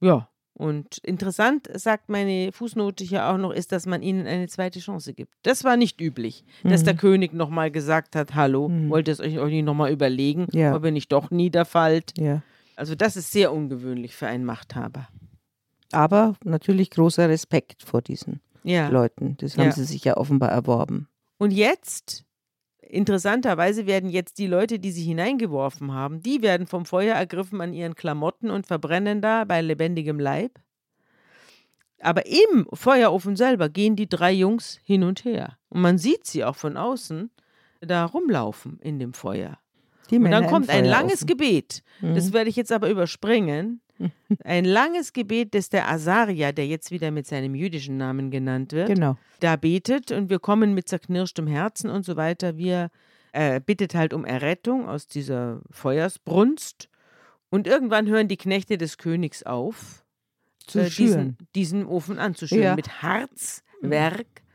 Ja, 0.00 0.28
und 0.54 0.98
interessant, 0.98 1.68
sagt 1.74 2.08
meine 2.08 2.52
Fußnote 2.52 3.04
hier 3.04 3.26
auch 3.26 3.36
noch, 3.38 3.52
ist, 3.52 3.72
dass 3.72 3.86
man 3.86 4.02
ihnen 4.02 4.26
eine 4.26 4.46
zweite 4.48 4.78
Chance 4.80 5.12
gibt. 5.14 5.32
Das 5.42 5.64
war 5.64 5.76
nicht 5.76 6.00
üblich, 6.00 6.44
dass 6.62 6.82
Mhm. 6.82 6.84
der 6.86 6.94
König 6.96 7.32
nochmal 7.34 7.70
gesagt 7.70 8.14
hat, 8.16 8.34
hallo, 8.34 8.68
Mhm. 8.68 8.88
wollt 8.90 9.08
ihr 9.08 9.12
es 9.12 9.20
euch, 9.20 9.38
euch 9.38 9.52
nicht 9.52 9.64
nochmal 9.64 9.90
überlegen, 9.92 10.46
Ja. 10.52 10.74
ob 10.74 10.84
ihr 10.84 10.92
nicht 10.92 11.10
doch 11.12 11.30
niederfallt. 11.30 12.16
ja. 12.18 12.42
Also 12.76 12.96
das 12.96 13.16
ist 13.16 13.30
sehr 13.30 13.52
ungewöhnlich 13.52 14.16
für 14.16 14.26
einen 14.26 14.44
Machthaber. 14.44 15.06
Aber 15.92 16.34
natürlich 16.42 16.90
großer 16.90 17.28
Respekt 17.28 17.82
vor 17.84 18.02
diesen 18.02 18.40
Ja. 18.64 18.88
Leuten. 18.88 19.36
Das 19.38 19.56
haben 19.56 19.70
sie 19.70 19.84
sich 19.84 20.02
ja 20.04 20.16
offenbar 20.16 20.50
erworben. 20.50 21.06
Und 21.38 21.52
jetzt, 21.52 22.24
interessanterweise 22.94 23.86
werden 23.86 24.08
jetzt 24.08 24.38
die 24.38 24.46
Leute, 24.46 24.78
die 24.78 24.90
sie 24.92 25.02
hineingeworfen 25.04 25.92
haben, 25.92 26.20
die 26.22 26.42
werden 26.42 26.66
vom 26.66 26.84
Feuer 26.86 27.14
ergriffen 27.14 27.60
an 27.60 27.72
ihren 27.72 27.94
Klamotten 27.94 28.50
und 28.50 28.66
verbrennen 28.66 29.20
da 29.20 29.44
bei 29.44 29.60
lebendigem 29.60 30.18
Leib. 30.18 30.58
Aber 32.00 32.26
im 32.26 32.66
Feuerofen 32.72 33.36
selber 33.36 33.68
gehen 33.68 33.96
die 33.96 34.08
drei 34.08 34.32
Jungs 34.32 34.78
hin 34.84 35.04
und 35.04 35.24
her. 35.24 35.56
Und 35.70 35.80
man 35.80 35.96
sieht 35.98 36.26
sie 36.26 36.44
auch 36.44 36.56
von 36.56 36.76
außen 36.76 37.30
da 37.80 38.04
rumlaufen 38.04 38.78
in 38.80 38.98
dem 38.98 39.12
Feuer. 39.14 39.58
Und 40.10 40.30
dann 40.30 40.46
kommt 40.46 40.68
ein 40.68 40.84
langes. 40.84 41.26
Gebet. 41.26 41.82
Das 42.02 42.26
Mhm. 42.28 42.32
werde 42.34 42.50
ich 42.50 42.56
jetzt 42.56 42.72
aber 42.72 42.90
überspringen. 42.90 43.80
Ein 44.44 44.64
langes 44.64 45.12
Gebet, 45.12 45.54
das 45.54 45.68
der 45.68 45.88
Asaria, 45.88 46.52
der 46.52 46.66
jetzt 46.66 46.90
wieder 46.90 47.10
mit 47.10 47.26
seinem 47.26 47.54
jüdischen 47.54 47.96
Namen 47.96 48.30
genannt 48.30 48.72
wird, 48.72 48.88
Genau. 48.88 49.16
da 49.40 49.56
betet 49.56 50.10
und 50.10 50.30
wir 50.30 50.38
kommen 50.40 50.74
mit 50.74 50.88
zerknirschtem 50.88 51.46
Herzen 51.46 51.90
und 51.90 52.04
so 52.04 52.16
weiter. 52.16 52.56
Wir 52.56 52.90
äh, 53.32 53.60
bittet 53.60 53.94
halt 53.94 54.12
um 54.14 54.24
Errettung 54.24 54.88
aus 54.88 55.06
dieser 55.06 55.60
Feuersbrunst 55.70 56.88
Und 57.50 57.66
irgendwann 57.66 58.08
hören 58.08 58.26
die 58.28 58.36
Knechte 58.36 58.78
des 58.78 58.98
Königs 58.98 59.42
auf, 59.44 60.04
Zu 60.66 60.80
äh, 60.80 60.90
diesen, 60.90 61.36
diesen 61.54 61.86
Ofen 61.86 62.18
anzuschüren. 62.18 62.62
Ja. 62.62 62.74
Mit 62.74 63.02
Harz, 63.02 63.62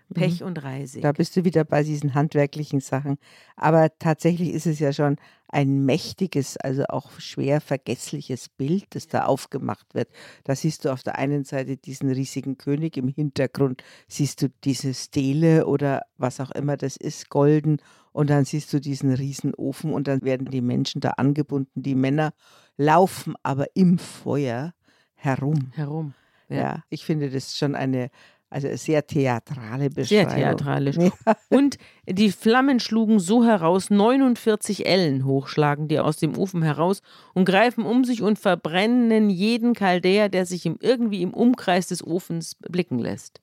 Werk, 0.10 0.30
Pech 0.30 0.44
und 0.44 0.64
Reisig. 0.64 1.02
Da 1.02 1.12
bist 1.12 1.36
du 1.36 1.44
wieder 1.44 1.64
bei 1.64 1.84
diesen 1.84 2.14
handwerklichen 2.16 2.80
Sachen. 2.80 3.18
Aber 3.56 3.90
tatsächlich 4.00 4.50
ist 4.54 4.66
es 4.66 4.80
ja 4.80 4.92
schon 4.92 5.18
ein 5.48 5.86
mächtiges, 5.86 6.58
also 6.58 6.86
auch 6.90 7.12
schwer 7.20 7.62
vergessliches 7.62 8.50
Bild, 8.50 8.86
das 8.92 9.08
da 9.08 9.26
aufgemacht 9.26 9.94
wird. 9.94 10.10
Da 10.44 10.56
siehst 10.56 10.86
du 10.86 10.92
auf 10.92 11.04
der 11.04 11.18
einen 11.18 11.44
Seite 11.44 11.78
diesen 11.78 12.12
riesigen 12.12 12.58
König, 12.58 12.98
im 12.98 13.08
Hintergrund 13.08 13.84
siehst 14.08 14.42
du 14.42 14.50
diese 14.64 14.94
Stele 14.94 15.66
oder 15.66 16.04
was 16.18 16.40
auch 16.40 16.52
immer 16.52 16.78
das 16.78 16.98
ist, 16.98 17.30
golden. 17.30 17.78
Und 18.12 18.30
dann 18.30 18.46
siehst 18.46 18.74
du 18.74 18.80
diesen 18.80 19.14
riesen 19.14 19.54
Ofen 19.56 19.94
und 19.94 20.08
dann 20.08 20.22
werden 20.22 20.50
die 20.50 20.62
Menschen 20.62 21.02
da 21.02 21.12
angebunden. 21.12 21.82
Die 21.82 21.96
Männer 21.96 22.34
laufen 22.78 23.36
aber 23.44 23.68
im 23.76 23.98
Feuer 23.98 24.74
herum. 25.16 25.72
Herum. 25.76 26.14
Ja, 26.50 26.84
ich 26.90 27.06
finde 27.06 27.30
das 27.30 27.56
schon 27.56 27.76
eine 27.76 28.10
also 28.50 28.68
sehr 28.76 29.06
theatrale 29.06 29.90
Beschreibung. 29.90 30.08
Sehr 30.08 30.28
theatralisch. 30.28 30.98
Ja. 31.26 31.38
Und 31.50 31.78
die 32.08 32.32
Flammen 32.32 32.80
schlugen 32.80 33.20
so 33.20 33.44
heraus, 33.44 33.90
49 33.90 34.86
Ellen 34.86 35.26
hochschlagen 35.26 35.88
die 35.88 36.00
aus 36.00 36.18
dem 36.18 36.38
Ofen 36.38 36.64
heraus 36.64 37.02
und 37.34 37.46
greifen 37.46 37.86
um 37.86 38.04
sich 38.04 38.22
und 38.22 38.40
verbrennen 38.40 39.30
jeden 39.30 39.74
Chaldäer, 39.74 40.30
der 40.30 40.46
sich 40.46 40.66
im, 40.66 40.78
irgendwie 40.82 41.22
im 41.22 41.34
Umkreis 41.34 41.88
des 41.88 42.06
Ofens 42.06 42.56
blicken 42.56 43.00
lässt. 43.00 43.42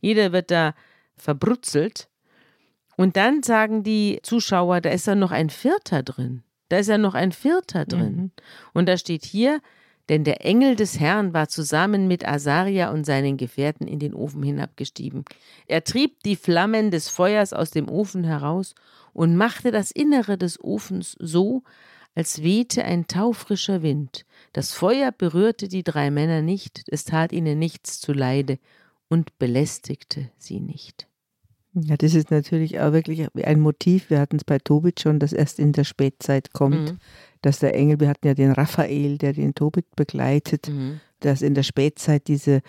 Jeder 0.00 0.32
wird 0.32 0.50
da 0.50 0.74
verbrutzelt. 1.16 2.08
Und 2.96 3.16
dann 3.16 3.42
sagen 3.44 3.84
die 3.84 4.18
Zuschauer, 4.22 4.80
da 4.80 4.90
ist 4.90 5.06
ja 5.06 5.14
noch 5.14 5.30
ein 5.30 5.50
Vierter 5.50 6.02
drin. 6.02 6.42
Da 6.68 6.78
ist 6.78 6.88
ja 6.88 6.98
noch 6.98 7.14
ein 7.14 7.32
Vierter 7.32 7.84
drin. 7.84 8.16
Mhm. 8.16 8.30
Und 8.74 8.88
da 8.88 8.96
steht 8.96 9.24
hier, 9.24 9.60
denn 10.08 10.24
der 10.24 10.44
Engel 10.44 10.76
des 10.76 10.98
Herrn 10.98 11.34
war 11.34 11.48
zusammen 11.48 12.08
mit 12.08 12.26
Asaria 12.26 12.90
und 12.90 13.04
seinen 13.04 13.36
Gefährten 13.36 13.86
in 13.86 13.98
den 13.98 14.14
Ofen 14.14 14.42
hinabgestiegen. 14.42 15.24
Er 15.66 15.84
trieb 15.84 16.22
die 16.22 16.36
Flammen 16.36 16.90
des 16.90 17.08
Feuers 17.08 17.52
aus 17.52 17.70
dem 17.70 17.88
Ofen 17.88 18.24
heraus 18.24 18.74
und 19.12 19.36
machte 19.36 19.70
das 19.70 19.90
Innere 19.90 20.38
des 20.38 20.62
Ofens 20.62 21.16
so, 21.18 21.62
als 22.14 22.42
wehte 22.42 22.84
ein 22.84 23.06
taufrischer 23.06 23.82
Wind. 23.82 24.24
Das 24.52 24.72
Feuer 24.72 25.12
berührte 25.12 25.68
die 25.68 25.84
drei 25.84 26.10
Männer 26.10 26.42
nicht, 26.42 26.82
es 26.88 27.04
tat 27.04 27.32
ihnen 27.32 27.58
nichts 27.58 28.00
zuleide 28.00 28.58
und 29.08 29.38
belästigte 29.38 30.30
sie 30.38 30.60
nicht. 30.60 31.06
Ja, 31.74 31.96
das 31.96 32.14
ist 32.14 32.30
natürlich 32.30 32.80
auch 32.80 32.92
wirklich 32.92 33.28
ein 33.36 33.60
Motiv. 33.60 34.10
Wir 34.10 34.20
hatten 34.20 34.36
es 34.36 34.44
bei 34.44 34.58
Tobit 34.58 35.00
schon, 35.00 35.18
das 35.18 35.32
erst 35.32 35.58
in 35.58 35.72
der 35.72 35.84
Spätzeit 35.84 36.52
kommt, 36.52 36.92
Mhm. 36.92 36.98
Dass 37.42 37.58
der 37.60 37.74
Engel, 37.74 38.00
wir 38.00 38.08
hatten 38.08 38.26
ja 38.26 38.34
den 38.34 38.52
Raphael, 38.52 39.18
der 39.18 39.32
den 39.32 39.54
Tobit 39.54 39.86
begleitet, 39.96 40.68
Mhm. 40.68 41.00
dass 41.20 41.42
in 41.42 41.54
der 41.54 41.62
Spätzeit 41.62 42.28
diese, 42.28 42.60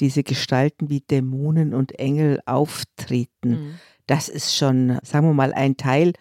diese 0.00 0.22
Gestalten 0.22 0.88
wie 0.90 1.00
Dämonen 1.00 1.74
und 1.74 1.98
Engel 1.98 2.40
auftreten. 2.46 3.48
Mhm. 3.50 3.74
Das 4.06 4.28
ist 4.28 4.54
schon, 4.56 4.98
sagen 5.02 5.26
wir 5.26 5.34
mal, 5.34 5.52
ein 5.52 5.76
Teil 5.76 6.12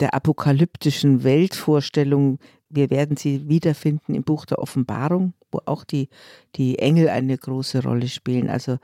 der 0.00 0.14
apokalyptischen 0.14 1.24
Weltvorstellung. 1.24 2.38
Wir 2.68 2.90
werden 2.90 3.16
sie 3.16 3.48
wiederfinden 3.48 4.14
im 4.14 4.22
Buch 4.22 4.46
der 4.46 4.58
Offenbarung, 4.58 5.34
wo 5.50 5.60
auch 5.66 5.84
die, 5.84 6.08
die 6.56 6.78
Engel 6.78 7.08
eine 7.08 7.36
große 7.36 7.82
Rolle 7.82 8.08
spielen. 8.08 8.48
Also 8.48 8.78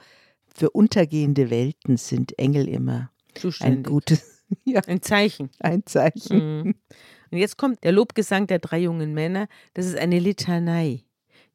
für 0.55 0.71
untergehende 0.71 1.51
Welten 1.51 1.97
sind 1.97 2.39
Engel 2.39 2.69
immer 2.69 3.11
ein 3.35 3.35
Zuständig. 3.35 3.87
gutes, 3.87 4.45
ja, 4.65 4.81
Ein 4.87 5.03
Zeichen. 5.03 5.51
ein 5.61 5.85
Zeichen. 5.87 6.63
Mhm. 6.63 6.75
Und 7.31 7.39
jetzt 7.39 7.57
kommt 7.59 7.85
der 7.85 7.93
Lobgesang 7.93 8.47
der 8.47 8.59
drei 8.59 8.79
jungen 8.81 9.15
Männer. 9.15 9.49
Das 9.75 9.87
ist 9.87 9.97
eine 9.99 10.19
Litanei. 10.19 11.05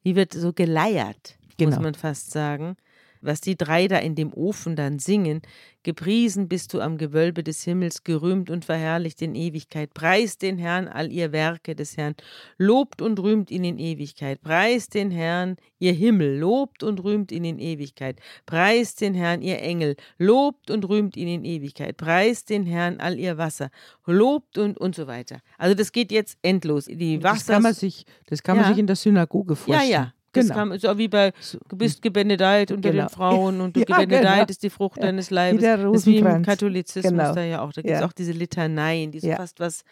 Die 0.04 0.16
wird 0.16 0.32
so 0.32 0.52
geleiert, 0.52 1.36
muss 1.42 1.56
Genau. 1.58 1.80
man 1.80 1.94
fast 1.94 2.30
sagen. 2.30 2.76
Was 3.24 3.40
die 3.40 3.56
drei 3.56 3.88
da 3.88 3.98
in 3.98 4.14
dem 4.14 4.32
Ofen 4.32 4.76
dann 4.76 4.98
singen. 4.98 5.40
Gepriesen 5.82 6.48
bist 6.48 6.72
du 6.72 6.80
am 6.80 6.96
Gewölbe 6.96 7.42
des 7.44 7.62
Himmels, 7.64 8.04
gerühmt 8.04 8.48
und 8.48 8.64
verherrlicht 8.64 9.20
in 9.20 9.34
Ewigkeit. 9.34 9.92
Preist 9.92 10.40
den 10.40 10.56
Herrn 10.56 10.88
all 10.88 11.12
ihr 11.12 11.30
Werke 11.32 11.74
des 11.74 11.98
Herrn. 11.98 12.14
Lobt 12.56 13.02
und 13.02 13.18
rühmt 13.20 13.50
ihn 13.50 13.64
in 13.64 13.78
Ewigkeit. 13.78 14.40
Preist 14.40 14.94
den 14.94 15.10
Herrn, 15.10 15.56
ihr 15.78 15.92
Himmel. 15.92 16.38
Lobt 16.38 16.82
und 16.82 17.04
rühmt 17.04 17.30
ihn 17.32 17.44
in 17.44 17.58
Ewigkeit. 17.58 18.18
Preist 18.46 19.02
den 19.02 19.12
Herrn, 19.12 19.42
ihr 19.42 19.60
Engel. 19.60 19.96
Lobt 20.16 20.70
und 20.70 20.88
rühmt 20.88 21.18
ihn 21.18 21.28
in 21.28 21.44
Ewigkeit. 21.44 21.98
Preist 21.98 22.48
den 22.48 22.64
Herrn, 22.64 22.98
all 23.00 23.18
ihr 23.18 23.36
Wasser. 23.36 23.68
Lobt 24.06 24.56
und 24.56 24.78
und 24.78 24.94
so 24.94 25.06
weiter. 25.06 25.40
Also 25.58 25.74
das 25.74 25.92
geht 25.92 26.10
jetzt 26.12 26.38
endlos. 26.40 26.86
Die 26.86 27.18
Das 27.18 27.32
Wasser. 27.40 27.52
kann 27.54 27.62
man 27.62 27.74
sich, 27.74 28.06
das 28.26 28.42
kann 28.42 28.56
man 28.56 28.64
Ja. 28.64 28.70
sich 28.70 28.78
in 28.78 28.86
der 28.86 28.96
Synagoge 28.96 29.52
ja, 29.52 29.56
vorstellen. 29.56 29.90
ja. 29.90 30.13
Das 30.34 30.44
Genau. 30.48 30.54
kam 30.54 30.78
so 30.78 30.98
wie 30.98 31.08
bei 31.08 31.32
du 31.68 31.76
bist 31.76 32.02
gebenedeit 32.02 32.70
unter 32.72 32.90
Genau. 32.90 33.04
den 33.04 33.08
Frauen 33.08 33.60
und 33.60 33.74
du 33.76 33.80
Ja, 33.88 33.98
gebenedeit 33.98 34.34
genau. 34.40 34.44
ist 34.50 34.62
die 34.62 34.70
Frucht 34.70 34.98
Ja. 34.98 35.04
deines 35.04 35.30
Leibes. 35.30 35.60
der 35.62 35.78
das 35.78 35.96
ist 36.00 36.06
wie 36.06 36.18
im. 36.18 36.42
Katholizismus 36.42 37.10
Genau. 37.12 37.34
da 37.34 37.42
ja 37.44 37.62
auch. 37.62 37.72
Da 37.72 37.82
gibt 37.82 37.94
es 37.94 38.00
Ja. 38.00 38.06
auch 38.06 38.12
diese 38.12 38.32
Litaneien, 38.32 39.10
die 39.12 39.20
so 39.20 39.30
fast 39.32 39.60
was 39.60 39.84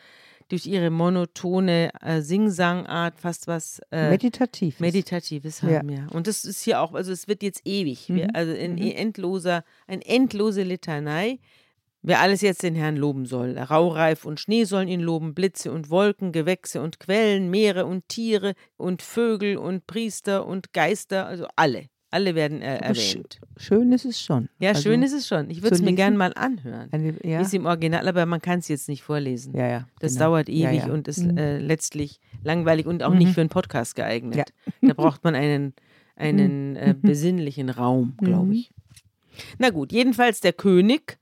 durch 0.49 0.67
ihre 0.67 0.91
monotone 0.91 1.91
äh, 2.03 2.21
Singsangart 2.21 3.19
fast 3.19 3.47
was 3.47 3.81
äh, 3.91 4.11
Meditativ. 4.11 4.75
ist. 4.75 4.81
Meditatives 4.81 5.63
Ja. 5.63 5.79
haben, 5.79 5.89
ja. 5.89 6.07
Und 6.13 6.27
das 6.27 6.45
ist 6.45 6.63
hier 6.63 6.81
auch, 6.81 6.93
also 6.95 7.11
es 7.13 7.27
wird 7.29 7.43
jetzt 7.43 7.63
ewig. 7.65 8.09
Wir, 8.09 8.25
Mhm. 8.25 8.31
also 8.35 8.53
in 8.53 8.75
Mhm. 8.75 8.93
endloser, 8.97 9.65
ein 9.87 10.03
endlose 10.03 10.63
Litanei. 10.63 11.39
Wer 12.05 12.21
alles 12.21 12.41
jetzt 12.41 12.63
den 12.65 12.75
Herrn 12.75 12.97
loben 12.97 13.27
soll. 13.27 13.57
Raureif 13.57 14.25
und 14.25 14.41
Schnee 14.41 14.65
sollen 14.65 14.89
ihn 14.89 15.01
loben, 15.01 15.35
Blitze 15.35 15.71
und 15.71 15.89
Wolken, 15.89 16.33
Gewächse 16.33 16.81
und 16.83 16.99
Quellen, 16.99 17.49
Meere 17.49 17.87
und 17.87 18.09
Tiere 18.09 18.55
und 18.77 19.03
Vögel 19.03 19.57
und 19.57 19.87
Priester 19.87 20.45
und 20.47 20.73
Geister, 20.73 21.27
also 21.27 21.47
alle. 21.55 21.87
Alle 22.11 22.35
werden 22.35 22.61
äh, 22.61 22.77
erwähnt. 22.79 23.41
Schön 23.57 23.91
ist 23.93 24.05
es 24.05 24.21
schon. 24.21 24.51
Ja, 24.59 24.71
Also 24.71 24.83
schön 24.83 25.03
ist 25.03 25.15
es 25.15 25.27
schon. 25.27 25.49
Ich 25.49 25.63
würde 25.63 25.77
es 25.77 25.81
mir 25.81 25.87
lesen? 25.87 25.97
gern 25.97 26.17
mal 26.19 26.33
anhören. 26.35 26.91
Ja, 27.25 27.41
es 27.41 27.55
im 27.55 27.65
Original, 27.65 28.07
aber 28.07 28.27
man 28.27 28.43
kann 28.43 28.59
es 28.59 28.69
jetzt 28.69 28.89
nicht 28.91 29.03
vorlesen. 29.03 29.57
ja, 29.57 29.67
ja. 29.67 29.89
Das 30.01 30.15
genau. 30.15 30.27
dauert 30.27 30.51
ewig 30.51 30.91
und 30.91 31.09
ist 31.09 31.21
Mhm. 31.25 31.39
äh, 31.39 31.59
letztlich 31.59 32.21
langweilig 32.45 32.85
und 32.87 33.03
auch 33.03 33.13
Mhm. 33.13 33.19
nicht 33.19 33.33
für 33.33 33.41
einen 33.41 33.49
Podcast 33.49 33.95
geeignet. 33.95 34.53
Da 34.83 34.93
braucht 34.93 35.25
man 35.25 35.35
einen, 35.35 35.73
einen 36.17 36.77
äh, 36.77 36.95
besinnlichen 37.01 37.71
Raum, 37.71 38.15
glaube 38.19 38.47
Mhm. 38.47 38.53
ich. 38.53 38.71
Na 39.59 39.71
gut, 39.71 39.91
jedenfalls 39.93 40.41
der 40.41 40.53
König 40.53 41.19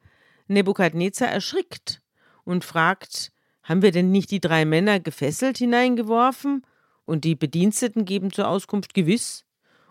Nebukadnezar 0.50 1.28
erschrickt 1.28 2.02
und 2.44 2.64
fragt, 2.64 3.32
haben 3.62 3.82
wir 3.82 3.92
denn 3.92 4.10
nicht 4.10 4.30
die 4.30 4.40
drei 4.40 4.64
Männer 4.64 5.00
gefesselt 5.00 5.58
hineingeworfen? 5.58 6.66
Und 7.04 7.24
die 7.24 7.34
Bediensteten 7.34 8.04
geben 8.04 8.32
zur 8.32 8.48
Auskunft 8.48 8.94
gewiss. 8.94 9.44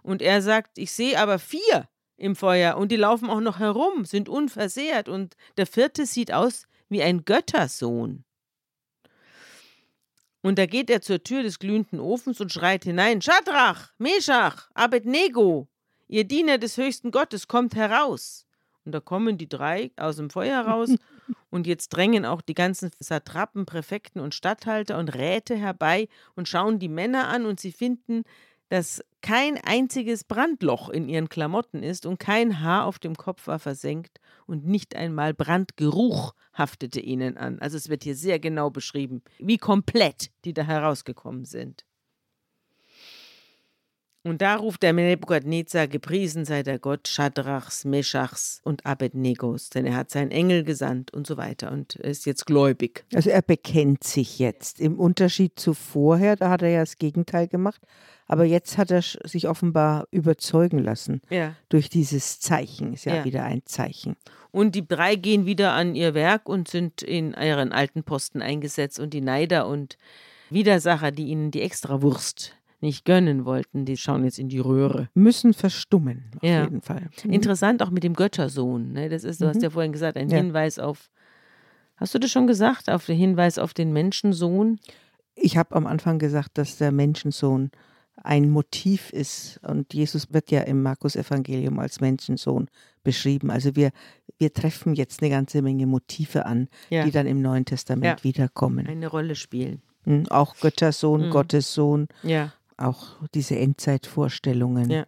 Und 0.04 0.22
er 0.22 0.42
sagt, 0.42 0.78
ich 0.78 0.92
sehe 0.92 1.20
aber 1.20 1.38
vier 1.38 1.90
im 2.16 2.36
Feuer 2.36 2.78
und 2.78 2.92
die 2.92 2.98
laufen 2.98 3.30
auch 3.30 3.42
noch 3.42 3.60
herum, 3.60 4.06
sind 4.06 4.30
unversehrt 4.30 5.10
und 5.10 5.36
der 5.58 5.66
vierte 5.66 6.06
sieht 6.06 6.32
aus 6.32 6.68
wie 6.88 7.04
ein 7.04 7.26
Göttersohn. 7.26 8.24
Und 10.42 10.58
da 10.58 10.66
geht 10.66 10.90
er 10.90 11.02
zur 11.02 11.24
Tür 11.24 11.44
des 11.44 11.60
glühenden 11.60 12.00
Ofens 12.00 12.40
und 12.40 12.52
schreit 12.52 12.86
hinein: 12.86 13.22
Schadrach, 13.22 13.92
Meschach, 13.98 14.70
Abednego, 14.74 15.68
ihr 16.08 16.24
Diener 16.24 16.58
des 16.58 16.78
höchsten 16.78 17.12
Gottes, 17.12 17.48
kommt 17.48 17.76
heraus. 17.76 18.46
Und 18.90 18.94
da 18.94 19.02
kommen 19.02 19.38
die 19.38 19.48
drei 19.48 19.92
aus 19.98 20.16
dem 20.16 20.32
Feuer 20.32 20.62
raus 20.66 20.96
und 21.52 21.68
jetzt 21.68 21.90
drängen 21.90 22.26
auch 22.26 22.42
die 22.42 22.56
ganzen 22.56 22.90
Satrapen, 23.00 23.68
Präfekten 23.68 24.20
und 24.20 24.34
Statthalter 24.34 24.98
und 24.98 25.14
Räte 25.14 25.56
herbei 25.56 26.08
und 26.36 26.48
schauen 26.48 26.80
die 26.80 26.90
Männer 26.90 27.28
an 27.28 27.46
und 27.46 27.60
sie 27.60 27.72
finden, 27.72 28.24
dass 28.70 29.04
kein 29.22 29.60
einziges 29.64 30.24
Brandloch 30.24 30.90
in 30.90 31.08
ihren 31.08 31.30
Klamotten 31.30 31.84
ist 31.84 32.08
und 32.08 32.18
kein 32.18 32.62
Haar 32.62 32.88
auf 32.88 32.98
dem 32.98 33.16
Kopf 33.16 33.46
war 33.46 33.60
versenkt 33.60 34.20
und 34.48 34.66
nicht 34.66 34.96
einmal 34.96 35.36
Brandgeruch 35.36 36.34
haftete 36.54 37.00
ihnen 37.00 37.38
an. 37.38 37.60
Also 37.60 37.78
es 37.78 37.90
wird 37.90 38.04
hier 38.04 38.16
sehr 38.16 38.40
genau 38.40 38.72
beschrieben, 38.72 39.22
wie 39.38 39.58
komplett 39.60 40.32
die 40.46 40.56
da 40.56 40.64
herausgekommen 40.64 41.46
sind. 41.46 41.86
Und 44.24 44.42
da 44.42 44.58
ruft 44.58 44.84
der 44.84 44.92
Nebukadnezar, 44.92 45.88
gepriesen 45.88 46.44
sei 46.44 46.62
der 46.62 46.78
Gott 46.78 47.08
Schadrachs, 47.08 47.86
Meschachs 47.86 48.60
und 48.66 48.86
Abednegos, 48.86 49.70
denn 49.70 49.86
er 49.86 49.96
hat 49.96 50.12
seinen 50.12 50.32
Engel 50.32 50.64
gesandt 50.66 51.14
und 51.14 51.26
so 51.26 51.38
weiter 51.38 51.72
und 51.72 51.96
ist 51.96 52.26
jetzt 52.26 52.46
gläubig. 52.46 53.06
Also 53.14 53.30
er 53.30 53.42
bekennt 53.42 54.04
sich 54.04 54.38
jetzt. 54.38 54.82
Im 54.82 55.00
Unterschied 55.00 55.58
zu 55.58 55.74
vorher, 55.74 56.36
da 56.36 56.50
hat 56.50 56.62
er 56.62 56.70
ja 56.70 56.80
das 56.82 56.98
Gegenteil 56.98 57.48
gemacht. 57.48 57.82
Aber 58.28 58.44
jetzt 58.44 58.78
hat 58.78 58.92
er 58.92 59.02
sich 59.02 59.48
offenbar 59.48 60.06
überzeugen 60.12 60.80
lassen 60.80 61.22
Ja. 61.30 61.56
durch 61.70 61.90
dieses 61.90 62.40
Zeichen. 62.40 62.94
Ist 62.94 63.06
ja, 63.06 63.16
Ja. 63.16 63.26
wieder 63.26 63.44
ein 63.44 63.62
Zeichen. 63.66 64.18
Und 64.52 64.76
die 64.76 64.88
drei 64.88 65.16
gehen 65.16 65.46
wieder 65.46 65.72
an 65.72 65.96
ihr 65.96 66.14
Werk 66.14 66.48
und 66.48 66.68
sind 66.68 67.02
in 67.02 67.34
ihren 67.34 67.72
alten 67.72 68.04
Posten 68.04 68.42
eingesetzt. 68.42 69.00
Und 69.00 69.14
die 69.16 69.22
Neider 69.22 69.66
und 69.68 69.98
Widersacher, 70.52 71.12
die 71.12 71.28
ihnen 71.28 71.52
die 71.52 71.62
Extrawurst 71.62 72.56
nicht 72.82 73.06
gönnen 73.06 73.46
wollten, 73.46 73.86
die 73.86 73.98
schauen 73.98 74.24
jetzt 74.24 74.40
in 74.40 74.48
die 74.50 74.60
Röhre. 74.60 75.10
Müssen 75.14 75.54
verstummen, 75.54 76.32
auf 76.38 76.44
Ja. 76.44 76.64
jeden 76.64 76.82
Fall. 76.82 77.10
Mhm. 77.24 77.32
Interessant 77.34 77.82
auch 77.84 77.90
mit 77.90 78.04
dem 78.04 78.14
Göttersohn. 78.14 78.94
Ne? 78.94 79.10
Das 79.10 79.24
ist, 79.24 79.42
du 79.42 79.48
hast 79.48 79.58
Mhm. 79.58 79.64
ja 79.64 79.70
vorhin 79.70 79.92
gesagt, 79.92 80.18
ein 80.18 80.30
Ja. 80.30 80.38
Hinweis 80.38 80.80
auf. 80.80 81.10
Hast 81.98 82.14
du 82.16 82.20
das 82.20 82.32
schon 82.32 82.48
gesagt? 82.48 82.90
Auf 82.90 83.06
den 83.06 83.18
Hinweis 83.18 83.58
auf 83.58 83.74
den 83.74 83.92
Menschensohn? 83.92 84.80
Ich 85.36 85.58
habe 85.58 85.76
am 85.76 85.86
Anfang 85.88 86.20
gesagt, 86.20 86.58
dass 86.58 86.78
der 86.78 86.92
Menschensohn 86.92 87.72
ein 88.22 88.50
Motiv 88.50 89.12
ist. 89.12 89.60
Und 89.66 89.94
Jesus 89.94 90.34
wird 90.34 90.52
ja 90.52 90.62
im 90.62 90.82
Markus-Evangelium 90.84 91.80
als 91.80 92.02
Menschensohn 92.02 92.68
beschrieben. 93.04 93.50
Also 93.50 93.76
wir, 93.76 93.92
wir 94.38 94.52
treffen 94.54 94.94
jetzt 94.94 95.22
eine 95.22 95.30
ganze 95.30 95.62
Menge 95.62 95.86
Motive 95.86 96.46
an, 96.46 96.68
Ja. 96.90 97.04
die 97.06 97.12
dann 97.12 97.28
im 97.28 97.42
Neuen 97.42 97.66
Testament 97.66 98.20
Ja. 98.20 98.24
wiederkommen. 98.24 98.88
Eine 98.88 99.08
Rolle 99.08 99.36
spielen. 99.36 99.82
Mhm, 100.06 100.28
Auch 100.30 100.56
Göttersohn, 100.60 101.28
Mhm. 101.28 101.32
Gottes 101.32 101.74
Sohn, 101.74 102.08
Ja. 102.24 102.54
Auch 102.82 103.18
diese 103.34 103.58
Endzeitvorstellungen. 103.58 104.90
Ja. 104.90 105.06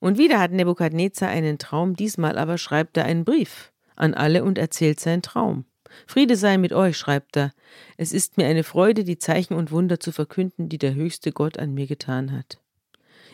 Und 0.00 0.18
wieder 0.18 0.38
hat 0.38 0.52
Nebukadnezar 0.52 1.28
einen 1.28 1.58
Traum, 1.58 1.96
diesmal 1.96 2.38
aber 2.38 2.58
schreibt 2.58 2.96
er 2.96 3.06
einen 3.06 3.24
Brief 3.24 3.72
an 3.96 4.14
alle 4.14 4.44
und 4.44 4.58
erzählt 4.58 5.00
seinen 5.00 5.22
Traum. 5.22 5.64
Friede 6.06 6.36
sei 6.36 6.58
mit 6.58 6.72
euch, 6.72 6.96
schreibt 6.96 7.36
er. 7.36 7.52
Es 7.96 8.12
ist 8.12 8.36
mir 8.36 8.46
eine 8.46 8.64
Freude, 8.64 9.04
die 9.04 9.18
Zeichen 9.18 9.54
und 9.54 9.70
Wunder 9.70 10.00
zu 10.00 10.12
verkünden, 10.12 10.68
die 10.68 10.78
der 10.78 10.94
höchste 10.94 11.32
Gott 11.32 11.58
an 11.58 11.72
mir 11.72 11.86
getan 11.86 12.32
hat. 12.32 12.58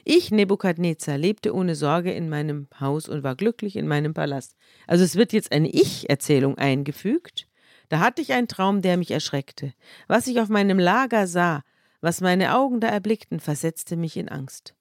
Ich, 0.04 0.30
Nebukadnezar, 0.30 1.18
lebte 1.18 1.54
ohne 1.54 1.74
Sorge 1.74 2.12
in 2.12 2.28
meinem 2.28 2.68
Haus 2.78 3.08
und 3.08 3.22
war 3.22 3.36
glücklich 3.36 3.76
in 3.76 3.86
meinem 3.86 4.14
Palast. 4.14 4.56
Also 4.86 5.04
es 5.04 5.16
wird 5.16 5.32
jetzt 5.32 5.52
eine 5.52 5.68
Ich-Erzählung 5.68 6.56
eingefügt. 6.56 7.46
Da 7.88 8.00
hatte 8.00 8.22
ich 8.22 8.32
einen 8.32 8.48
Traum, 8.48 8.82
der 8.82 8.96
mich 8.96 9.10
erschreckte. 9.10 9.74
Was 10.06 10.26
ich 10.26 10.40
auf 10.40 10.48
meinem 10.48 10.78
Lager 10.78 11.26
sah, 11.26 11.64
was 12.00 12.20
meine 12.20 12.56
Augen 12.56 12.80
da 12.80 12.88
erblickten, 12.88 13.40
versetzte 13.40 13.96
mich 13.96 14.16
in 14.16 14.28
Angst. 14.28 14.74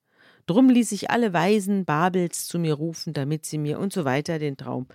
Drum 0.46 0.70
ließ 0.70 0.92
ich 0.94 1.12
alle 1.12 1.34
Weisen 1.34 1.86
Babels 1.86 2.48
zu 2.48 2.58
mir 2.60 2.74
rufen, 2.74 3.14
damit 3.14 3.46
sie 3.46 3.58
mir 3.58 3.80
und 3.80 3.94
so 3.94 4.06
weiter 4.06 4.40
den 4.40 4.58
Traum. 4.58 4.88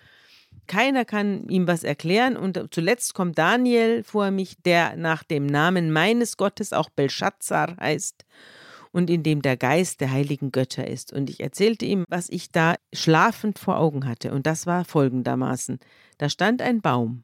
Keiner 0.66 1.04
kann 1.04 1.48
ihm 1.48 1.66
was 1.66 1.84
erklären 1.84 2.36
und 2.36 2.60
zuletzt 2.70 3.14
kommt 3.14 3.38
Daniel 3.38 4.02
vor 4.02 4.30
mich, 4.30 4.56
der 4.64 4.96
nach 4.96 5.22
dem 5.22 5.46
Namen 5.46 5.92
meines 5.92 6.36
Gottes 6.36 6.72
auch 6.72 6.88
Belshazzar 6.90 7.76
heißt 7.78 8.24
und 8.92 9.10
in 9.10 9.22
dem 9.22 9.42
der 9.42 9.56
Geist 9.56 10.00
der 10.00 10.12
heiligen 10.12 10.52
Götter 10.52 10.86
ist. 10.86 11.12
Und 11.12 11.28
ich 11.28 11.40
erzählte 11.40 11.84
ihm, 11.84 12.04
was 12.08 12.28
ich 12.30 12.52
da 12.52 12.76
schlafend 12.92 13.58
vor 13.58 13.78
Augen 13.78 14.06
hatte. 14.06 14.32
Und 14.32 14.46
das 14.46 14.66
war 14.66 14.84
folgendermaßen. 14.84 15.80
Da 16.18 16.28
stand 16.28 16.62
ein 16.62 16.80
Baum 16.80 17.23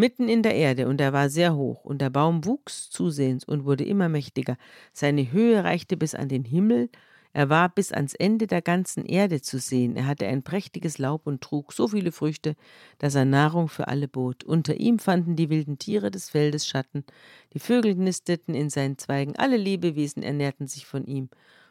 mitten 0.00 0.28
in 0.28 0.42
der 0.42 0.56
Erde, 0.56 0.88
und 0.88 1.00
er 1.00 1.12
war 1.12 1.28
sehr 1.30 1.54
hoch, 1.54 1.84
und 1.84 2.00
der 2.00 2.10
Baum 2.10 2.44
wuchs 2.44 2.90
zusehends 2.90 3.44
und 3.44 3.64
wurde 3.64 3.84
immer 3.84 4.08
mächtiger. 4.08 4.56
Seine 4.92 5.30
Höhe 5.30 5.62
reichte 5.62 5.96
bis 5.96 6.16
an 6.16 6.28
den 6.28 6.44
Himmel, 6.44 6.88
er 7.32 7.48
war 7.48 7.68
bis 7.68 7.92
ans 7.92 8.14
Ende 8.14 8.48
der 8.48 8.60
ganzen 8.60 9.06
Erde 9.06 9.40
zu 9.40 9.58
sehen. 9.58 9.96
Er 9.96 10.06
hatte 10.06 10.26
ein 10.26 10.42
prächtiges 10.42 10.98
Laub 10.98 11.26
und 11.26 11.40
trug 11.40 11.72
so 11.72 11.86
viele 11.86 12.10
Früchte, 12.10 12.56
dass 12.98 13.14
er 13.14 13.24
Nahrung 13.24 13.68
für 13.68 13.86
alle 13.86 14.08
bot. 14.08 14.42
Unter 14.42 14.74
ihm 14.74 14.98
fanden 14.98 15.36
die 15.36 15.48
wilden 15.48 15.78
Tiere 15.78 16.10
des 16.10 16.30
Feldes 16.30 16.66
Schatten, 16.66 17.04
die 17.52 17.60
Vögel 17.60 17.94
nisteten 17.94 18.54
in 18.54 18.68
seinen 18.68 18.98
Zweigen, 18.98 19.36
alle 19.36 19.56
Lebewesen 19.56 20.24
ernährten 20.24 20.66
sich 20.66 20.86
von 20.86 21.04
ihm. 21.04 21.28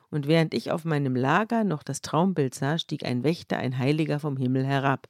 Und 0.09 0.27
während 0.27 0.53
ich 0.53 0.71
auf 0.71 0.85
meinem 0.85 1.15
Lager 1.15 1.63
noch 1.63 1.83
das 1.83 2.01
Traumbild 2.01 2.55
sah, 2.55 2.77
stieg 2.79 3.03
ein 3.03 3.23
Wächter, 3.23 3.57
ein 3.57 3.77
Heiliger 3.77 4.19
vom 4.19 4.37
Himmel 4.37 4.65
herab. 4.65 5.07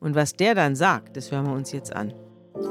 Und 0.00 0.14
was 0.14 0.32
der 0.32 0.54
dann 0.54 0.76
sagt, 0.76 1.16
das 1.16 1.30
hören 1.30 1.46
wir 1.46 1.54
uns 1.54 1.72
jetzt 1.72 1.94
an. 1.94 2.14
Der 2.54 2.62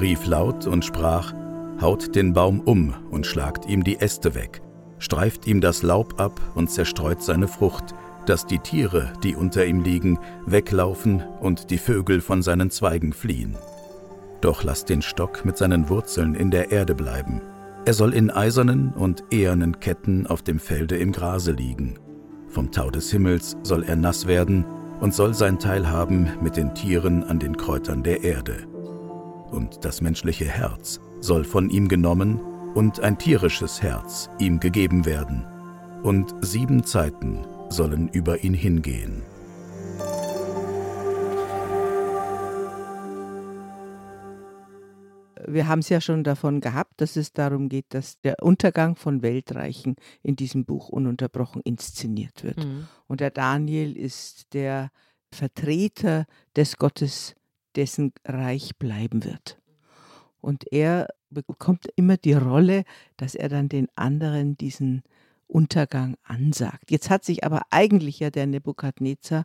rief 0.00 0.26
laut 0.26 0.66
und 0.66 0.84
sprach, 0.84 1.32
Haut 1.80 2.16
den 2.16 2.32
Baum 2.32 2.60
um 2.60 2.92
und 3.10 3.24
schlagt 3.24 3.66
ihm 3.66 3.84
die 3.84 4.00
Äste 4.00 4.34
weg, 4.34 4.62
streift 4.98 5.46
ihm 5.46 5.60
das 5.60 5.82
Laub 5.82 6.18
ab 6.18 6.40
und 6.56 6.70
zerstreut 6.70 7.22
seine 7.22 7.46
Frucht, 7.46 7.94
dass 8.24 8.46
die 8.46 8.58
Tiere, 8.58 9.12
die 9.22 9.36
unter 9.36 9.64
ihm 9.64 9.82
liegen, 9.82 10.18
weglaufen 10.44 11.22
und 11.40 11.70
die 11.70 11.78
Vögel 11.78 12.20
von 12.20 12.42
seinen 12.42 12.70
Zweigen 12.70 13.12
fliehen. 13.12 13.56
Doch 14.40 14.64
lasst 14.64 14.88
den 14.88 15.02
Stock 15.02 15.44
mit 15.44 15.56
seinen 15.56 15.88
Wurzeln 15.88 16.34
in 16.34 16.50
der 16.50 16.72
Erde 16.72 16.96
bleiben. 16.96 17.40
Er 17.86 17.94
soll 17.94 18.12
in 18.12 18.30
eisernen 18.30 18.92
und 18.92 19.24
ehernen 19.30 19.80
Ketten 19.80 20.26
auf 20.26 20.42
dem 20.42 20.58
Felde 20.58 20.96
im 20.96 21.12
Grase 21.12 21.52
liegen. 21.52 21.98
Vom 22.48 22.70
Tau 22.70 22.90
des 22.90 23.10
Himmels 23.10 23.56
soll 23.62 23.84
er 23.84 23.96
nass 23.96 24.26
werden 24.26 24.66
und 25.00 25.14
soll 25.14 25.32
sein 25.32 25.58
Teil 25.58 25.88
haben 25.88 26.28
mit 26.42 26.56
den 26.58 26.74
Tieren 26.74 27.24
an 27.24 27.38
den 27.38 27.56
Kräutern 27.56 28.02
der 28.02 28.22
Erde 28.22 28.66
und 29.50 29.84
das 29.84 30.00
menschliche 30.00 30.44
Herz 30.44 31.00
soll 31.20 31.44
von 31.44 31.70
ihm 31.70 31.88
genommen 31.88 32.40
und 32.74 33.00
ein 33.00 33.18
tierisches 33.18 33.82
Herz 33.82 34.28
ihm 34.38 34.60
gegeben 34.60 35.06
werden, 35.06 35.46
und 36.02 36.34
sieben 36.42 36.84
Zeiten 36.84 37.44
sollen 37.68 38.08
über 38.08 38.44
ihn 38.44 38.54
hingehen. 38.54 39.22
Wir 45.46 45.68
haben 45.68 45.78
es 45.78 45.88
ja 45.88 46.00
schon 46.00 46.24
davon 46.24 46.60
gehabt, 46.60 47.00
dass 47.00 47.16
es 47.16 47.32
darum 47.32 47.68
geht, 47.68 47.86
dass 47.90 48.20
der 48.20 48.42
Untergang 48.42 48.96
von 48.96 49.22
Weltreichen 49.22 49.96
in 50.22 50.36
diesem 50.36 50.64
Buch 50.64 50.88
ununterbrochen 50.88 51.62
inszeniert 51.62 52.42
wird. 52.42 52.64
Mhm. 52.64 52.88
Und 53.06 53.20
der 53.20 53.30
Daniel 53.30 53.96
ist 53.96 54.52
der 54.54 54.90
Vertreter 55.32 56.26
des 56.56 56.76
Gottes, 56.76 57.34
dessen 57.76 58.12
Reich 58.24 58.76
bleiben 58.78 59.24
wird. 59.24 59.60
Und 60.40 60.72
er 60.72 61.08
bekommt 61.30 61.86
immer 61.96 62.16
die 62.16 62.32
Rolle, 62.32 62.84
dass 63.16 63.34
er 63.34 63.48
dann 63.48 63.68
den 63.68 63.88
anderen 63.94 64.56
diesen 64.56 65.02
Untergang 65.46 66.16
ansagt. 66.22 66.90
Jetzt 66.90 67.10
hat 67.10 67.24
sich 67.24 67.44
aber 67.44 67.62
eigentlich 67.70 68.20
ja 68.20 68.30
der 68.30 68.46
Nebukadnezar, 68.46 69.44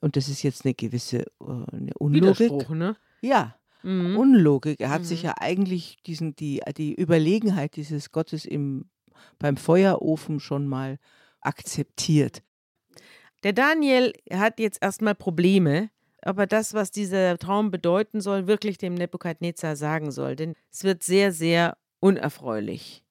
und 0.00 0.16
das 0.16 0.28
ist 0.28 0.42
jetzt 0.42 0.64
eine 0.64 0.74
gewisse 0.74 1.18
äh, 1.18 1.66
eine 1.72 1.92
Unlogik. 1.98 2.50
Widerspruch, 2.50 2.70
ne? 2.70 2.96
Ja, 3.20 3.56
Mhm. 3.82 4.16
Unlogik. 4.16 4.80
Er 4.80 4.90
hat 4.90 5.02
Mhm. 5.02 5.06
sich 5.06 5.22
ja 5.22 5.34
eigentlich 5.38 5.98
diesen, 6.06 6.34
die, 6.36 6.60
die 6.76 6.94
Überlegenheit 6.94 7.76
dieses 7.76 8.12
Gottes 8.12 8.44
im, 8.44 8.88
beim 9.38 9.56
Feuerofen 9.56 10.40
schon 10.40 10.66
mal 10.66 10.98
akzeptiert. 11.40 12.42
Der 13.42 13.52
Daniel 13.52 14.12
hat 14.32 14.60
jetzt 14.60 14.78
erstmal 14.82 15.14
Probleme, 15.16 15.90
aber 16.22 16.46
das, 16.46 16.74
was 16.74 16.92
dieser 16.92 17.36
Traum 17.38 17.70
bedeuten 17.72 18.20
soll, 18.20 18.46
wirklich 18.46 18.78
dem 18.78 18.94
Nebukadnezar 18.94 19.74
sagen 19.74 20.12
soll. 20.12 20.36
Denn 20.36 20.54
es 20.70 20.84
wird 20.84 21.02
sehr, 21.02 21.32
sehr 21.32 21.76
unerfreulich 21.98 23.02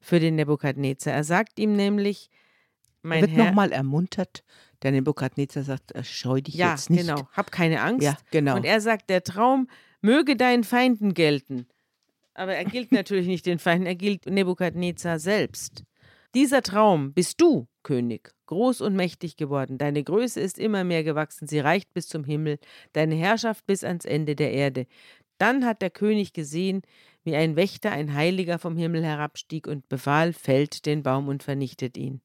für 0.00 0.20
den 0.20 0.36
Nebukadnezar. 0.36 1.14
Er 1.14 1.24
sagt 1.24 1.58
ihm 1.58 1.74
nämlich, 1.74 2.28
Er 3.02 3.08
mein 3.08 3.20
wird 3.22 3.30
Herr, 3.32 3.46
nochmal 3.46 3.72
ermuntert. 3.72 4.44
Der 4.82 4.92
Nebukadnezar 4.92 5.62
sagt, 5.64 5.92
"Äh, 5.94 6.04
scheu 6.04 6.40
dich 6.42 6.54
ja, 6.54 6.72
jetzt 6.72 6.90
nicht. 6.90 7.00
genau, 7.06 7.26
hab 7.32 7.50
keine 7.50 7.80
Angst. 7.80 8.04
Ja, 8.04 8.16
genau. 8.30 8.56
Und 8.56 8.64
er 8.64 8.80
sagt, 8.80 9.08
der 9.10 9.24
Traum 9.24 9.68
möge 10.00 10.36
deinen 10.36 10.64
Feinden 10.64 11.14
gelten. 11.14 11.66
Aber 12.34 12.54
er 12.54 12.64
gilt 12.64 12.92
natürlich 12.92 13.26
nicht 13.26 13.46
den 13.46 13.58
Feinden, 13.58 13.86
er 13.86 13.96
gilt 13.96 14.26
Nebukadnezar 14.26 15.18
selbst. 15.18 15.82
Dieser 16.34 16.62
Traum 16.62 17.14
bist 17.14 17.40
du, 17.40 17.66
König, 17.82 18.32
groß 18.46 18.80
und 18.82 18.94
mächtig 18.94 19.36
geworden. 19.36 19.78
Deine 19.78 20.04
Größe 20.04 20.40
ist 20.40 20.58
immer 20.58 20.84
mehr 20.84 21.02
gewachsen, 21.02 21.48
sie 21.48 21.58
reicht 21.58 21.92
bis 21.94 22.06
zum 22.06 22.22
Himmel, 22.24 22.58
deine 22.92 23.14
Herrschaft 23.14 23.66
bis 23.66 23.82
ans 23.82 24.04
Ende 24.04 24.36
der 24.36 24.52
Erde. 24.52 24.86
Dann 25.38 25.64
hat 25.64 25.82
der 25.82 25.90
König 25.90 26.32
gesehen, 26.32 26.82
wie 27.24 27.34
ein 27.34 27.56
Wächter, 27.56 27.92
ein 27.92 28.14
Heiliger 28.14 28.58
vom 28.58 28.76
Himmel 28.76 29.04
herabstieg 29.04 29.66
und 29.66 29.88
befahl, 29.88 30.32
fällt 30.32 30.86
den 30.86 31.02
Baum 31.02 31.28
und 31.28 31.42
vernichtet 31.42 31.96
ihn. 31.96 32.20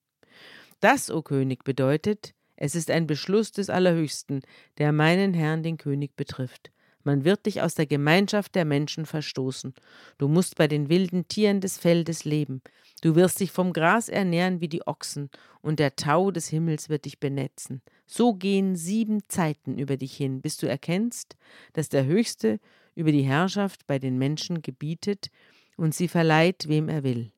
Das, 0.80 1.10
o 1.10 1.22
König, 1.22 1.64
bedeutet, 1.64 2.34
es 2.56 2.76
ist 2.76 2.92
ein 2.92 3.08
Beschluss 3.08 3.52
des 3.52 3.70
Allerhöchsten, 3.70 4.42
der 4.78 4.92
meinen 4.92 5.34
Herrn, 5.34 5.64
den 5.64 5.78
König, 5.78 6.16
betrifft. 6.16 6.72
Man 7.04 7.26
wird 7.26 7.46
dich 7.46 7.62
aus 7.62 7.76
der 7.76 7.86
Gemeinschaft 7.86 8.56
der 8.56 8.66
Menschen 8.66 9.06
verstoßen. 9.06 9.74
Du 10.18 10.28
musst 10.28 10.56
bei 10.56 10.68
den 10.68 10.90
wilden 10.90 11.28
Tieren 11.28 11.62
des 11.62 11.78
Feldes 11.78 12.24
leben. 12.24 12.62
Du 13.02 13.16
wirst 13.16 13.40
dich 13.40 13.52
vom 13.52 13.74
Gras 13.74 14.08
ernähren 14.08 14.62
wie 14.62 14.70
die 14.70 14.88
Ochsen, 14.88 15.30
und 15.62 15.80
der 15.80 15.96
Tau 15.96 16.32
des 16.32 16.48
Himmels 16.48 16.90
wird 16.90 17.06
dich 17.06 17.20
benetzen. 17.20 17.82
So 18.06 18.34
gehen 18.34 18.76
sieben 18.76 19.22
Zeiten 19.28 19.78
über 19.78 19.98
dich 19.98 20.16
hin, 20.16 20.42
bis 20.42 20.58
du 20.58 20.68
erkennst, 20.68 21.36
dass 21.74 21.90
der 21.90 22.06
Höchste 22.06 22.60
über 22.96 23.12
die 23.12 23.24
Herrschaft 23.24 23.88
bei 23.88 24.00
den 24.00 24.18
Menschen 24.18 24.62
gebietet 24.62 25.30
und 25.78 25.94
sie 25.96 26.08
verleiht, 26.08 26.68
wem 26.68 26.90
er 26.90 27.04
will. 27.04 27.32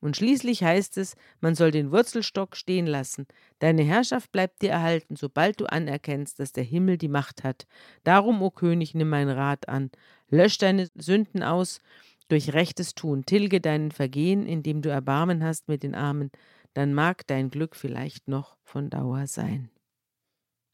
Und 0.00 0.16
schließlich 0.16 0.62
heißt 0.62 0.96
es, 0.98 1.14
man 1.40 1.54
soll 1.54 1.70
den 1.70 1.92
Wurzelstock 1.92 2.56
stehen 2.56 2.86
lassen. 2.86 3.26
Deine 3.58 3.82
Herrschaft 3.82 4.32
bleibt 4.32 4.62
dir 4.62 4.70
erhalten, 4.70 5.16
sobald 5.16 5.60
du 5.60 5.66
anerkennst, 5.66 6.40
dass 6.40 6.52
der 6.52 6.64
Himmel 6.64 6.96
die 6.96 7.08
Macht 7.08 7.44
hat. 7.44 7.66
Darum, 8.02 8.42
o 8.42 8.50
König, 8.50 8.94
nimm 8.94 9.10
meinen 9.10 9.30
Rat 9.30 9.68
an. 9.68 9.90
Lösch 10.30 10.58
deine 10.58 10.88
Sünden 10.94 11.42
aus 11.42 11.80
durch 12.28 12.52
rechtes 12.54 12.94
Tun. 12.94 13.26
Tilge 13.26 13.60
deinen 13.60 13.90
Vergehen, 13.90 14.46
indem 14.46 14.80
du 14.82 14.88
Erbarmen 14.88 15.44
hast 15.44 15.68
mit 15.68 15.82
den 15.82 15.94
Armen. 15.94 16.30
Dann 16.74 16.94
mag 16.94 17.26
dein 17.26 17.50
Glück 17.50 17.76
vielleicht 17.76 18.28
noch 18.28 18.56
von 18.62 18.88
Dauer 18.88 19.26
sein. 19.26 19.70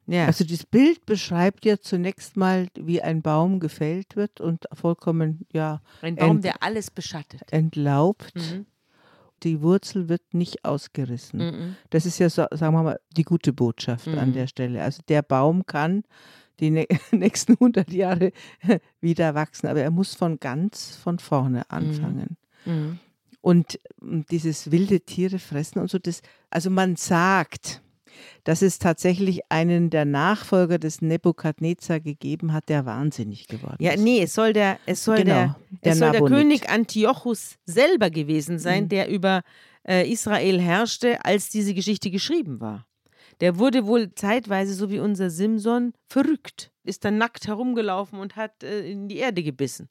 Ja, 0.07 0.27
Also 0.27 0.45
das 0.45 0.65
Bild 0.65 1.05
beschreibt 1.05 1.65
ja 1.65 1.81
zunächst 1.81 2.37
mal, 2.37 2.69
wie 2.79 3.03
ein 3.03 3.23
Baum 3.23 3.59
gefällt 3.59 4.15
wird 4.15 4.41
und 4.41 4.67
vollkommen 4.73 5.47
ja 5.53 5.83
ein 6.01 6.15
Baum, 6.15 6.41
der 6.41 6.63
alles 6.63 6.91
beschattet. 6.93 7.53
entlaubt. 7.53 8.37
Mhm. 8.37 8.67
Die 9.43 9.61
Wurzel 9.61 10.09
wird 10.09 10.23
nicht 10.33 10.65
ausgerissen. 10.65 11.39
Mhm. 11.41 11.77
Das 11.91 12.07
ist 12.07 12.19
ja, 12.19 12.29
so, 12.31 12.47
sagen 12.53 12.75
wir 12.75 12.83
mal, 12.83 13.01
die 13.17 13.23
gute 13.25 13.53
Botschaft 13.53 14.09
an 14.09 14.31
Mhm. 14.31 14.33
der 14.33 14.47
Stelle. 14.47 14.83
Also 14.83 15.03
der 15.09 15.23
Baum 15.23 15.67
kann 15.67 16.05
die 16.61 16.71
nä- 16.71 16.87
nächsten 17.15 17.53
100 17.53 17.91
Jahre 17.93 18.33
wieder 19.01 19.35
wachsen, 19.35 19.67
aber 19.69 19.81
er 19.83 19.91
muss 19.91 20.15
von 20.15 20.41
ganz 20.41 20.97
von 20.97 21.19
vorne 21.19 21.71
anfangen. 21.71 22.37
Mhm. 22.65 22.99
Und 23.43 23.79
mm, 24.01 24.23
dieses 24.31 24.71
wilde 24.73 25.01
Tiere 25.01 25.39
fressen 25.39 25.79
und 25.81 25.91
so, 25.91 25.99
das, 25.99 26.23
also 26.51 26.71
man 26.71 26.97
sagt, 26.97 27.83
dass 28.45 28.63
es 28.63 28.79
tatsächlich 28.79 29.41
einen 29.51 29.91
der 29.91 30.05
Nachfolger 30.05 30.79
des 30.79 31.03
Nebukadnezar 31.03 32.01
gegeben 32.01 32.53
hat, 32.53 32.69
der 32.69 32.87
wahnsinnig 32.87 33.49
geworden 33.49 33.77
Ja, 33.83 33.93
ist. 33.93 34.03
nee, 34.03 34.23
es 34.23 34.35
soll 34.35 34.53
der, 34.53 34.79
es 34.87 35.05
soll 35.05 35.17
Genau, 35.19 35.33
der, 35.35 35.57
der 35.85 35.93
es 35.93 35.99
soll 35.99 36.11
der. 36.13 36.21
König 36.23 36.69
Antiochus 36.71 37.57
selber 37.67 38.11
gewesen 38.11 38.59
sein, 38.59 38.85
Mhm. 38.85 38.89
der 38.89 39.09
über 39.09 39.43
äh, 39.89 40.11
Israel 40.11 40.61
herrschte, 40.61 41.25
als 41.25 41.49
diese 41.51 41.75
Geschichte 41.75 42.11
geschrieben 42.11 42.61
war. 42.61 42.87
Der 43.41 43.59
wurde 43.59 43.87
wohl 43.87 44.15
zeitweise, 44.15 44.73
so 44.75 44.91
wie 44.91 44.99
unser 44.99 45.29
Simson, 45.31 45.93
verrückt, 46.09 46.71
ist 46.85 47.05
dann 47.05 47.19
nackt 47.19 47.47
herumgelaufen 47.47 48.19
und 48.19 48.37
hat 48.37 48.63
äh, 48.63 48.89
in 48.91 49.09
die 49.09 49.19
Erde 49.19 49.43
gebissen. 49.43 49.89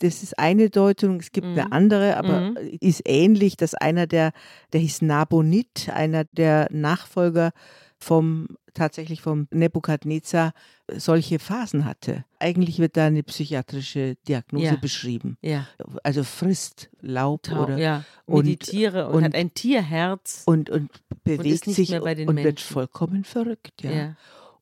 Das 0.00 0.22
ist 0.22 0.38
eine 0.38 0.68
Deutung, 0.70 1.20
es 1.20 1.32
gibt 1.32 1.46
Mhm. 1.46 1.52
eine 1.58 1.72
andere, 1.72 2.16
aber 2.16 2.40
Mhm. 2.50 2.56
ist 2.80 3.02
ähnlich, 3.06 3.56
dass 3.56 3.74
einer 3.74 4.06
der, 4.06 4.32
der 4.72 4.80
hieß 4.80 5.02
Nabonid, 5.02 5.88
einer 5.92 6.24
der 6.32 6.68
Nachfolger 6.70 7.52
vom 7.98 8.48
tatsächlich 8.72 9.20
vom 9.20 9.48
Nebukadnezar 9.50 10.52
solche 10.96 11.38
Phasen 11.40 11.84
hatte. 11.84 12.24
Eigentlich 12.38 12.78
wird 12.78 12.96
da 12.96 13.06
eine 13.06 13.22
psychiatrische 13.24 14.14
Diagnose 14.28 14.64
Ja. 14.66 14.76
beschrieben. 14.76 15.36
Ja, 15.42 15.66
Also 16.04 16.22
frisst 16.24 16.88
Laub 17.00 17.42
Tau, 17.42 17.64
oder 17.64 17.76
ja. 17.78 18.04
und- 18.26 18.44
meditiere 18.46 19.08
und, 19.08 19.16
und- 19.16 19.24
hat 19.24 19.34
ein 19.34 19.52
Tierherz. 19.54 20.44
und, 20.46 20.70
und 20.70 20.88
bewegt 21.24 21.64
sich 21.64 21.92
und 21.92 22.36
wird 22.36 22.60
vollkommen 22.60 23.24
verrückt. 23.24 23.82
Ja. 23.82 24.14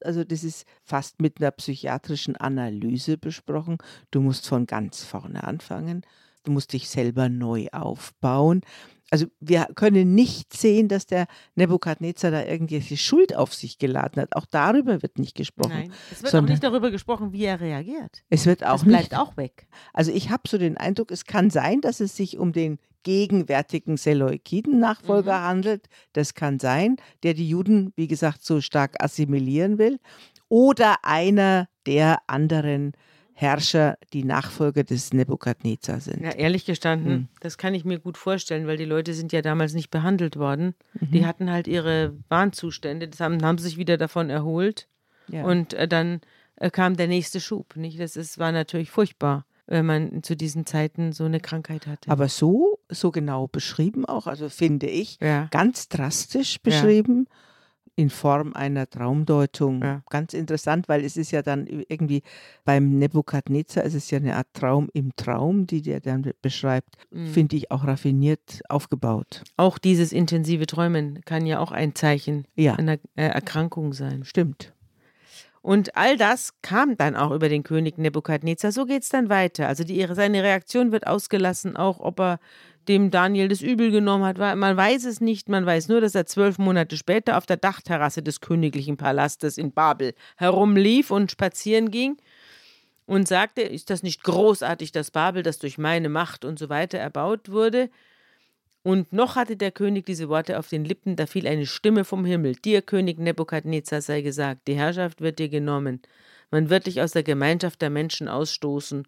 Also 0.04 0.24
das 0.24 0.44
ist 0.44 0.66
fast 0.82 1.20
mit 1.20 1.40
einer 1.40 1.50
psychiatrischen 1.50 2.36
Analyse 2.36 3.18
besprochen. 3.18 3.78
Du 4.10 4.20
musst 4.20 4.46
von 4.46 4.66
ganz 4.66 5.04
vorne 5.04 5.44
anfangen. 5.44 6.02
Du 6.44 6.52
musst 6.52 6.72
dich 6.72 6.88
selber 6.88 7.28
neu 7.28 7.68
aufbauen. 7.72 8.62
Also 9.10 9.26
wir 9.40 9.68
können 9.74 10.14
nicht 10.14 10.52
sehen, 10.54 10.88
dass 10.88 11.06
der 11.06 11.26
Nebukadnezar 11.54 12.30
da 12.30 12.44
irgendwelche 12.44 12.96
Schuld 12.96 13.34
auf 13.34 13.54
sich 13.54 13.78
geladen 13.78 14.20
hat. 14.20 14.36
Auch 14.36 14.44
darüber 14.44 15.00
wird 15.02 15.18
nicht 15.18 15.34
gesprochen. 15.34 15.70
Nein. 15.72 15.92
Es 16.12 16.22
wird 16.22 16.34
auch 16.34 16.42
nicht 16.42 16.62
darüber 16.62 16.90
gesprochen, 16.90 17.32
wie 17.32 17.44
er 17.44 17.60
reagiert. 17.60 18.22
Es 18.28 18.44
wird 18.46 18.64
auch 18.64 18.72
Das 18.72 18.84
bleibt 18.84 19.12
nicht. 19.12 19.16
auch 19.18 19.36
weg. 19.38 19.66
Also 19.94 20.12
ich 20.12 20.28
habe 20.30 20.42
so 20.46 20.58
den 20.58 20.76
Eindruck, 20.76 21.10
es 21.10 21.24
kann 21.24 21.48
sein, 21.50 21.80
dass 21.80 22.00
es 22.00 22.16
sich 22.16 22.36
um 22.38 22.52
den 22.52 22.78
gegenwärtigen 23.02 23.96
Seleukiden-Nachfolger 23.96 25.38
Mhm. 25.38 25.44
handelt. 25.44 25.86
Das 26.12 26.34
kann 26.34 26.58
sein, 26.58 26.96
der 27.22 27.34
die 27.34 27.48
Juden, 27.48 27.92
wie 27.96 28.08
gesagt, 28.08 28.44
so 28.44 28.60
stark 28.60 29.02
assimilieren 29.02 29.78
will. 29.78 29.98
Oder 30.48 30.96
einer 31.02 31.68
der 31.86 32.18
anderen 32.26 32.92
Herrscher, 33.40 33.96
die 34.12 34.24
Nachfolger 34.24 34.82
des 34.82 35.12
Nebukadnezar 35.12 36.00
sind. 36.00 36.22
Ja, 36.24 36.30
ehrlich 36.30 36.64
gestanden, 36.64 37.12
Hm. 37.12 37.28
das 37.40 37.56
kann 37.56 37.72
ich 37.72 37.84
mir 37.84 38.00
gut 38.00 38.16
vorstellen, 38.18 38.66
weil 38.66 38.76
die 38.76 38.84
Leute 38.84 39.14
sind 39.14 39.30
ja 39.32 39.42
damals 39.42 39.74
nicht 39.74 39.90
behandelt 39.92 40.36
worden. 40.36 40.74
Mhm. 40.98 41.10
Die 41.12 41.24
hatten 41.24 41.48
halt 41.48 41.68
ihre 41.68 42.16
Warnzustände, 42.28 43.06
das 43.06 43.20
haben, 43.20 43.40
haben 43.44 43.58
sich 43.58 43.76
wieder 43.76 43.96
davon 43.96 44.28
erholt 44.28 44.88
Ja. 45.28 45.44
und 45.44 45.72
äh, 45.74 45.86
dann 45.86 46.20
äh, 46.56 46.68
kam 46.68 46.96
der 46.96 47.06
nächste 47.06 47.38
Schub. 47.40 47.76
Nicht? 47.76 48.00
Das 48.00 48.16
ist, 48.16 48.40
war 48.40 48.50
natürlich 48.50 48.90
furchtbar, 48.90 49.46
wenn 49.68 49.86
man 49.86 50.24
zu 50.24 50.34
diesen 50.34 50.66
Zeiten 50.66 51.12
so 51.12 51.22
eine 51.24 51.38
Krankheit 51.38 51.86
hatte. 51.86 52.10
Aber 52.10 52.26
so, 52.28 52.80
so 52.88 53.12
genau 53.12 53.46
beschrieben 53.46 54.04
auch, 54.04 54.26
also 54.26 54.48
finde 54.48 54.88
ich, 54.88 55.16
ja. 55.20 55.46
ganz 55.52 55.88
drastisch 55.88 56.60
beschrieben. 56.60 57.28
In 57.98 58.10
Form 58.10 58.52
einer 58.52 58.88
Traumdeutung. 58.88 59.82
Ja. 59.82 60.02
Ganz 60.08 60.32
interessant, 60.32 60.88
weil 60.88 61.04
es 61.04 61.16
ist 61.16 61.32
ja 61.32 61.42
dann 61.42 61.66
irgendwie 61.66 62.22
beim 62.64 62.96
Nebukadnezar, 62.98 63.84
es 63.84 63.92
ist 63.94 64.10
ja 64.12 64.18
eine 64.18 64.36
Art 64.36 64.46
Traum 64.54 64.88
im 64.92 65.10
Traum, 65.16 65.66
die 65.66 65.82
der 65.82 65.98
dann 65.98 66.30
beschreibt, 66.40 66.94
Mhm. 67.10 67.26
finde 67.26 67.56
ich 67.56 67.72
auch 67.72 67.84
raffiniert 67.84 68.60
aufgebaut. 68.68 69.42
Auch 69.56 69.78
dieses 69.78 70.12
intensive 70.12 70.66
Träumen 70.66 71.22
kann 71.24 71.44
ja 71.44 71.58
auch 71.58 71.72
ein 71.72 71.96
Zeichen 71.96 72.44
Ja, 72.54 72.74
einer 72.74 72.98
äh, 73.16 73.26
Erkrankung 73.26 73.92
sein. 73.92 74.24
stimmt. 74.24 74.72
Und 75.60 75.96
all 75.96 76.16
das 76.16 76.52
kam 76.62 76.96
dann 76.96 77.16
auch 77.16 77.32
über 77.32 77.48
den 77.48 77.64
König 77.64 77.98
Nebukadnezar. 77.98 78.70
So 78.70 78.86
geht 78.86 79.02
es 79.02 79.08
dann 79.08 79.28
weiter. 79.28 79.66
Also 79.66 79.82
die, 79.82 80.06
seine 80.12 80.44
Reaktion 80.44 80.92
wird 80.92 81.06
ausgelassen, 81.08 81.76
auch 81.76 81.98
ob 81.98 82.20
er 82.20 82.38
dem 82.88 83.10
Daniel 83.10 83.48
das 83.48 83.60
Übel 83.60 83.90
genommen 83.90 84.24
hat. 84.24 84.38
Man 84.38 84.76
weiß 84.76 85.04
es 85.04 85.20
nicht. 85.20 85.48
Man 85.48 85.66
weiß 85.66 85.88
nur, 85.88 86.00
dass 86.00 86.14
er 86.14 86.26
zwölf 86.26 86.58
Monate 86.58 86.96
später 86.96 87.36
auf 87.36 87.46
der 87.46 87.58
Dachterrasse 87.58 88.22
des 88.22 88.40
königlichen 88.40 88.96
Palastes 88.96 89.58
in 89.58 89.72
Babel 89.72 90.14
herumlief 90.36 91.10
und 91.10 91.30
spazieren 91.30 91.90
ging 91.90 92.16
und 93.06 93.28
sagte, 93.28 93.62
ist 93.62 93.90
das 93.90 94.02
nicht 94.02 94.22
großartig, 94.22 94.92
das 94.92 95.10
Babel, 95.10 95.42
das 95.42 95.58
durch 95.58 95.78
meine 95.78 96.08
Macht 96.08 96.44
und 96.44 96.58
so 96.58 96.68
weiter 96.68 96.98
erbaut 96.98 97.50
wurde? 97.50 97.90
Und 98.82 99.12
noch 99.12 99.36
hatte 99.36 99.56
der 99.56 99.70
König 99.70 100.06
diese 100.06 100.28
Worte 100.28 100.58
auf 100.58 100.68
den 100.68 100.84
Lippen, 100.84 101.16
da 101.16 101.26
fiel 101.26 101.46
eine 101.46 101.66
Stimme 101.66 102.04
vom 102.04 102.24
Himmel. 102.24 102.54
Dir, 102.54 102.80
König 102.80 103.18
Nebukadnezar, 103.18 104.00
sei 104.00 104.22
gesagt, 104.22 104.66
die 104.66 104.74
Herrschaft 104.74 105.20
wird 105.20 105.38
dir 105.38 105.48
genommen. 105.48 106.00
Man 106.50 106.70
wird 106.70 106.86
dich 106.86 107.02
aus 107.02 107.12
der 107.12 107.22
Gemeinschaft 107.22 107.82
der 107.82 107.90
Menschen 107.90 108.28
ausstoßen. 108.28 109.04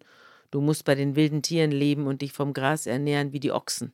Du 0.51 0.61
musst 0.61 0.85
bei 0.85 0.95
den 0.95 1.15
wilden 1.15 1.41
Tieren 1.41 1.71
leben 1.71 2.07
und 2.07 2.21
dich 2.21 2.33
vom 2.33 2.53
Gras 2.53 2.85
ernähren 2.85 3.33
wie 3.33 3.39
die 3.39 3.51
Ochsen. 3.51 3.93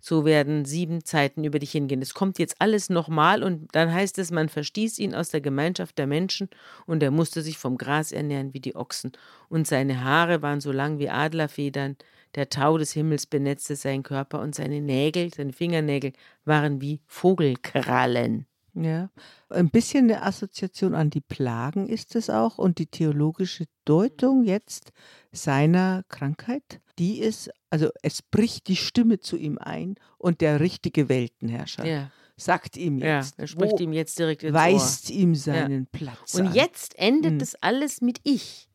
So 0.00 0.26
werden 0.26 0.66
sieben 0.66 1.02
Zeiten 1.02 1.44
über 1.44 1.58
dich 1.58 1.70
hingehen. 1.70 2.02
Es 2.02 2.12
kommt 2.12 2.38
jetzt 2.38 2.56
alles 2.58 2.90
nochmal 2.90 3.42
und 3.42 3.74
dann 3.74 3.90
heißt 3.90 4.18
es, 4.18 4.30
man 4.30 4.50
verstieß 4.50 4.98
ihn 4.98 5.14
aus 5.14 5.30
der 5.30 5.40
Gemeinschaft 5.40 5.96
der 5.96 6.06
Menschen 6.06 6.50
und 6.84 7.02
er 7.02 7.10
musste 7.10 7.40
sich 7.40 7.56
vom 7.56 7.78
Gras 7.78 8.12
ernähren 8.12 8.52
wie 8.52 8.60
die 8.60 8.76
Ochsen. 8.76 9.12
Und 9.48 9.66
seine 9.66 10.04
Haare 10.04 10.42
waren 10.42 10.60
so 10.60 10.72
lang 10.72 10.98
wie 10.98 11.08
Adlerfedern, 11.08 11.96
der 12.34 12.50
Tau 12.50 12.76
des 12.78 12.92
Himmels 12.92 13.26
benetzte 13.26 13.76
seinen 13.76 14.02
Körper 14.02 14.40
und 14.40 14.54
seine 14.54 14.80
Nägel, 14.80 15.32
seine 15.32 15.52
Fingernägel 15.52 16.12
waren 16.44 16.80
wie 16.80 17.00
Vogelkrallen. 17.06 18.46
Ja. 18.74 19.10
Ein 19.50 19.70
bisschen 19.70 20.04
eine 20.10 20.22
Assoziation 20.22 20.94
an 20.94 21.10
die 21.10 21.20
Plagen 21.20 21.88
ist 21.88 22.16
es 22.16 22.28
auch 22.30 22.58
und 22.58 22.78
die 22.78 22.86
theologische 22.86 23.66
Deutung 23.84 24.44
jetzt 24.44 24.90
seiner 25.32 26.02
Krankheit, 26.08 26.80
die 26.98 27.18
ist, 27.20 27.50
also 27.70 27.88
es 28.02 28.22
bricht 28.22 28.68
die 28.68 28.76
Stimme 28.76 29.20
zu 29.20 29.36
ihm 29.36 29.58
ein 29.58 29.94
und 30.18 30.40
der 30.40 30.60
richtige 30.60 31.08
Weltenherrscher 31.08 31.84
Ja, 31.86 32.10
sagt 32.36 32.76
ihm 32.76 32.98
ja, 32.98 33.18
jetzt, 33.18 33.38
er 33.38 33.46
spricht 33.46 33.74
wo 33.74 33.78
ihm 33.78 33.92
jetzt 33.92 34.18
direkt 34.18 34.42
ins 34.42 34.52
Ohr. 34.54 34.60
weist 34.60 35.10
ihm 35.10 35.34
seinen 35.34 35.86
Platz 35.86 36.34
Und 36.34 36.48
an. 36.48 36.54
jetzt 36.54 36.98
endet 36.98 37.34
Mhm. 37.34 37.40
es 37.40 37.54
alles 37.62 38.00
mit 38.00 38.18
Ich. 38.24 38.68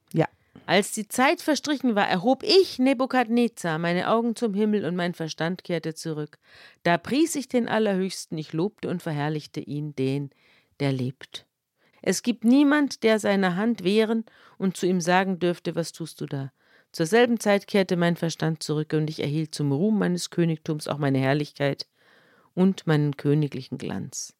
Als 0.65 0.91
die 0.91 1.07
Zeit 1.07 1.41
verstrichen 1.41 1.95
war, 1.95 2.07
erhob 2.07 2.43
ich, 2.43 2.79
Nebukadnezar, 2.79 3.79
meine 3.79 4.09
Augen 4.09 4.35
zum 4.35 4.53
Himmel 4.53 4.85
und 4.85 4.95
mein 4.95 5.13
Verstand 5.13 5.63
kehrte 5.63 5.95
zurück. 5.95 6.37
Da 6.83 6.97
pries 6.97 7.35
ich 7.35 7.47
den 7.47 7.67
Allerhöchsten, 7.67 8.37
ich 8.37 8.53
lobte 8.53 8.89
und 8.89 9.01
verherrlichte 9.01 9.61
ihn, 9.61 9.95
den, 9.95 10.29
der 10.79 10.91
lebt. 10.91 11.45
Es 12.01 12.23
gibt 12.23 12.43
niemand, 12.43 13.03
der 13.03 13.19
seine 13.19 13.55
Hand 13.55 13.83
wehren 13.83 14.25
und 14.57 14.77
zu 14.77 14.85
ihm 14.85 15.01
sagen 15.01 15.39
dürfte, 15.39 15.75
was 15.75 15.91
tust 15.91 16.21
du 16.21 16.25
da? 16.25 16.51
Zur 16.91 17.05
selben 17.05 17.39
Zeit 17.39 17.67
kehrte 17.67 17.97
mein 17.97 18.15
Verstand 18.15 18.63
zurück 18.63 18.93
und 18.93 19.09
ich 19.09 19.19
erhielt 19.19 19.53
zum 19.53 19.71
Ruhm 19.71 19.99
meines 19.99 20.29
Königtums 20.29 20.87
auch 20.87 20.97
meine 20.97 21.19
Herrlichkeit 21.19 21.87
und 22.55 22.87
meinen 22.87 23.17
königlichen 23.17 23.77
Glanz 23.77 24.38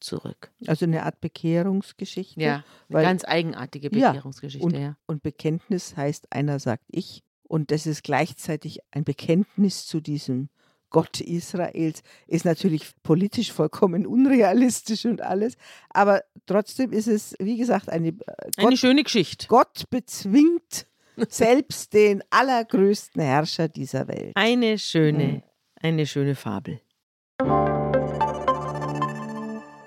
zurück. 0.00 0.50
Also 0.66 0.84
eine 0.86 1.02
Art 1.04 1.20
Bekehrungsgeschichte. 1.20 2.40
Ja, 2.40 2.54
eine 2.54 2.64
weil- 2.88 3.04
ganz 3.04 3.24
eigenartige 3.24 3.90
Ja, 3.96 4.12
Bekehrungsgeschichte, 4.12 4.64
und, 4.66 4.74
ja. 4.76 4.96
und 5.06 5.22
Bekenntnis 5.22 5.96
heißt, 5.96 6.32
einer 6.32 6.58
sagt 6.58 6.84
ich. 6.88 7.22
Und 7.42 7.70
das 7.70 7.86
ist 7.86 8.02
gleichzeitig 8.04 8.80
ein 8.90 9.04
Bekenntnis 9.04 9.86
zu 9.86 10.00
diesem 10.00 10.50
Gott 10.90 11.20
Israels. 11.20 12.02
Ist 12.26 12.44
natürlich 12.44 12.90
politisch 13.02 13.52
vollkommen 13.52 14.06
unrealistisch 14.06 15.04
und 15.06 15.20
alles. 15.22 15.56
Aber 15.90 16.22
trotzdem 16.46 16.92
ist 16.92 17.08
es, 17.08 17.34
wie 17.38 17.56
gesagt, 17.58 17.88
eine, 17.88 18.08
äh, 18.08 18.14
Eine 18.56 18.68
Gott, 18.70 18.78
schöne 18.78 19.02
Geschichte. 19.02 19.46
Gott 19.48 19.84
bezwingt 19.90 20.86
selbst 21.28 21.92
den 21.94 22.22
allergrößten 22.30 23.20
Herrscher 23.22 23.68
dieser 23.68 24.08
Welt. 24.08 24.32
Eine 24.34 24.78
schöne, 24.78 25.24
Mhm. 25.24 25.42
eine 25.82 26.06
schöne 26.06 26.34
Fabel. 26.34 26.80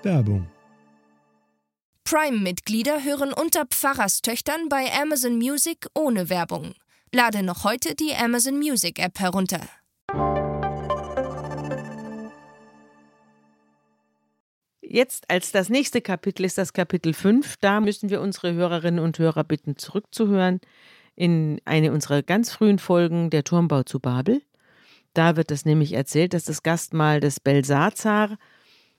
Werbung. 0.04 0.46
Prime-Mitglieder 2.04 3.04
hören 3.04 3.32
unter 3.32 3.66
Pfarrerstöchtern 3.66 4.68
bei 4.68 4.90
Amazon 5.00 5.36
Music 5.36 5.86
ohne 5.94 6.28
Werbung. 6.28 6.74
Lade 7.12 7.42
noch 7.42 7.64
heute 7.64 7.94
die 7.94 8.14
Amazon 8.14 8.58
Music 8.58 8.98
App 8.98 9.20
herunter. 9.20 9.60
Jetzt 14.80 15.30
als 15.30 15.52
das 15.52 15.68
nächste 15.68 16.02
Kapitel 16.02 16.44
ist 16.44 16.58
das 16.58 16.72
Kapitel 16.72 17.14
5. 17.14 17.56
Da 17.58 17.80
müssen 17.80 18.10
wir 18.10 18.20
unsere 18.20 18.52
Hörerinnen 18.52 19.02
und 19.02 19.18
Hörer 19.18 19.44
bitten, 19.44 19.76
zurückzuhören 19.76 20.60
in 21.14 21.60
eine 21.64 21.92
unserer 21.92 22.22
ganz 22.22 22.50
frühen 22.52 22.78
Folgen, 22.78 23.30
der 23.30 23.44
Turmbau 23.44 23.84
zu 23.84 24.00
Babel. 24.00 24.42
Da 25.14 25.36
wird 25.36 25.50
das 25.50 25.64
nämlich 25.64 25.92
erzählt, 25.92 26.34
dass 26.34 26.44
das 26.44 26.62
Gastmahl 26.62 27.20
des 27.20 27.40
Belsazar, 27.40 28.36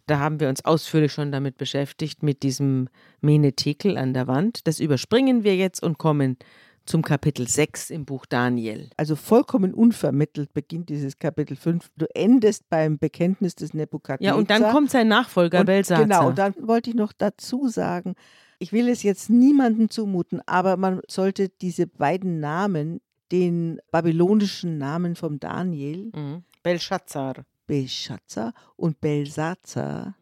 da 0.06 0.20
haben 0.20 0.40
wir 0.40 0.50
uns 0.50 0.66
ausführlich 0.66 1.12
schon 1.14 1.32
damit 1.32 1.58
beschäftigt, 1.58 2.24
mit 2.24 2.44
diesem 2.44 2.90
Menetekel 3.22 3.98
an 3.98 4.14
der 4.14 4.28
Wand. 4.28 4.68
Das 4.68 4.80
überspringen 4.80 5.44
wir 5.44 5.56
jetzt 5.56 5.82
und 5.82 5.98
kommen 5.98 6.38
zum 6.86 7.02
Kapitel 7.02 7.48
6 7.48 7.90
im 7.92 8.06
Buch 8.06 8.26
Daniel. 8.26 8.90
Also 8.98 9.16
vollkommen 9.16 9.74
unvermittelt 9.74 10.54
beginnt 10.54 10.90
dieses 10.90 11.18
Kapitel 11.18 11.56
5. 11.56 11.90
Du 11.96 12.06
endest 12.14 12.70
beim 12.70 12.98
Bekenntnis 12.98 13.56
des 13.56 13.74
Nebukadnezar. 13.74 14.34
Ja, 14.36 14.38
und 14.38 14.50
dann 14.50 14.70
kommt 14.72 14.92
sein 14.92 15.08
Nachfolger 15.08 15.62
und, 15.62 15.66
Belsazar. 15.68 16.04
Genau, 16.04 16.28
und 16.28 16.38
dann 16.38 16.54
wollte 16.60 16.90
ich 16.90 16.96
noch 16.98 17.14
dazu 17.14 17.70
sagen, 17.70 18.16
ich 18.60 18.74
will 18.74 18.90
es 18.90 19.04
jetzt 19.04 19.30
niemandem 19.30 19.90
zumuten, 19.90 20.42
aber 20.46 20.76
man 20.76 21.00
sollte 21.10 21.48
diese 21.50 21.88
beiden 21.88 22.40
Namen, 22.42 23.00
den 23.32 23.80
babylonischen 23.92 24.78
Namen 24.78 25.16
vom 25.16 25.40
Daniel, 25.40 26.12
Mhm. 26.14 26.44
Belshazzar. 26.64 27.46
Belshazzar 27.66 28.54
und 28.76 29.00
Belsazar, 29.02 30.16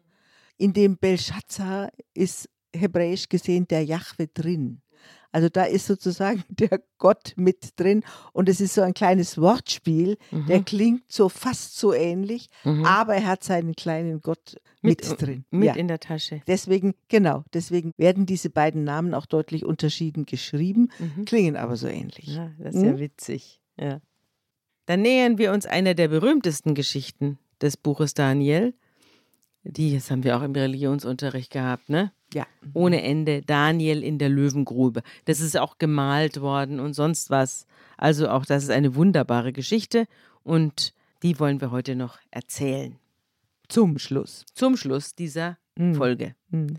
in 0.56 0.72
dem 0.72 0.96
Belshazzar 0.96 1.90
ist 2.14 2.48
hebräisch 2.74 3.28
gesehen 3.28 3.66
der 3.68 3.84
Jahwe 3.84 4.28
drin. 4.28 4.80
Also 5.34 5.48
da 5.48 5.64
ist 5.64 5.86
sozusagen 5.86 6.44
der 6.50 6.80
Gott 6.98 7.32
mit 7.36 7.78
drin 7.80 8.04
und 8.32 8.48
es 8.48 8.60
ist 8.60 8.74
so 8.74 8.82
ein 8.82 8.94
kleines 8.94 9.38
Wortspiel, 9.38 10.16
der 10.30 10.62
klingt 10.62 11.10
so 11.10 11.28
fast 11.28 11.76
so 11.78 11.92
ähnlich, 11.94 12.48
Mhm. 12.64 12.84
aber 12.84 13.14
er 13.16 13.26
hat 13.26 13.42
seinen 13.42 13.74
kleinen 13.74 14.20
Gott 14.20 14.56
mit, 14.82 15.00
drin. 15.20 15.44
Mit 15.50 15.68
ja. 15.68 15.74
in 15.74 15.88
der 15.88 16.00
Tasche. 16.00 16.42
Deswegen, 16.46 16.94
genau, 17.08 17.44
deswegen 17.54 17.92
werden 17.96 18.26
diese 18.26 18.50
beiden 18.50 18.84
Namen 18.84 19.14
auch 19.14 19.26
deutlich 19.26 19.64
unterschieden 19.64 20.26
geschrieben, 20.26 20.90
Mhm. 20.98 21.24
klingen 21.24 21.56
aber 21.56 21.76
so 21.76 21.88
ähnlich. 21.88 22.26
Ja, 22.28 22.50
das 22.58 22.74
ist 22.74 22.82
ja 22.82 22.90
Hm? 22.90 22.98
witzig. 22.98 23.60
Ja. 23.78 24.00
Dann 24.86 25.02
nähern 25.02 25.38
wir 25.38 25.52
uns 25.52 25.66
einer 25.66 25.94
der 25.94 26.08
berühmtesten 26.08 26.74
Geschichten 26.74 27.38
des 27.60 27.76
Buches 27.76 28.14
Daniel. 28.14 28.74
Die, 29.64 29.94
das 29.94 30.10
haben 30.10 30.24
wir 30.24 30.36
auch 30.36 30.42
im 30.42 30.52
Religionsunterricht 30.52 31.52
gehabt, 31.52 31.88
ne? 31.88 32.12
Ja. 32.34 32.46
Ohne 32.74 33.02
Ende. 33.02 33.42
Daniel 33.42 34.02
in 34.02 34.18
der 34.18 34.28
Löwengrube. 34.28 35.02
Das 35.26 35.40
ist 35.40 35.56
auch 35.56 35.78
gemalt 35.78 36.40
worden 36.40 36.80
und 36.80 36.94
sonst 36.94 37.30
was. 37.30 37.66
Also 37.96 38.28
auch 38.28 38.44
das 38.44 38.64
ist 38.64 38.70
eine 38.70 38.94
wunderbare 38.96 39.52
Geschichte 39.52 40.06
und 40.42 40.94
die 41.22 41.38
wollen 41.38 41.60
wir 41.60 41.70
heute 41.70 41.94
noch 41.94 42.18
erzählen. 42.30 42.96
Zum 43.68 43.98
Schluss. 43.98 44.44
Zum 44.54 44.76
Schluss 44.76 45.14
dieser 45.14 45.58
Mhm. 45.76 45.94
Folge. 45.94 46.34
Mhm. 46.50 46.76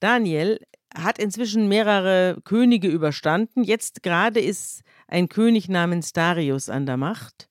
Daniel 0.00 0.60
hat 0.94 1.18
inzwischen 1.18 1.68
mehrere 1.68 2.38
Könige 2.44 2.88
überstanden. 2.88 3.64
Jetzt 3.64 4.02
gerade 4.02 4.40
ist 4.40 4.82
ein 5.08 5.28
König 5.28 5.68
namens 5.68 6.12
Darius 6.12 6.68
an 6.68 6.86
der 6.86 6.96
Macht, 6.96 7.48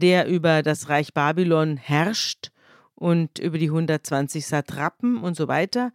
der 0.00 0.28
über 0.28 0.62
das 0.62 0.88
Reich 0.88 1.14
Babylon 1.14 1.76
herrscht 1.76 2.50
und 2.94 3.38
über 3.38 3.58
die 3.58 3.68
120 3.68 4.46
Satrapen 4.46 5.18
und 5.18 5.36
so 5.36 5.48
weiter. 5.48 5.92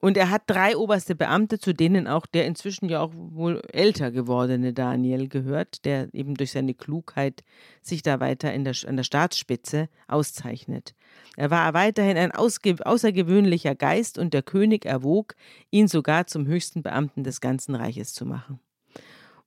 Und 0.00 0.16
er 0.16 0.30
hat 0.30 0.42
drei 0.46 0.76
oberste 0.76 1.16
Beamte, 1.16 1.58
zu 1.58 1.72
denen 1.74 2.06
auch 2.06 2.26
der 2.26 2.46
inzwischen 2.46 2.88
ja 2.88 3.00
auch 3.00 3.12
wohl 3.14 3.62
älter 3.72 4.12
gewordene 4.12 4.72
Daniel 4.72 5.28
gehört, 5.28 5.84
der 5.84 6.12
eben 6.14 6.34
durch 6.34 6.52
seine 6.52 6.74
Klugheit 6.74 7.42
sich 7.82 8.02
da 8.02 8.20
weiter 8.20 8.52
der, 8.56 8.74
an 8.86 8.96
der 8.96 9.02
Staatsspitze 9.02 9.88
auszeichnet. 10.06 10.94
Er 11.36 11.50
war 11.50 11.74
weiterhin 11.74 12.16
ein 12.16 12.30
außergewöhnlicher 12.30 13.74
Geist 13.74 14.18
und 14.18 14.34
der 14.34 14.42
König 14.42 14.84
erwog, 14.84 15.34
ihn 15.70 15.88
sogar 15.88 16.28
zum 16.28 16.46
höchsten 16.46 16.82
Beamten 16.82 17.24
des 17.24 17.40
ganzen 17.40 17.74
Reiches 17.74 18.12
zu 18.12 18.24
machen. 18.24 18.60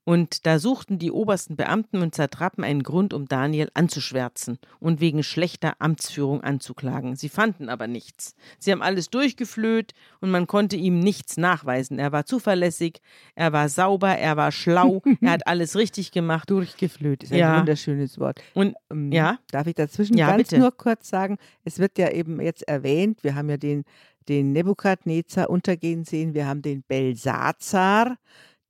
Und 0.04 0.47
da 0.47 0.58
suchten 0.58 0.97
die 0.97 1.12
obersten 1.12 1.56
Beamten 1.56 2.02
und 2.02 2.16
Satrapen 2.16 2.64
einen 2.64 2.82
Grund, 2.82 3.14
um 3.14 3.28
Daniel 3.28 3.70
anzuschwärzen 3.76 4.58
und 4.80 4.99
wegen 4.99 5.22
schlechter 5.22 5.74
Amtsführung 5.78 6.41
anzuklagen. 6.41 7.16
Sie 7.16 7.30
fanden 7.30 7.70
aber 7.70 7.86
nichts. 7.88 8.36
Sie 8.58 8.72
haben 8.72 8.82
alles 8.82 9.10
durchgeflöht 9.12 9.93
und 10.20 10.32
man 10.32 10.47
konnte 10.47 10.76
ihm 10.76 10.99
nichts 10.99 11.38
nachweisen. 11.38 11.99
Er 11.99 12.12
war 12.12 12.26
zuverlässig, 12.26 12.99
er 13.36 13.54
war 13.54 13.70
sauber, 13.70 14.18
er 14.18 14.38
war 14.38 14.52
schlau, 14.52 15.04
er 15.22 15.32
hat 15.32 15.45
alles 15.45 15.76
richtig 15.76 16.12
gemacht. 16.12 16.49
Durchgeflöht 16.49 17.24
ist 17.24 17.32
ein 17.32 17.38
Ja. 17.38 17.60
wunderschönes 17.60 18.18
Wort. 18.20 18.41
Und 18.56 18.76
Ähm, 18.89 19.12
ja, 19.12 19.38
Darf 19.52 19.68
ich 19.68 19.76
dazwischen 19.76 20.18
Ja, 20.18 20.28
ganz 20.36 20.49
bitte. 20.49 20.60
nur 20.60 20.72
kurz 20.76 21.10
sagen, 21.10 21.38
es 21.64 21.78
wird 21.78 21.97
ja 21.99 22.10
eben 22.10 22.41
jetzt 22.41 22.68
erwähnt, 22.68 23.24
wir 23.24 23.36
haben 23.36 23.49
ja 23.49 23.58
den, 23.58 23.84
den 24.28 24.52
Nebukadnezar 24.52 25.49
untergehen 25.49 26.06
sehen, 26.06 26.34
wir 26.34 26.47
haben 26.47 26.62
den 26.62 26.82
Belsazar, 26.84 28.18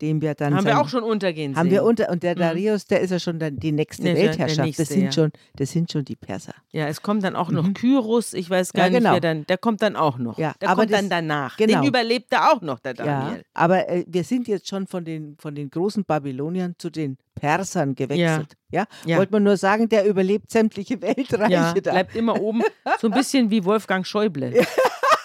den 0.01 0.21
wir 0.21 0.33
dann 0.33 0.55
haben 0.55 0.65
wir 0.65 0.73
sein- 0.73 0.81
auch 0.81 0.89
schon 0.89 1.03
untergehen 1.03 1.55
haben 1.55 1.67
sehen. 1.67 1.73
wir 1.73 1.83
unter 1.83 2.09
und 2.09 2.23
der 2.23 2.35
Mhm. 2.35 2.39
Darius, 2.39 2.85
der 2.85 3.01
ist 3.01 3.11
ja 3.11 3.19
schon 3.19 3.37
dann 3.39 3.57
die 3.57 3.71
nächste 3.71 4.07
ja 4.07 4.13
der 4.15 4.23
Weltherrschaft. 4.29 4.65
nächste, 4.65 4.83
das 4.83 4.89
sind 4.89 5.03
ja. 5.03 5.11
schon, 5.11 5.31
das 5.55 5.71
sind 5.71 5.91
schon 5.91 6.03
die 6.05 6.15
Perser. 6.15 6.53
Ja, 6.71 6.87
es 6.87 7.01
kommt 7.01 7.23
dann 7.23 7.35
auch 7.35 7.49
noch 7.51 7.67
Mhm. 7.67 7.73
Kyros, 7.75 8.33
ich 8.33 8.49
weiß 8.49 8.73
gar 8.73 8.85
Ja, 8.85 8.89
nicht, 8.89 8.99
genau. 8.99 9.13
wer 9.13 9.19
dann, 9.21 9.45
der 9.45 9.57
kommt 9.57 9.81
dann 9.81 9.95
auch 9.95 10.17
noch. 10.17 10.37
Ja, 10.37 10.53
der 10.59 10.69
aber 10.69 10.81
kommt 10.81 10.93
dann 10.93 11.09
das- 11.09 11.17
danach. 11.19 11.57
genau. 11.57 11.79
Den 11.81 11.87
überlebt 11.87 12.31
er 12.33 12.51
auch 12.51 12.61
noch, 12.61 12.79
der 12.79 12.95
Ja, 12.95 13.05
Daniel. 13.05 13.43
aber 13.53 13.87
äh, 13.89 14.03
wir 14.07 14.23
sind 14.23 14.47
jetzt 14.47 14.67
schon 14.67 14.87
von 14.87 15.05
den, 15.05 15.37
von 15.39 15.53
den 15.55 15.69
großen 15.69 16.03
Babyloniern 16.03 16.75
zu 16.77 16.89
den 16.89 17.17
Persern 17.35 17.95
gewechselt. 17.95 18.53
Ja, 18.71 18.85
Ja. 19.05 19.17
wollte 19.17 19.31
man 19.33 19.43
nur 19.43 19.57
sagen, 19.57 19.87
der 19.89 20.05
überlebt 20.05 20.51
sämtliche 20.51 21.01
Weltreiche 21.01 21.53
Ja, 21.53 21.73
da. 21.73 21.91
bleibt 21.91 22.15
immer 22.15 22.39
oben. 22.41 22.61
So 22.99 23.07
ein 23.07 23.13
bisschen 23.13 23.49
wie 23.51 23.63
Wolfgang 23.65 24.05
Schäuble. 24.05 24.51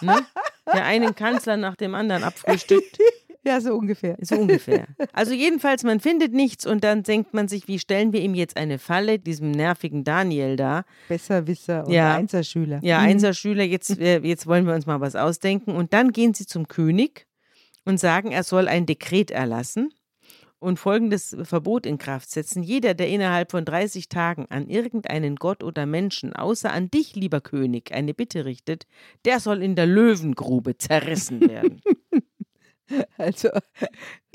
Ne? 0.02 0.14
Der 0.74 0.84
einen 0.84 1.14
Kanzler 1.14 1.56
nach 1.56 1.74
dem 1.74 1.94
anderen 1.94 2.22
abfrühstückt. 2.22 2.98
Ja, 3.46 3.60
so 3.60 3.74
ungefähr. 3.74 4.16
So 4.20 4.34
ungefähr. 4.36 4.86
Also 5.12 5.32
jedenfalls, 5.32 5.84
man 5.84 6.00
findet 6.00 6.32
nichts 6.32 6.66
und 6.66 6.82
dann 6.82 7.04
denkt 7.04 7.32
man 7.32 7.46
sich, 7.46 7.68
wie 7.68 7.78
stellen 7.78 8.12
wir 8.12 8.20
ihm 8.20 8.34
jetzt 8.34 8.56
eine 8.56 8.78
Falle, 8.78 9.20
diesem 9.20 9.52
nervigen 9.52 10.02
Daniel 10.02 10.56
da. 10.56 10.84
Besserwisser 11.08 11.86
und 11.86 11.92
Ja. 11.92 12.16
Einserschüler. 12.16 12.80
Ja, 12.82 12.98
Mhm. 13.00 13.06
Einserschüler, 13.06 13.62
jetzt, 13.64 13.98
äh, 14.00 14.18
jetzt 14.18 14.46
wollen 14.48 14.66
wir 14.66 14.74
uns 14.74 14.86
mal 14.86 15.00
was 15.00 15.14
ausdenken. 15.14 15.70
Und 15.76 15.92
dann 15.92 16.10
gehen 16.12 16.34
sie 16.34 16.46
zum 16.46 16.66
König 16.66 17.26
und 17.84 18.00
sagen, 18.00 18.32
er 18.32 18.42
soll 18.42 18.66
ein 18.66 18.84
Dekret 18.84 19.30
erlassen 19.30 19.90
und 20.58 20.78
folgendes 20.80 21.36
Verbot 21.44 21.86
in 21.86 21.98
Kraft 21.98 22.30
setzen. 22.30 22.64
Jeder, 22.64 22.94
der 22.94 23.08
innerhalb 23.08 23.52
von 23.52 23.64
30 23.64 24.08
Tagen 24.08 24.46
an 24.48 24.68
irgendeinen 24.68 25.36
Gott 25.36 25.62
oder 25.62 25.86
Menschen, 25.86 26.32
außer 26.32 26.72
an 26.72 26.90
dich, 26.90 27.14
lieber 27.14 27.40
König, 27.40 27.92
eine 27.94 28.12
Bitte 28.14 28.44
richtet, 28.44 28.86
der 29.24 29.38
soll 29.38 29.62
in 29.62 29.76
der 29.76 29.86
Löwengrube 29.86 30.76
zerrissen 30.78 31.42
werden. 31.48 31.80
Also 33.18 33.48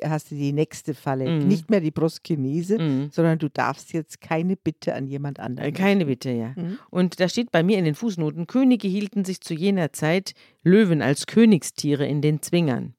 hast 0.03 0.31
du 0.31 0.35
die 0.35 0.51
nächste 0.53 0.93
Falle. 0.93 1.29
Mhm. 1.29 1.47
Nicht 1.47 1.69
mehr 1.69 1.79
die 1.79 1.91
Proskinese, 1.91 2.79
Mhm. 2.79 3.09
sondern 3.11 3.39
du 3.39 3.49
darfst 3.49 3.93
jetzt 3.93 4.19
keine 4.21 4.55
Bitte 4.57 4.93
an 4.95 5.07
jemand 5.07 5.39
Äh, 5.39 5.43
anderen. 5.43 5.73
Keine 5.73 6.05
Bitte, 6.05 6.31
ja. 6.31 6.53
Mhm. 6.55 6.79
Und 6.89 7.19
da 7.19 7.29
steht 7.29 7.51
bei 7.51 7.63
mir 7.63 7.77
in 7.77 7.85
den 7.85 7.95
Fußnoten, 7.95 8.47
Könige 8.47 8.87
hielten 8.87 9.23
sich 9.25 9.41
zu 9.41 9.53
jener 9.53 9.93
Zeit 9.93 10.33
Löwen 10.63 11.01
als 11.01 11.27
Königstiere 11.27 12.05
in 12.07 12.21
den 12.21 12.41
Zwingern. 12.41 12.95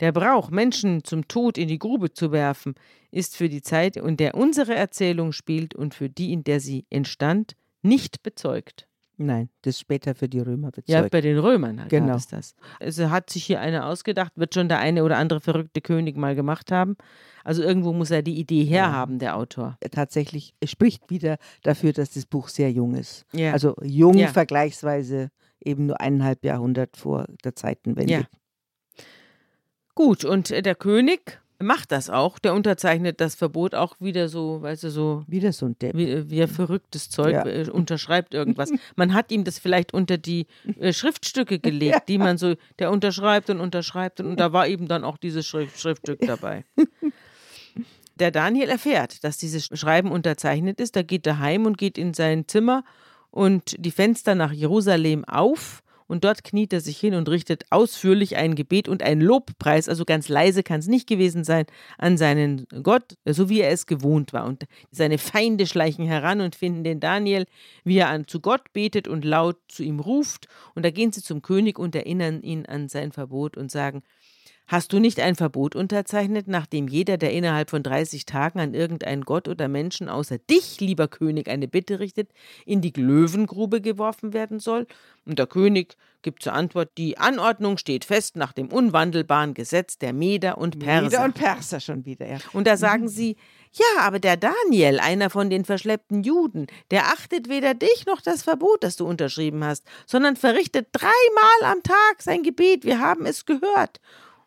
Der 0.00 0.12
Brauch, 0.12 0.50
Menschen 0.50 1.02
zum 1.02 1.26
Tod 1.26 1.58
in 1.58 1.66
die 1.66 1.78
Grube 1.80 2.12
zu 2.12 2.30
werfen, 2.30 2.74
ist 3.10 3.36
für 3.36 3.48
die 3.48 3.62
Zeit, 3.62 3.96
in 3.96 4.16
der 4.16 4.36
unsere 4.36 4.74
Erzählung 4.76 5.32
spielt 5.32 5.74
und 5.74 5.92
für 5.92 6.08
die, 6.08 6.32
in 6.32 6.44
der 6.44 6.60
sie 6.60 6.86
entstand, 6.88 7.56
nicht 7.82 8.22
bezeugt. 8.22 8.86
Nein, 9.20 9.48
das 9.62 9.74
ist 9.74 9.80
später 9.80 10.14
für 10.14 10.28
die 10.28 10.38
Römer 10.38 10.68
Ja, 10.86 11.00
bezeugt. 11.00 11.10
bei 11.10 11.20
den 11.20 11.38
Römern 11.38 11.80
halt 11.80 11.90
Genau. 11.90 12.14
es 12.14 12.28
das. 12.28 12.54
Also 12.78 13.10
hat 13.10 13.30
sich 13.30 13.44
hier 13.44 13.60
einer 13.60 13.86
ausgedacht, 13.86 14.32
wird 14.36 14.54
schon 14.54 14.68
der 14.68 14.78
eine 14.78 15.02
oder 15.02 15.18
andere 15.18 15.40
verrückte 15.40 15.80
König 15.80 16.16
mal 16.16 16.36
gemacht 16.36 16.70
haben. 16.70 16.96
Also 17.42 17.62
irgendwo 17.64 17.92
muss 17.92 18.12
er 18.12 18.22
die 18.22 18.38
Idee 18.38 18.62
herhaben, 18.64 19.18
der 19.18 19.36
Autor. 19.36 19.76
Tatsächlich 19.90 20.54
es 20.60 20.70
spricht 20.70 21.10
wieder 21.10 21.38
dafür, 21.64 21.92
dass 21.92 22.10
das 22.10 22.26
Buch 22.26 22.46
sehr 22.48 22.70
jung 22.70 22.94
ist. 22.94 23.26
Ja. 23.32 23.52
Also 23.52 23.74
jung 23.82 24.14
Ja. 24.16 24.28
vergleichsweise 24.28 25.30
eben 25.64 25.86
nur 25.86 26.00
eineinhalb 26.00 26.44
Jahrhundert 26.44 26.96
vor 26.96 27.26
der 27.44 27.56
Zeitenwende. 27.56 28.12
Ja. 28.12 28.22
Gut, 29.96 30.24
und 30.24 30.50
äh, 30.52 30.62
der 30.62 30.76
König 30.76 31.40
macht 31.60 31.90
das 31.92 32.08
auch. 32.10 32.38
Der 32.38 32.54
unterzeichnet 32.54 33.20
das 33.20 33.34
Verbot 33.34 33.74
auch 33.74 33.96
wieder 34.00 34.28
so, 34.28 34.62
weißt 34.62 34.84
du, 34.84 34.90
so 34.90 35.24
Wieder 35.26 35.52
so 35.52 35.66
ein 35.66 35.78
Depp. 35.78 35.96
wie, 35.96 36.30
wie 36.30 36.42
ein 36.42 36.48
verrücktes 36.48 37.10
Zeug, 37.10 37.32
Ja. 37.32 37.46
äh, 37.46 37.68
unterschreibt 37.70 38.34
irgendwas. 38.34 38.70
Man 38.96 39.12
hat 39.14 39.30
ihm 39.32 39.44
das 39.44 39.58
vielleicht 39.58 39.92
unter 39.94 40.18
die 40.18 40.46
äh, 40.78 40.92
Schriftstücke 40.92 41.58
gelegt, 41.58 42.08
die 42.08 42.18
man 42.18 42.38
so, 42.38 42.54
der 42.78 42.90
unterschreibt 42.90 43.50
und 43.50 43.60
unterschreibt 43.60 44.20
und, 44.20 44.26
und 44.26 44.40
da 44.40 44.52
war 44.52 44.68
eben 44.68 44.88
dann 44.88 45.04
auch 45.04 45.16
dieses 45.18 45.46
Schrift, 45.46 45.80
Schriftstück 45.80 46.20
dabei. 46.20 46.64
Der 48.16 48.30
Daniel 48.32 48.68
erfährt, 48.68 49.22
dass 49.22 49.36
dieses 49.38 49.66
Schreiben 49.66 50.10
unterzeichnet 50.10 50.80
ist. 50.80 50.96
Da 50.96 51.02
geht 51.02 51.26
er 51.26 51.38
heim 51.38 51.66
und 51.66 51.78
geht 51.78 51.96
in 51.98 52.14
sein 52.14 52.48
Zimmer 52.48 52.82
und 53.30 53.76
die 53.78 53.92
Fenster 53.92 54.34
nach 54.34 54.52
Jerusalem 54.52 55.24
auf. 55.24 55.82
Und 56.08 56.24
dort 56.24 56.42
kniet 56.42 56.72
er 56.72 56.80
sich 56.80 56.98
hin 56.98 57.14
und 57.14 57.28
richtet 57.28 57.66
ausführlich 57.70 58.36
ein 58.36 58.54
Gebet 58.54 58.88
und 58.88 59.02
einen 59.02 59.20
Lobpreis, 59.20 59.88
also 59.88 60.04
ganz 60.04 60.28
leise 60.28 60.62
kann 60.62 60.80
es 60.80 60.88
nicht 60.88 61.06
gewesen 61.06 61.44
sein, 61.44 61.66
an 61.98 62.16
seinen 62.16 62.66
Gott, 62.82 63.16
so 63.26 63.48
wie 63.50 63.60
er 63.60 63.70
es 63.70 63.86
gewohnt 63.86 64.32
war. 64.32 64.46
Und 64.46 64.64
seine 64.90 65.18
Feinde 65.18 65.66
schleichen 65.66 66.06
heran 66.06 66.40
und 66.40 66.56
finden 66.56 66.82
den 66.82 66.98
Daniel, 66.98 67.46
wie 67.84 67.98
er 67.98 68.08
an, 68.08 68.26
zu 68.26 68.40
Gott 68.40 68.72
betet 68.72 69.06
und 69.06 69.24
laut 69.24 69.58
zu 69.68 69.84
ihm 69.84 70.00
ruft. 70.00 70.48
Und 70.74 70.84
da 70.84 70.90
gehen 70.90 71.12
sie 71.12 71.22
zum 71.22 71.42
König 71.42 71.78
und 71.78 71.94
erinnern 71.94 72.42
ihn 72.42 72.64
an 72.64 72.88
sein 72.88 73.12
Verbot 73.12 73.58
und 73.58 73.70
sagen, 73.70 74.02
Hast 74.68 74.92
du 74.92 74.98
nicht 74.98 75.18
ein 75.18 75.34
Verbot 75.34 75.74
unterzeichnet, 75.74 76.46
nachdem 76.46 76.88
jeder, 76.88 77.16
der 77.16 77.32
innerhalb 77.32 77.70
von 77.70 77.82
30 77.82 78.26
Tagen 78.26 78.60
an 78.60 78.74
irgendeinen 78.74 79.22
Gott 79.22 79.48
oder 79.48 79.66
Menschen 79.66 80.10
außer 80.10 80.36
dich, 80.36 80.78
lieber 80.78 81.08
König, 81.08 81.48
eine 81.48 81.66
Bitte 81.66 82.00
richtet, 82.00 82.28
in 82.66 82.82
die 82.82 82.92
Löwengrube 82.94 83.80
geworfen 83.80 84.34
werden 84.34 84.60
soll? 84.60 84.86
Und 85.24 85.38
der 85.38 85.46
König 85.46 85.96
gibt 86.20 86.42
zur 86.42 86.52
Antwort, 86.52 86.90
die 86.98 87.16
Anordnung 87.16 87.78
steht 87.78 88.04
fest 88.04 88.36
nach 88.36 88.52
dem 88.52 88.68
unwandelbaren 88.68 89.54
Gesetz 89.54 89.96
der 89.96 90.12
Meder 90.12 90.58
und 90.58 90.78
Perser. 90.78 91.02
Meder 91.02 91.24
und 91.24 91.34
Perser 91.34 91.80
schon 91.80 92.04
wieder, 92.04 92.26
ja. 92.26 92.36
Und 92.52 92.66
da 92.66 92.76
sagen 92.76 93.08
sie, 93.08 93.36
ja, 93.72 94.02
aber 94.02 94.18
der 94.18 94.36
Daniel, 94.36 95.00
einer 95.00 95.30
von 95.30 95.48
den 95.48 95.64
verschleppten 95.64 96.22
Juden, 96.22 96.66
der 96.90 97.06
achtet 97.06 97.48
weder 97.48 97.72
dich 97.72 98.04
noch 98.06 98.20
das 98.20 98.42
Verbot, 98.42 98.84
das 98.84 98.96
du 98.96 99.06
unterschrieben 99.06 99.64
hast, 99.64 99.86
sondern 100.06 100.36
verrichtet 100.36 100.88
dreimal 100.92 101.72
am 101.72 101.82
Tag 101.82 102.20
sein 102.20 102.42
Gebet. 102.42 102.84
Wir 102.84 103.00
haben 103.00 103.24
es 103.24 103.46
gehört. 103.46 104.00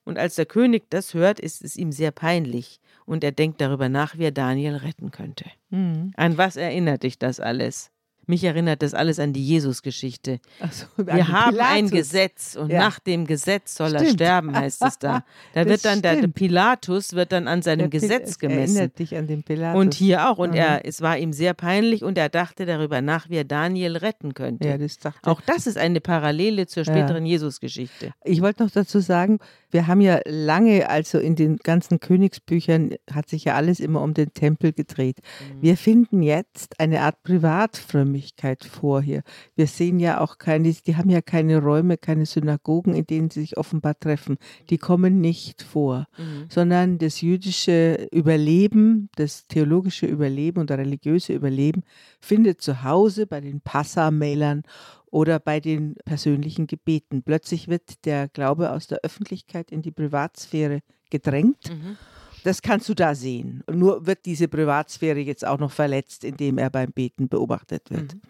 Und 0.03 0.17
als 0.17 0.35
der 0.35 0.45
König 0.45 0.89
das 0.89 1.13
hört, 1.13 1.39
ist 1.39 1.63
es 1.63 1.75
ihm 1.75 1.91
sehr 1.91 2.11
peinlich. 2.11 2.79
Und 3.05 3.23
er 3.23 3.31
denkt 3.31 3.61
darüber 3.61 3.89
nach, 3.89 4.17
wie 4.17 4.25
er 4.25 4.31
Daniel 4.31 4.75
retten 4.75 5.11
könnte. 5.11 5.45
Mhm. 5.69 6.11
An 6.15 6.37
was 6.37 6.55
erinnert 6.55 7.03
dich 7.03 7.19
das 7.19 7.39
alles? 7.39 7.91
Mich 8.31 8.45
erinnert 8.45 8.81
das 8.81 8.93
alles 8.93 9.19
an 9.19 9.33
die 9.33 9.45
Jesus-Geschichte. 9.45 10.39
So, 10.71 10.85
Wir 11.05 11.27
haben 11.27 11.59
ein 11.59 11.87
Pilatus. 11.87 11.91
Gesetz 11.91 12.55
und 12.55 12.71
Ja. 12.71 12.79
nach 12.79 12.99
dem 12.99 13.27
Gesetz 13.27 13.75
soll 13.75 13.93
er 13.93 13.99
Stimmt. 13.99 14.13
sterben, 14.13 14.55
heißt 14.55 14.81
es 14.85 14.97
da. 14.99 15.25
Da 15.53 15.65
Das 15.65 15.67
wird 15.67 15.83
dann 15.85 16.01
der, 16.01 16.15
der. 16.15 16.27
Pilatus 16.29 17.11
wird 17.11 17.33
dann 17.33 17.49
an 17.49 17.61
seinem 17.61 17.89
Der 17.89 17.99
Pil- 17.99 18.07
Gesetz 18.07 18.29
es 18.29 18.39
gemessen. 18.39 18.77
Erinnert 18.77 18.99
dich 18.99 19.17
an 19.17 19.27
den 19.27 19.43
Pilatus. 19.43 19.81
Und 19.81 19.93
hier 19.95 20.29
auch. 20.29 20.37
Und 20.37 20.51
Mhm. 20.51 20.55
er, 20.55 20.85
es 20.85 21.01
war 21.01 21.17
ihm 21.17 21.33
sehr 21.33 21.53
peinlich 21.53 22.05
und 22.05 22.17
er 22.17 22.29
dachte 22.29 22.65
darüber 22.65 23.01
nach, 23.01 23.29
wie 23.29 23.35
er 23.35 23.43
Daniel 23.43 23.97
retten 23.97 24.33
könnte. 24.33 24.65
Ja, 24.69 24.77
das 24.77 24.97
dachte 24.97 25.29
auch 25.29 25.41
das 25.41 25.67
ist 25.67 25.77
eine 25.77 25.99
Parallele 25.99 26.67
zur 26.67 26.83
Ja. 26.85 26.93
späteren 26.93 27.25
Jesus-Geschichte. 27.25 28.13
Ich 28.23 28.41
wollte 28.41 28.63
noch 28.63 28.71
dazu 28.71 29.01
sagen, 29.01 29.39
wir 29.71 29.87
haben 29.87 29.99
ja 29.99 30.21
lange, 30.25 30.89
also 30.89 31.17
in 31.19 31.35
den 31.35 31.57
ganzen 31.57 31.99
Königsbüchern 31.99 32.91
hat 33.11 33.27
sich 33.27 33.43
ja 33.45 33.55
alles 33.55 33.81
immer 33.81 34.01
um 34.01 34.13
den 34.13 34.33
Tempel 34.33 34.71
gedreht. 34.71 35.17
Mhm. 35.57 35.61
Wir 35.61 35.75
finden 35.75 36.23
jetzt 36.23 36.79
eine 36.79 37.01
Art 37.01 37.21
Privatfrömmigkeit 37.23 38.20
vor 38.69 39.01
hier. 39.01 39.23
Wir 39.55 39.67
sehen 39.67 39.99
ja 39.99 40.19
auch 40.19 40.37
keine, 40.37 40.71
die 40.71 40.95
haben 40.95 41.09
ja 41.09 41.21
keine 41.21 41.59
Räume, 41.59 41.97
keine 41.97 42.25
Synagogen, 42.25 42.93
in 42.93 43.05
denen 43.05 43.29
sie 43.29 43.41
sich 43.41 43.57
offenbar 43.57 43.99
treffen. 43.99 44.37
Die 44.69 44.77
kommen 44.77 45.21
nicht 45.21 45.61
vor, 45.61 46.07
Mhm. 46.17 46.45
sondern 46.49 46.97
das 46.97 47.21
jüdische 47.21 48.07
Überleben, 48.11 49.09
das 49.15 49.47
theologische 49.47 50.05
Überleben 50.05 50.59
und 50.59 50.71
religiöse 50.71 51.33
Überleben 51.33 51.83
findet 52.19 52.61
zu 52.61 52.83
Hause 52.83 53.27
bei 53.27 53.41
den 53.41 53.61
Passamälern 53.61 54.63
oder 55.07 55.39
bei 55.39 55.59
den 55.59 55.95
persönlichen 56.05 56.67
Gebeten. 56.67 57.23
Plötzlich 57.23 57.67
wird 57.67 58.05
der 58.05 58.29
Glaube 58.29 58.71
aus 58.71 58.87
der 58.87 58.99
Öffentlichkeit 59.03 59.71
in 59.71 59.81
die 59.81 59.91
Privatsphäre 59.91 60.79
gedrängt. 61.09 61.69
Mhm. 61.69 61.97
Das 62.43 62.61
kannst 62.61 62.89
du 62.89 62.93
da 62.93 63.13
sehen. 63.15 63.63
Nur 63.71 64.05
wird 64.07 64.25
diese 64.25 64.47
Privatsphäre 64.47 65.19
jetzt 65.19 65.45
auch 65.45 65.59
noch 65.59 65.71
verletzt, 65.71 66.23
indem 66.23 66.57
er 66.57 66.69
beim 66.69 66.91
Beten 66.91 67.27
beobachtet 67.29 67.89
wird. 67.91 68.15
Mhm. 68.15 68.21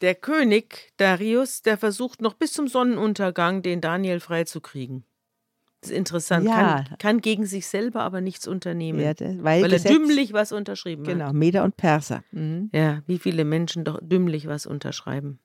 Der 0.00 0.14
König 0.14 0.92
Darius, 0.96 1.60
der 1.62 1.76
versucht 1.76 2.22
noch 2.22 2.34
bis 2.34 2.52
zum 2.54 2.68
Sonnenuntergang, 2.68 3.62
den 3.62 3.80
Daniel 3.82 4.20
freizukriegen. 4.20 5.04
Das 5.82 5.90
ist 5.90 5.96
interessant. 5.96 6.46
Ja. 6.46 6.82
Kann, 6.84 6.98
kann 6.98 7.20
gegen 7.20 7.46
sich 7.46 7.66
selber 7.66 8.00
aber 8.02 8.20
nichts 8.20 8.46
unternehmen. 8.46 9.00
Ja, 9.00 9.14
der- 9.14 9.42
weil 9.42 9.62
weil 9.62 9.72
er 9.72 9.78
dümmlich 9.80 10.32
was 10.32 10.52
unterschrieben 10.52 11.06
hat. 11.06 11.12
Genau, 11.12 11.32
Meder 11.32 11.64
und 11.64 11.76
Perser. 11.76 12.22
Mhm. 12.32 12.70
Ja, 12.74 13.02
wie 13.06 13.18
viele 13.18 13.44
Menschen 13.44 13.84
doch 13.84 13.98
dümmlich 14.02 14.46
was 14.46 14.66
unterschreiben. 14.66 15.38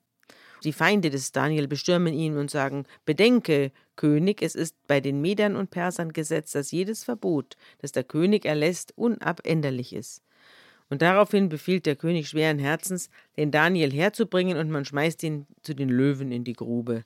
Die 0.66 0.74
Feinde 0.74 1.12
des 1.12 1.32
Daniel 1.32 1.68
bestürmen 1.68 2.14
ihn 2.14 2.38
und 2.38 2.50
sagen: 2.50 2.86
Bedenke, 3.06 3.72
König, 3.96 4.42
es 4.42 4.56
ist 4.56 4.76
bei 4.88 5.00
den 5.00 5.22
Medern 5.22 5.56
und 5.56 5.70
Persern 5.70 6.12
Gesetz, 6.12 6.54
dass 6.54 6.72
jedes 6.72 7.04
Verbot, 7.04 7.56
das 7.80 7.92
der 7.92 8.04
König 8.04 8.46
erlässt, 8.46 8.92
unabänderlich 8.98 9.94
ist. 9.94 10.24
Und 10.90 11.04
daraufhin 11.04 11.50
befiehlt 11.50 11.86
der 11.86 11.96
König 11.96 12.30
schweren 12.30 12.58
Herzens, 12.58 13.12
den 13.38 13.52
Daniel 13.52 13.92
herzubringen 13.92 14.58
und 14.58 14.72
man 14.72 14.86
schmeißt 14.86 15.22
ihn 15.22 15.46
zu 15.62 15.76
den 15.76 15.90
Löwen 15.90 16.32
in 16.32 16.44
die 16.44 16.54
Grube. 16.54 17.06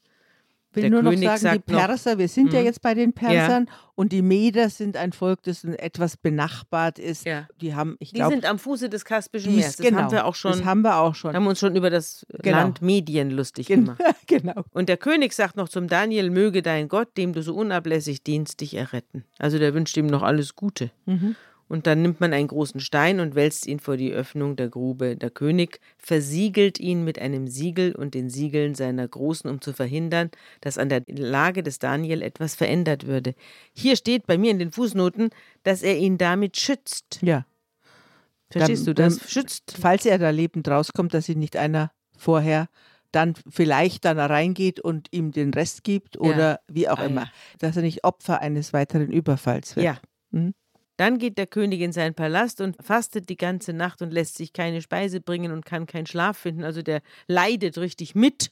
Will 0.74 0.82
Der 0.82 0.90
nur 0.92 1.02
noch 1.02 1.12
König 1.12 1.26
sagen, 1.28 1.40
die 1.40 1.46
sagt 1.46 1.70
noch- 1.70 1.80
Perser, 1.80 2.18
wir 2.18 2.28
sind 2.28 2.54
ja 2.54 2.60
Mhm. 2.60 2.66
jetzt 2.66 2.82
bei 2.82 2.94
den 2.94 3.14
Persern 3.14 3.70
und 3.96 4.12
die 4.12 4.22
Meder 4.22 4.70
sind 4.70 4.96
ein 4.98 5.14
Volk, 5.14 5.42
das 5.44 5.64
etwas 5.64 6.16
benachbart 6.18 7.00
ist. 7.00 7.26
Ja. 7.26 7.48
Die 7.60 7.74
haben, 7.76 7.96
ich 8.00 8.10
Die 8.12 8.16
glaube, 8.18 8.34
sind 8.34 8.46
am 8.46 8.60
Fuße 8.60 8.90
des 8.90 9.04
Kaspischen 9.04 9.56
Meeres. 9.56 9.78
Das 9.78 9.86
genau, 9.86 10.00
haben 10.04 10.12
wir 10.12 10.26
auch 10.26 10.36
schon. 10.36 10.52
Das 10.52 10.64
haben 10.64 10.82
wir 10.82 10.98
auch 10.98 11.16
schon. 11.16 11.34
haben 11.36 11.48
uns 11.48 11.60
schon 11.60 11.76
über 11.76 11.90
das 11.90 12.26
Genau. 12.42 12.58
Land 12.58 12.82
Medien 12.82 13.32
lustig 13.32 13.68
gemacht. 13.68 14.00
genau. 14.28 14.64
Und 14.72 14.90
der 14.90 14.98
König 14.98 15.34
sagt 15.34 15.56
noch 15.58 15.70
zum 15.70 15.88
Daniel, 15.88 16.30
möge 16.30 16.62
dein 16.62 16.88
Gott, 16.88 17.18
dem 17.18 17.34
du 17.34 17.42
so 17.42 17.56
unablässig 17.56 18.24
dienst, 18.24 18.62
dich 18.62 18.76
erretten. 18.76 19.24
Also 19.38 19.58
der 19.60 19.74
wünscht 19.74 19.98
ihm 19.98 20.08
noch 20.08 20.22
alles 20.24 20.56
Gute. 20.56 20.92
Mhm. 21.06 21.36
Und 21.70 21.86
dann 21.88 22.02
nimmt 22.02 22.20
man 22.20 22.34
einen 22.34 22.48
großen 22.50 22.80
Stein 22.82 23.20
und 23.22 23.36
wälzt 23.36 23.68
ihn 23.68 23.80
vor 23.80 23.96
die 23.96 24.12
Öffnung 24.12 24.56
der 24.58 24.68
Grube. 24.70 25.16
Der 25.16 25.30
König 25.30 25.80
versiegelt 25.98 26.80
ihn 26.80 27.06
mit 27.06 27.20
einem 27.20 27.48
Siegel 27.48 27.96
und 27.96 28.16
den 28.16 28.30
Siegeln 28.30 28.74
seiner 28.76 29.08
Großen, 29.08 29.50
um 29.50 29.62
zu 29.62 29.72
verhindern, 29.72 30.32
dass 30.62 30.78
an 30.80 30.90
der 30.90 31.04
Lage 31.08 31.62
des 31.64 31.78
Daniel 31.80 32.22
etwas 32.24 32.56
verändert 32.56 33.06
würde. 33.06 33.36
Hier 33.72 33.96
steht 33.96 34.26
bei 34.28 34.38
mir 34.38 34.50
in 34.52 34.60
den 34.60 34.72
Fußnoten, 34.72 35.30
dass 35.64 35.84
er 35.84 35.96
ihn 35.98 36.18
damit 36.18 36.58
schützt. 36.60 37.20
Ja. 37.22 37.46
Verstehst 38.50 38.88
du 38.88 38.94
das? 38.96 39.20
dann- 39.20 39.28
Schützt. 39.30 39.76
Falls 39.80 40.06
er 40.06 40.18
da 40.18 40.32
lebend 40.32 40.68
rauskommt, 40.68 41.14
dass 41.14 41.30
ihn 41.30 41.40
nicht 41.40 41.56
einer 41.56 41.92
vorher 42.18 42.68
dann 43.12 43.36
vielleicht 43.50 44.06
dann 44.06 44.20
reingeht 44.20 44.80
und 44.80 45.08
ihm 45.12 45.32
den 45.32 45.54
Rest 45.54 45.84
gibt 45.84 46.20
oder 46.20 46.60
wie 46.68 46.90
auch 46.90 46.98
Ah, 47.00 47.06
immer. 47.06 47.22
ja. 47.26 47.32
Dass 47.60 47.76
er 47.78 47.82
nicht 47.84 48.04
Opfer 48.04 48.42
eines 48.42 48.74
weiteren 48.74 49.12
Überfalls 49.12 49.76
wird. 49.76 49.86
Ja. 49.86 50.00
Mhm. 50.32 50.54
Dann 51.00 51.18
geht 51.18 51.38
der 51.38 51.48
König 51.48 51.80
in 51.80 51.94
seinen 51.94 52.14
Palast 52.14 52.60
und 52.60 52.76
fastet 52.84 53.30
die 53.30 53.38
ganze 53.38 53.72
Nacht 53.72 54.02
und 54.02 54.12
lässt 54.12 54.36
sich 54.36 54.52
keine 54.52 54.82
Speise 54.82 55.22
bringen 55.22 55.54
und 55.54 55.66
kann 55.66 55.86
keinen 55.86 56.08
Schlaf 56.08 56.38
finden. 56.38 56.66
Also 56.66 56.82
der 56.82 57.02
leidet 57.26 57.78
richtig 57.78 58.16
mit. 58.16 58.52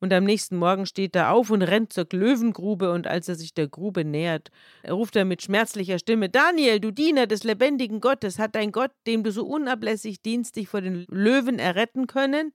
Und 0.00 0.12
am 0.12 0.24
nächsten 0.24 0.56
Morgen 0.56 0.86
steht 0.86 1.14
er 1.14 1.30
auf 1.30 1.48
und 1.48 1.62
rennt 1.62 1.92
zur 1.92 2.08
Löwengrube 2.10 2.90
und 2.90 3.06
als 3.06 3.28
er 3.28 3.36
sich 3.36 3.54
der 3.54 3.68
Grube 3.68 4.04
nähert, 4.04 4.50
ruft 4.90 5.14
er 5.14 5.24
mit 5.24 5.42
schmerzlicher 5.42 6.00
Stimme, 6.00 6.28
Daniel, 6.28 6.80
du 6.80 6.90
Diener 6.90 7.28
des 7.28 7.44
lebendigen 7.44 8.00
Gottes, 8.00 8.40
hat 8.40 8.56
dein 8.56 8.72
Gott, 8.72 8.90
dem 9.06 9.22
du 9.22 9.30
so 9.30 9.46
unablässig 9.46 10.20
dienst, 10.20 10.56
dich 10.56 10.66
vor 10.66 10.80
den 10.80 11.06
Löwen 11.08 11.60
erretten 11.60 12.08
können? 12.08 12.52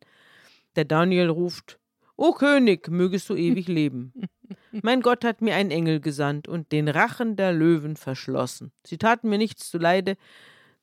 Der 0.75 0.83
Daniel 0.83 1.29
ruft, 1.29 1.79
O 2.17 2.33
König, 2.33 2.89
mögest 2.89 3.29
du 3.29 3.35
ewig 3.35 3.69
leben. 3.69 4.11
Mein 4.81 5.01
Gott 5.01 5.23
hat 5.23 5.41
mir 5.41 5.55
einen 5.55 5.71
Engel 5.71 5.99
gesandt 5.99 6.47
und 6.47 6.71
den 6.71 6.87
Rachen 6.87 7.35
der 7.35 7.53
Löwen 7.53 7.95
verschlossen. 7.95 8.71
Sie 8.85 8.97
taten 8.97 9.29
mir 9.29 9.37
nichts 9.37 9.69
zuleide, 9.69 10.17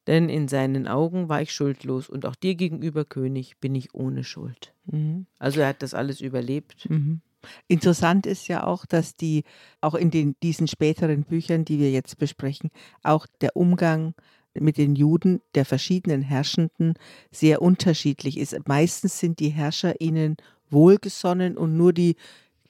denn 0.07 0.29
in 0.29 0.49
seinen 0.49 0.89
Augen 0.89 1.29
war 1.29 1.43
ich 1.43 1.53
schuldlos 1.53 2.09
und 2.09 2.27
auch 2.27 2.35
dir 2.35 2.55
gegenüber, 2.55 3.05
König, 3.05 3.59
bin 3.59 3.75
ich 3.75 3.95
ohne 3.95 4.25
Schuld. 4.25 4.73
Mhm. 4.87 5.27
Also 5.39 5.61
er 5.61 5.69
hat 5.69 5.83
das 5.83 5.95
alles 5.95 6.21
überlebt. 6.21 6.89
Mhm. 6.89 7.21
Interessant 7.69 8.27
ist 8.27 8.49
ja 8.49 8.65
auch, 8.65 8.87
dass 8.87 9.17
die 9.17 9.45
auch 9.81 9.95
in 9.95 10.11
den, 10.11 10.35
diesen 10.43 10.67
späteren 10.67 11.25
Büchern, 11.25 11.65
die 11.65 11.79
wir 11.79 11.91
jetzt 11.91 12.19
besprechen, 12.19 12.71
auch 13.03 13.27
der 13.41 13.57
Umgang 13.57 14.15
mit 14.55 14.77
den 14.77 14.97
Juden 14.97 15.41
der 15.55 15.65
verschiedenen 15.65 16.23
Herrschenden 16.23 16.95
sehr 17.31 17.63
unterschiedlich 17.63 18.39
ist. 18.39 18.57
Meistens 18.67 19.19
sind 19.21 19.41
die 19.41 19.51
Herrscher 19.51 20.01
ihnen 20.01 20.37
wohlgesonnen 20.71 21.57
und 21.57 21.77
nur 21.77 21.93
die, 21.93 22.17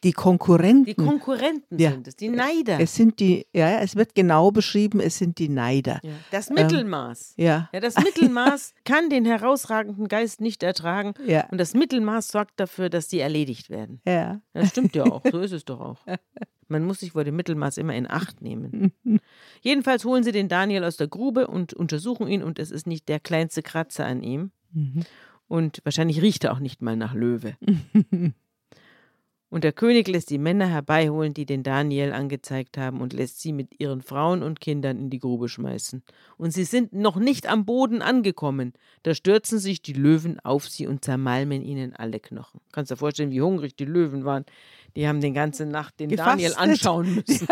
die 0.05 0.12
Konkurrenten. 0.12 0.84
Die 0.84 0.94
Konkurrenten 0.94 1.78
Ja. 1.78 1.90
sind 1.90 2.07
es, 2.09 2.16
die 2.16 2.28
Neider. 2.28 2.78
es 2.80 2.94
sind 2.94 3.18
die, 3.20 3.46
ja, 3.53 3.80
es 3.80 3.96
wird 3.96 4.14
genau 4.14 4.51
beschrieben, 4.51 5.01
es 5.01 5.18
sind 5.18 5.38
die 5.38 5.49
Neider. 5.49 5.99
ja. 6.05 6.12
Das 6.30 6.51
Mittelmaß. 6.51 7.34
Ja, 7.36 7.68
Ja, 7.72 7.80
das 7.80 7.96
Mittelmaß 7.96 8.74
kann 8.84 9.11
den 9.11 9.24
herausragenden 9.24 10.07
Geist 10.09 10.40
nicht 10.40 10.62
ertragen 10.62 11.14
ja, 11.26 11.46
und 11.51 11.59
das 11.59 11.74
Mittelmaß 11.74 12.28
sorgt 12.28 12.61
dafür, 12.61 12.90
dass 12.90 13.09
die 13.09 13.18
erledigt 13.20 13.70
werden. 13.70 14.01
ja. 14.07 14.40
Das 14.53 14.68
stimmt 14.70 14.94
ja 14.94 15.05
auch, 15.05 15.22
so 15.30 15.40
ist 15.40 15.53
es 15.53 15.64
doch 15.64 15.80
auch. 15.80 15.99
Man 16.68 16.84
muss 16.84 17.01
sich 17.01 17.12
vor 17.12 17.24
dem 17.24 17.34
Mittelmaß 17.36 17.78
immer 17.78 17.94
in 17.94 18.09
Acht 18.11 18.40
nehmen. 18.42 18.92
Jedenfalls 19.62 20.05
holen 20.05 20.22
sie 20.22 20.32
den 20.32 20.49
Daniel 20.49 20.84
aus 20.84 20.96
der 20.99 21.09
Grube 21.09 21.46
und 21.46 21.72
untersuchen 21.74 22.28
ihn 22.28 22.42
und 22.42 22.59
es 22.59 22.70
ist 22.70 22.86
nicht 22.86 23.09
der 23.09 23.20
kleinste 23.20 23.62
Kratzer 23.62 24.05
an 24.07 24.22
ihm. 24.22 24.51
Mhm. 24.72 25.05
Und 25.49 25.80
wahrscheinlich 25.84 26.20
riecht 26.20 26.44
er 26.44 26.53
auch 26.53 26.59
nicht 26.59 26.82
mal 26.82 26.94
nach 26.94 27.14
Löwe. 27.14 27.57
Und 29.51 29.64
der 29.64 29.72
König 29.72 30.09
lässt 30.09 30.28
die 30.28 30.38
Männer 30.38 30.66
herbeiholen, 30.66 31.32
die 31.32 31.46
den 31.46 31.62
Daniel 31.62 32.12
angezeigt 32.12 32.76
haben, 32.76 33.01
und 33.01 33.14
lässt 33.14 33.40
sie 33.40 33.53
mit 33.53 33.80
ihren 33.80 34.03
Frauen 34.03 34.42
und 34.42 34.61
Kindern 34.61 34.99
in 34.99 35.11
die 35.11 35.18
Grube 35.18 35.49
schmeißen. 35.49 36.03
Und 36.36 36.53
sie 36.53 36.64
sind 36.64 36.92
noch 36.92 37.16
nicht 37.16 37.49
am 37.49 37.64
Boden 37.64 38.03
angekommen. 38.03 38.74
Da 39.05 39.14
stürzen 39.14 39.59
sich 39.59 39.80
die 39.80 39.94
Löwen 39.94 40.38
auf 40.40 40.68
sie 40.68 40.86
und 40.86 41.05
zermalmen 41.05 41.62
ihnen 41.62 41.96
alle 41.96 42.20
Knochen. 42.20 42.61
Kannst 42.72 42.90
dir 42.90 42.96
vorstellen, 42.96 43.30
wie 43.30 43.40
hungrig 43.40 43.74
die 43.74 43.86
Löwen 43.86 44.24
waren. 44.24 44.44
Die 44.96 45.07
haben 45.09 45.20
die 45.20 45.32
ganze 45.32 45.64
Nacht 45.64 45.99
den 46.01 46.11
Daniel 46.11 46.51
Gefastet. 46.51 46.70
anschauen 46.70 47.14
müssen. 47.26 47.49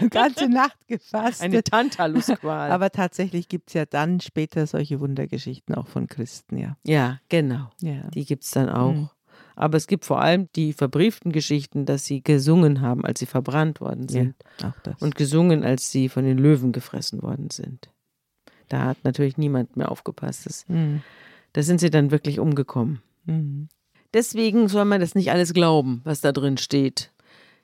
Die 0.00 0.08
ganze 0.08 0.48
Nacht 0.48 0.86
gefasst. 0.86 1.42
Eine 1.42 1.62
Tantalusqual. 1.62 2.70
Aber 2.70 2.90
tatsächlich 2.90 3.48
gibt 3.48 3.68
es 3.68 3.74
ja 3.74 3.84
dann 3.84 4.20
später 4.20 4.66
solche 4.66 5.00
Wundergeschichten 5.00 5.74
auch 5.74 5.88
von 5.88 6.06
Christen, 6.06 6.58
ja. 6.58 6.76
ja, 6.84 7.20
genau. 7.28 7.70
ja. 7.80 8.08
Die 8.14 8.24
gibt 8.24 8.44
es 8.44 8.52
dann 8.52 8.68
auch. 8.68 8.92
Mhm. 8.92 9.10
Aber 9.62 9.76
es 9.76 9.86
gibt 9.86 10.04
vor 10.04 10.20
allem 10.20 10.48
die 10.56 10.72
verbrieften 10.72 11.30
Geschichten, 11.32 11.86
dass 11.86 12.04
sie 12.04 12.22
gesungen 12.22 12.80
haben, 12.80 13.04
als 13.04 13.20
sie 13.20 13.26
verbrannt 13.26 13.80
worden 13.80 14.08
sind. 14.08 14.34
Ja. 14.60 14.74
Und 15.00 15.14
gesungen, 15.14 15.62
als 15.62 15.90
sie 15.92 16.08
von 16.08 16.24
den 16.24 16.36
Löwen 16.36 16.72
gefressen 16.72 17.22
worden 17.22 17.50
sind. 17.50 17.88
Da 18.68 18.84
hat 18.86 18.98
natürlich 19.04 19.38
niemand 19.38 19.76
mehr 19.76 19.90
aufgepasst. 19.90 20.46
Das, 20.46 20.68
Mhm. 20.68 21.02
da 21.52 21.62
sind 21.62 21.78
sie 21.80 21.90
dann 21.90 22.10
wirklich 22.10 22.40
umgekommen. 22.40 23.02
Mhm. 23.26 23.68
Deswegen 24.14 24.68
soll 24.68 24.84
man 24.84 25.00
das 25.00 25.14
nicht 25.14 25.30
alles 25.30 25.54
glauben, 25.54 26.00
was 26.04 26.20
da 26.20 26.32
drin 26.32 26.58
steht. 26.58 27.12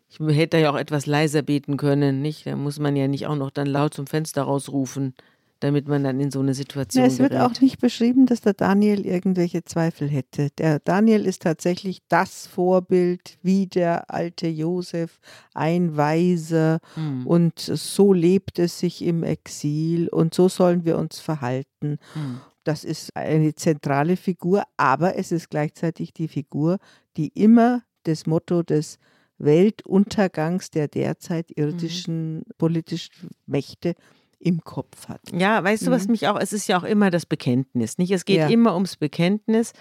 Ich 0.09 0.19
hätte 0.21 0.57
ja 0.59 0.71
auch 0.71 0.77
etwas 0.79 1.05
leiser 1.05 1.43
beten 1.43 1.77
können, 1.77 2.23
nicht? 2.23 2.47
Da 2.47 2.57
muss 2.57 2.79
man 2.79 2.95
ja 2.97 3.09
nicht 3.09 3.27
auch 3.27 3.37
noch 3.37 3.51
dann 3.51 3.67
laut 3.67 3.93
zum 3.93 4.07
Fenster 4.07 4.43
rausrufen, 4.45 5.15
damit 5.61 5.89
man 5.89 6.05
dann 6.05 6.21
in 6.21 6.31
so 6.31 6.41
eine 6.41 6.55
Situation 6.55 7.03
Ja, 7.03 7.09
es 7.09 7.19
wird 7.19 7.33
gerät. 7.33 7.45
auch 7.45 7.61
nicht 7.61 7.81
beschrieben, 7.81 8.27
dass 8.27 8.41
der 8.41 8.55
Daniel 8.55 9.05
irgendwelche 9.05 9.65
Zweifel 9.65 10.09
hätte. 10.09 10.51
Der 10.59 10.79
Daniel 10.79 11.27
ist 11.27 11.43
tatsächlich 11.43 12.01
das 12.09 12.47
Vorbild, 12.47 13.39
wie 13.43 13.67
der 13.67 14.11
alte 14.13 14.47
Josef, 14.49 15.21
ein 15.55 15.97
Weiser 15.97 16.79
Hm, 16.95 17.27
und 17.27 17.59
so 17.59 18.13
lebt 18.13 18.59
es 18.59 18.79
sich 18.79 19.03
im 19.05 19.23
Exil 19.25 20.09
und 20.09 20.35
so 20.35 20.49
sollen 20.49 20.85
wir 20.85 20.99
uns 20.99 21.19
verhalten. 21.21 21.99
hm. 22.15 22.41
Das 22.65 22.85
ist 22.85 23.17
eine 23.17 23.55
zentrale 23.55 24.17
Figur, 24.17 24.63
aber 24.77 25.17
es 25.17 25.33
ist 25.33 25.49
gleichzeitig 25.49 26.13
die 26.13 26.29
Figur, 26.29 26.79
die 27.17 27.29
immer 27.29 27.83
das 28.03 28.27
Motto 28.27 28.63
des 28.63 28.99
Weltuntergangs 29.39 30.71
der 30.71 30.89
derzeit 30.89 31.51
irdischen 31.57 32.43
politischen 32.59 33.31
Mächte 33.47 33.95
im 34.41 34.63
Kopf 34.63 35.09
hat. 35.09 35.21
Ja, 35.33 35.63
weißt 35.65 35.87
du, 35.87 35.91
was 35.91 36.05
Mhm. 36.07 36.13
mich 36.13 36.29
auch, 36.29 36.39
es 36.39 36.53
ist 36.53 36.69
ja 36.69 36.79
auch 36.79 36.85
immer 36.85 37.11
das 37.11 37.27
Bekenntnis, 37.27 37.99
nicht? 37.99 38.11
Es 38.13 38.25
geht 38.25 38.39
Ja. 38.39 38.49
immer 38.49 38.75
ums 38.75 38.97
Bekenntnis 38.97 39.73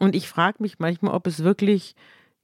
und 0.00 0.14
ich 0.14 0.28
frage 0.28 0.58
mich 0.60 0.78
manchmal, 0.78 1.14
ob 1.14 1.26
es 1.26 1.42
wirklich 1.42 1.94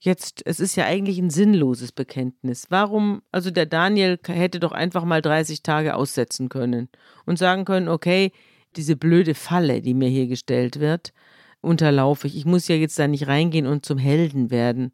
jetzt, 0.01 0.43
es 0.47 0.61
ist 0.61 0.77
ja 0.77 0.85
eigentlich 0.87 1.19
ein 1.19 1.31
sinnloses 1.31 1.93
Bekenntnis. 1.93 2.67
Warum, 2.71 3.21
also 3.33 3.51
der 3.51 3.67
Daniel 3.67 4.19
hätte 4.27 4.61
doch 4.61 4.73
einfach 4.73 5.05
mal 5.05 5.21
30 5.21 5.63
Tage 5.63 5.95
aussetzen 5.97 6.49
können 6.49 6.89
und 7.27 7.39
sagen 7.39 7.65
können, 7.65 7.89
okay, 7.89 8.33
diese 8.77 8.97
blöde 8.97 9.35
Falle, 9.35 9.83
die 9.83 9.95
mir 9.95 10.09
hier 10.09 10.27
gestellt 10.29 10.79
wird, 10.81 11.13
unterlaufe 11.61 12.29
ich. 12.29 12.37
Ich 12.37 12.45
muss 12.45 12.69
ja 12.69 12.77
jetzt 12.77 12.99
da 12.99 13.09
nicht 13.09 13.27
reingehen 13.27 13.67
und 13.67 13.85
zum 13.85 13.99
Helden 13.99 14.51
werden. 14.51 14.93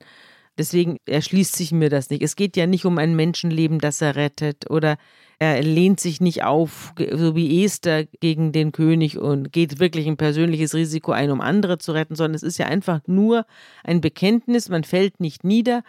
Deswegen 0.57 0.99
erschließt 1.07 1.57
sich 1.57 1.73
mir 1.73 1.91
das 1.91 2.11
nicht. 2.11 2.23
Es 2.23 2.37
geht 2.37 2.57
ja 2.57 2.67
nicht 2.67 2.85
um 2.85 2.99
ein 2.99 3.17
Menschenleben, 3.17 3.81
das 3.81 4.01
er 4.01 4.15
rettet 4.15 4.71
oder 4.71 4.97
er 5.41 5.63
lehnt 5.63 5.99
sich 5.99 6.21
nicht 6.21 6.45
auf, 6.45 6.95
so 7.13 7.35
wie 7.35 7.65
Esther 7.65 8.05
gegen 8.05 8.53
den 8.53 8.71
König 8.71 9.19
und 9.19 9.53
geht 9.53 9.81
wirklich 9.81 10.07
ein 10.07 10.17
persönliches 10.17 10.75
Risiko 10.75 11.11
ein, 11.11 11.33
um 11.33 11.41
andere 11.41 11.79
zu 11.79 11.93
retten, 11.93 12.15
sondern 12.15 12.37
es 12.37 12.45
ist 12.45 12.59
ja 12.59 12.67
einfach 12.67 13.01
nur 13.07 13.47
ein 13.83 14.01
Bekenntnis. 14.01 14.69
Man 14.69 14.85
fällt 14.85 15.19
nicht 15.19 15.43
nieder, 15.43 15.83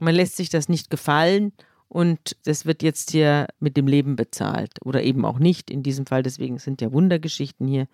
man 0.00 0.14
lässt 0.14 0.36
sich 0.36 0.48
das 0.48 0.68
nicht 0.68 0.90
gefallen 0.90 1.52
und 1.88 2.36
das 2.44 2.66
wird 2.66 2.82
jetzt 2.82 3.12
hier 3.12 3.46
mit 3.60 3.76
dem 3.76 3.86
Leben 3.86 4.16
bezahlt 4.16 4.72
oder 4.84 5.02
eben 5.02 5.24
auch 5.24 5.38
nicht 5.38 5.70
in 5.70 5.82
diesem 5.84 6.06
Fall. 6.06 6.22
Deswegen 6.22 6.58
sind 6.58 6.80
ja 6.80 6.92
Wundergeschichten 6.92 7.68
hier. 7.68 7.86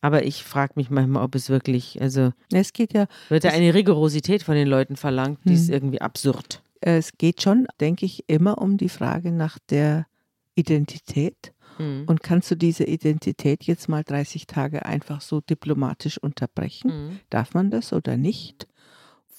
Aber 0.00 0.24
ich 0.24 0.44
frage 0.44 0.74
mich 0.76 0.90
manchmal, 0.90 1.24
ob 1.24 1.34
es 1.34 1.48
wirklich, 1.48 2.00
also 2.00 2.32
Es 2.52 2.72
geht 2.72 2.92
ja 2.92 3.06
wird 3.28 3.44
da 3.44 3.48
eine 3.50 3.74
Rigorosität 3.74 4.42
von 4.42 4.54
den 4.54 4.68
Leuten 4.68 4.96
verlangt, 4.96 5.40
die 5.46 5.54
ist 5.54 5.68
Hm. 5.68 5.74
irgendwie 5.74 6.00
absurd. 6.00 6.62
Es 6.80 7.12
geht 7.16 7.42
schon, 7.42 7.66
denke 7.80 8.04
ich, 8.06 8.24
immer 8.28 8.58
um 8.58 8.76
die 8.76 8.90
Frage 8.90 9.32
nach 9.32 9.58
der 9.70 10.06
Identität. 10.54 11.52
Hm. 11.78 12.04
Und 12.06 12.22
kannst 12.22 12.50
du 12.50 12.54
diese 12.54 12.84
Identität 12.84 13.64
jetzt 13.64 13.88
mal 13.88 14.04
30 14.04 14.46
Tage 14.46 14.84
einfach 14.86 15.20
so 15.20 15.40
diplomatisch 15.40 16.18
unterbrechen? 16.18 16.90
Hm. 16.90 17.20
Darf 17.30 17.54
man 17.54 17.70
das 17.70 17.92
oder 17.92 18.16
nicht? 18.16 18.66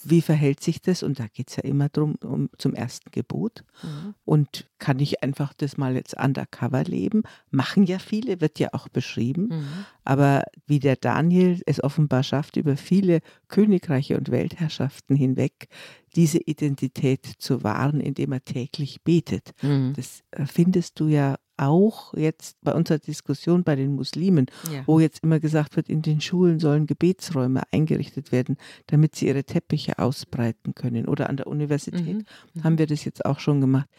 Wie 0.03 0.21
verhält 0.21 0.61
sich 0.61 0.81
das? 0.81 1.01
Und 1.03 1.19
da 1.19 1.27
geht 1.27 1.49
es 1.49 1.55
ja 1.55 1.63
immer 1.63 1.89
drum 1.89 2.15
um, 2.23 2.49
zum 2.57 2.73
ersten 2.73 3.09
Gebot. 3.11 3.63
Mhm. 3.81 4.13
Und 4.25 4.67
kann 4.77 4.99
ich 4.99 5.23
einfach 5.23 5.53
das 5.53 5.77
mal 5.77 5.95
jetzt 5.95 6.15
undercover 6.15 6.83
leben? 6.83 7.23
Machen 7.49 7.85
ja 7.85 7.97
viele, 7.99 8.39
wird 8.39 8.59
ja 8.59 8.69
auch 8.73 8.87
beschrieben. 8.89 9.47
Mhm. 9.47 9.85
Aber 10.03 10.43
wie 10.67 10.79
der 10.79 10.95
Daniel 10.95 11.61
es 11.65 11.83
offenbar 11.83 12.23
schafft, 12.23 12.57
über 12.57 12.77
viele 12.77 13.21
Königreiche 13.47 14.17
und 14.17 14.29
Weltherrschaften 14.29 15.15
hinweg 15.15 15.67
diese 16.15 16.39
Identität 16.39 17.25
zu 17.39 17.63
wahren, 17.63 17.99
indem 17.99 18.31
er 18.31 18.43
täglich 18.45 19.01
betet. 19.03 19.53
Mhm. 19.61 19.93
Das 19.95 20.23
äh, 20.31 20.45
findest 20.45 20.99
du 20.99 21.07
ja 21.07 21.37
auch 21.57 22.13
jetzt 22.13 22.57
bei 22.61 22.73
unserer 22.73 22.99
Diskussion 22.99 23.63
bei 23.63 23.75
den 23.75 23.95
Muslimen, 23.95 24.45
Ja. 24.71 24.83
wo 24.85 24.99
jetzt 24.99 25.23
immer 25.23 25.39
gesagt 25.39 25.75
wird, 25.75 25.89
in 25.89 26.01
den 26.01 26.21
Schulen 26.21 26.59
sollen 26.59 26.87
Gebetsräume 26.87 27.63
eingerichtet 27.71 28.31
werden, 28.31 28.57
damit 28.87 29.15
sie 29.15 29.27
ihre 29.27 29.43
Teppiche 29.43 29.99
ausbreiten 29.99 30.75
können. 30.75 31.07
Oder 31.07 31.29
an 31.29 31.37
der 31.37 31.47
Universität 31.47 32.25
Mhm. 32.53 32.63
haben 32.63 32.77
wir 32.77 32.87
das 32.87 33.03
jetzt 33.05 33.25
auch 33.25 33.39
schon 33.39 33.61
gemacht. 33.61 33.89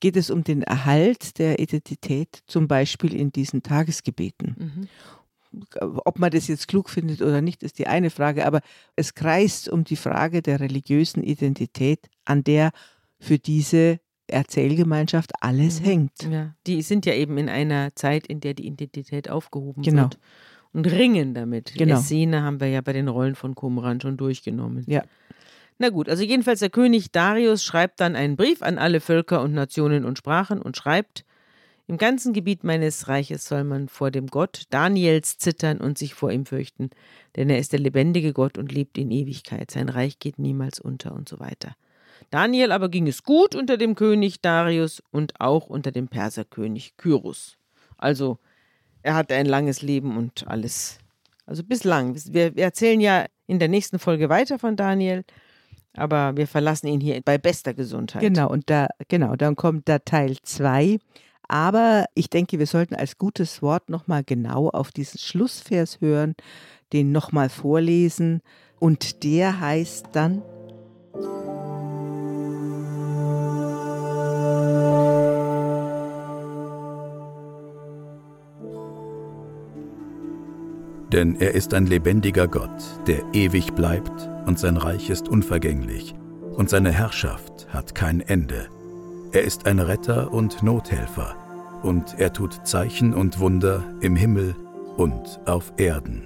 Geht 0.00 0.16
es 0.16 0.30
um 0.30 0.42
den 0.42 0.62
Erhalt 0.62 1.38
der 1.38 1.60
Identität, 1.60 2.42
zum 2.46 2.66
Beispiel 2.66 3.14
in 3.14 3.30
diesen 3.30 3.62
Tagesgebeten? 3.62 4.56
Mhm. 4.58 4.88
Ob 6.04 6.18
man 6.18 6.32
das 6.32 6.48
jetzt 6.48 6.66
klug 6.66 6.90
findet 6.90 7.22
oder 7.22 7.40
nicht, 7.40 7.62
ist 7.62 7.78
die 7.78 7.86
eine 7.86 8.10
Frage, 8.10 8.44
aber 8.44 8.60
es 8.96 9.14
kreist 9.14 9.68
um 9.68 9.84
die 9.84 9.94
Frage 9.94 10.42
der 10.42 10.58
religiösen 10.58 11.22
Identität, 11.22 12.08
an 12.24 12.42
der 12.42 12.72
für 13.20 13.38
diese 13.38 14.00
Erzählgemeinschaft 14.28 15.32
alles 15.40 15.80
Mhm. 15.80 15.84
hängt. 15.84 16.22
Ja, 16.30 16.54
die 16.66 16.82
sind 16.82 17.06
ja 17.06 17.14
eben 17.14 17.36
in 17.38 17.48
einer 17.48 17.94
Zeit, 17.94 18.26
in 18.26 18.40
der 18.40 18.54
die 18.54 18.66
Identität 18.66 19.28
aufgehoben 19.30 19.82
Genau. 19.82 20.02
wird. 20.04 20.18
Und 20.72 20.86
ringen 20.90 21.34
damit. 21.34 21.74
Genau. 21.76 21.96
Die 21.96 22.02
Szene 22.02 22.42
haben 22.42 22.58
wir 22.60 22.66
ja 22.68 22.80
bei 22.80 22.92
den 22.92 23.06
Rollen 23.06 23.36
von 23.36 23.54
Qumran 23.54 24.00
schon 24.00 24.16
durchgenommen. 24.16 24.84
Ja. 24.88 25.02
Na 25.78 25.88
gut, 25.90 26.08
also 26.08 26.22
jedenfalls 26.24 26.60
der 26.60 26.70
König 26.70 27.12
Darius 27.12 27.62
schreibt 27.64 28.00
dann 28.00 28.16
einen 28.16 28.36
Brief 28.36 28.60
an 28.62 28.78
alle 28.78 29.00
Völker 29.00 29.40
und 29.42 29.52
Nationen 29.54 30.04
und 30.04 30.18
Sprachen 30.18 30.60
und 30.60 30.76
schreibt, 30.76 31.24
im 31.86 31.98
ganzen 31.98 32.32
Gebiet 32.32 32.64
meines 32.64 33.08
Reiches 33.08 33.46
soll 33.46 33.62
man 33.62 33.88
vor 33.88 34.10
dem 34.10 34.26
Gott 34.28 34.62
Daniels 34.70 35.36
zittern 35.38 35.78
und 35.78 35.98
sich 35.98 36.14
vor 36.14 36.32
ihm 36.32 36.46
fürchten, 36.46 36.90
denn 37.36 37.50
er 37.50 37.58
ist 37.58 37.72
der 37.72 37.80
lebendige 37.80 38.32
Gott 38.32 38.56
und 38.56 38.72
lebt 38.72 38.96
in 38.98 39.10
Ewigkeit. 39.10 39.70
Sein 39.70 39.88
Reich 39.90 40.18
geht 40.18 40.38
niemals 40.38 40.80
unter 40.80 41.12
und 41.14 41.28
so 41.28 41.38
weiter. 41.40 41.76
Daniel 42.30 42.72
aber 42.72 42.88
ging 42.88 43.06
es 43.06 43.22
gut 43.22 43.54
unter 43.54 43.76
dem 43.76 43.94
König 43.94 44.40
Darius 44.40 45.02
und 45.10 45.40
auch 45.40 45.66
unter 45.66 45.92
dem 45.92 46.08
Perserkönig 46.08 46.96
Kyrus. 46.96 47.56
Also, 47.96 48.38
er 49.02 49.14
hatte 49.14 49.34
ein 49.34 49.46
langes 49.46 49.82
Leben 49.82 50.16
und 50.16 50.46
alles. 50.48 50.98
Also 51.46 51.62
bislang. 51.62 52.16
Wir, 52.32 52.56
wir 52.56 52.64
erzählen 52.64 53.00
ja 53.00 53.26
in 53.46 53.58
der 53.58 53.68
nächsten 53.68 53.98
Folge 53.98 54.28
weiter 54.28 54.58
von 54.58 54.76
Daniel, 54.76 55.24
aber 55.94 56.36
wir 56.36 56.46
verlassen 56.46 56.86
ihn 56.86 57.00
hier 57.00 57.20
bei 57.22 57.38
bester 57.38 57.74
Gesundheit. 57.74 58.22
Genau, 58.22 58.48
und 58.48 58.70
da, 58.70 58.88
genau, 59.08 59.36
dann 59.36 59.56
kommt 59.56 59.88
da 59.88 59.98
Teil 59.98 60.36
2. 60.42 60.98
Aber 61.46 62.06
ich 62.14 62.30
denke, 62.30 62.58
wir 62.58 62.66
sollten 62.66 62.94
als 62.94 63.18
gutes 63.18 63.60
Wort 63.60 63.90
nochmal 63.90 64.24
genau 64.24 64.70
auf 64.70 64.90
diesen 64.90 65.18
Schlussvers 65.18 66.00
hören, 66.00 66.34
den 66.92 67.12
nochmal 67.12 67.50
vorlesen. 67.50 68.40
Und 68.80 69.22
der 69.22 69.60
heißt 69.60 70.08
dann, 70.12 70.42
Denn 81.14 81.36
er 81.40 81.54
ist 81.54 81.74
ein 81.74 81.86
lebendiger 81.86 82.48
Gott, 82.48 82.82
der 83.06 83.22
ewig 83.32 83.74
bleibt 83.74 84.28
und 84.46 84.58
sein 84.58 84.76
Reich 84.76 85.10
ist 85.10 85.28
unvergänglich 85.28 86.12
und 86.56 86.68
seine 86.68 86.90
Herrschaft 86.90 87.68
hat 87.72 87.94
kein 87.94 88.20
Ende. 88.20 88.66
Er 89.30 89.42
ist 89.42 89.66
ein 89.66 89.78
Retter 89.78 90.32
und 90.32 90.64
Nothelfer 90.64 91.36
und 91.84 92.18
er 92.18 92.32
tut 92.32 92.66
Zeichen 92.66 93.14
und 93.14 93.38
Wunder 93.38 93.84
im 94.00 94.16
Himmel 94.16 94.56
und 94.96 95.38
auf 95.46 95.72
Erden. 95.76 96.24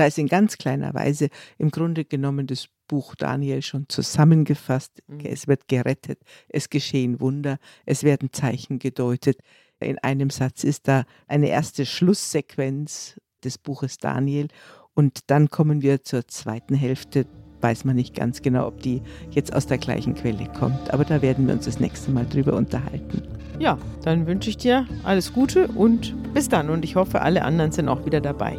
da 0.00 0.06
ist 0.06 0.18
in 0.18 0.28
ganz 0.28 0.56
kleiner 0.56 0.94
Weise 0.94 1.28
im 1.58 1.70
Grunde 1.70 2.06
genommen 2.06 2.46
das 2.46 2.68
Buch 2.90 3.14
Daniel 3.14 3.62
schon 3.62 3.88
zusammengefasst. 3.88 5.00
Mhm. 5.06 5.20
Es 5.20 5.46
wird 5.46 5.68
gerettet, 5.68 6.18
es 6.48 6.70
geschehen 6.70 7.20
Wunder, 7.20 7.58
es 7.86 8.02
werden 8.02 8.32
Zeichen 8.32 8.80
gedeutet. 8.80 9.38
In 9.78 9.98
einem 9.98 10.28
Satz 10.28 10.64
ist 10.64 10.88
da 10.88 11.04
eine 11.28 11.48
erste 11.48 11.86
Schlusssequenz 11.86 13.20
des 13.44 13.58
Buches 13.58 13.98
Daniel 13.98 14.48
und 14.92 15.20
dann 15.28 15.50
kommen 15.50 15.82
wir 15.82 16.02
zur 16.02 16.26
zweiten 16.26 16.74
Hälfte. 16.74 17.26
Weiß 17.60 17.84
man 17.84 17.94
nicht 17.94 18.16
ganz 18.16 18.42
genau, 18.42 18.66
ob 18.66 18.82
die 18.82 19.02
jetzt 19.30 19.54
aus 19.54 19.68
der 19.68 19.78
gleichen 19.78 20.16
Quelle 20.16 20.48
kommt, 20.58 20.92
aber 20.92 21.04
da 21.04 21.22
werden 21.22 21.46
wir 21.46 21.54
uns 21.54 21.66
das 21.66 21.78
nächste 21.78 22.10
Mal 22.10 22.26
drüber 22.26 22.54
unterhalten. 22.54 23.22
Ja, 23.60 23.78
dann 24.02 24.26
wünsche 24.26 24.50
ich 24.50 24.56
dir 24.56 24.86
alles 25.04 25.32
Gute 25.32 25.68
und 25.68 26.16
bis 26.34 26.48
dann. 26.48 26.70
Und 26.70 26.84
ich 26.84 26.96
hoffe, 26.96 27.20
alle 27.20 27.44
anderen 27.44 27.70
sind 27.70 27.88
auch 27.88 28.04
wieder 28.04 28.20
dabei. 28.20 28.58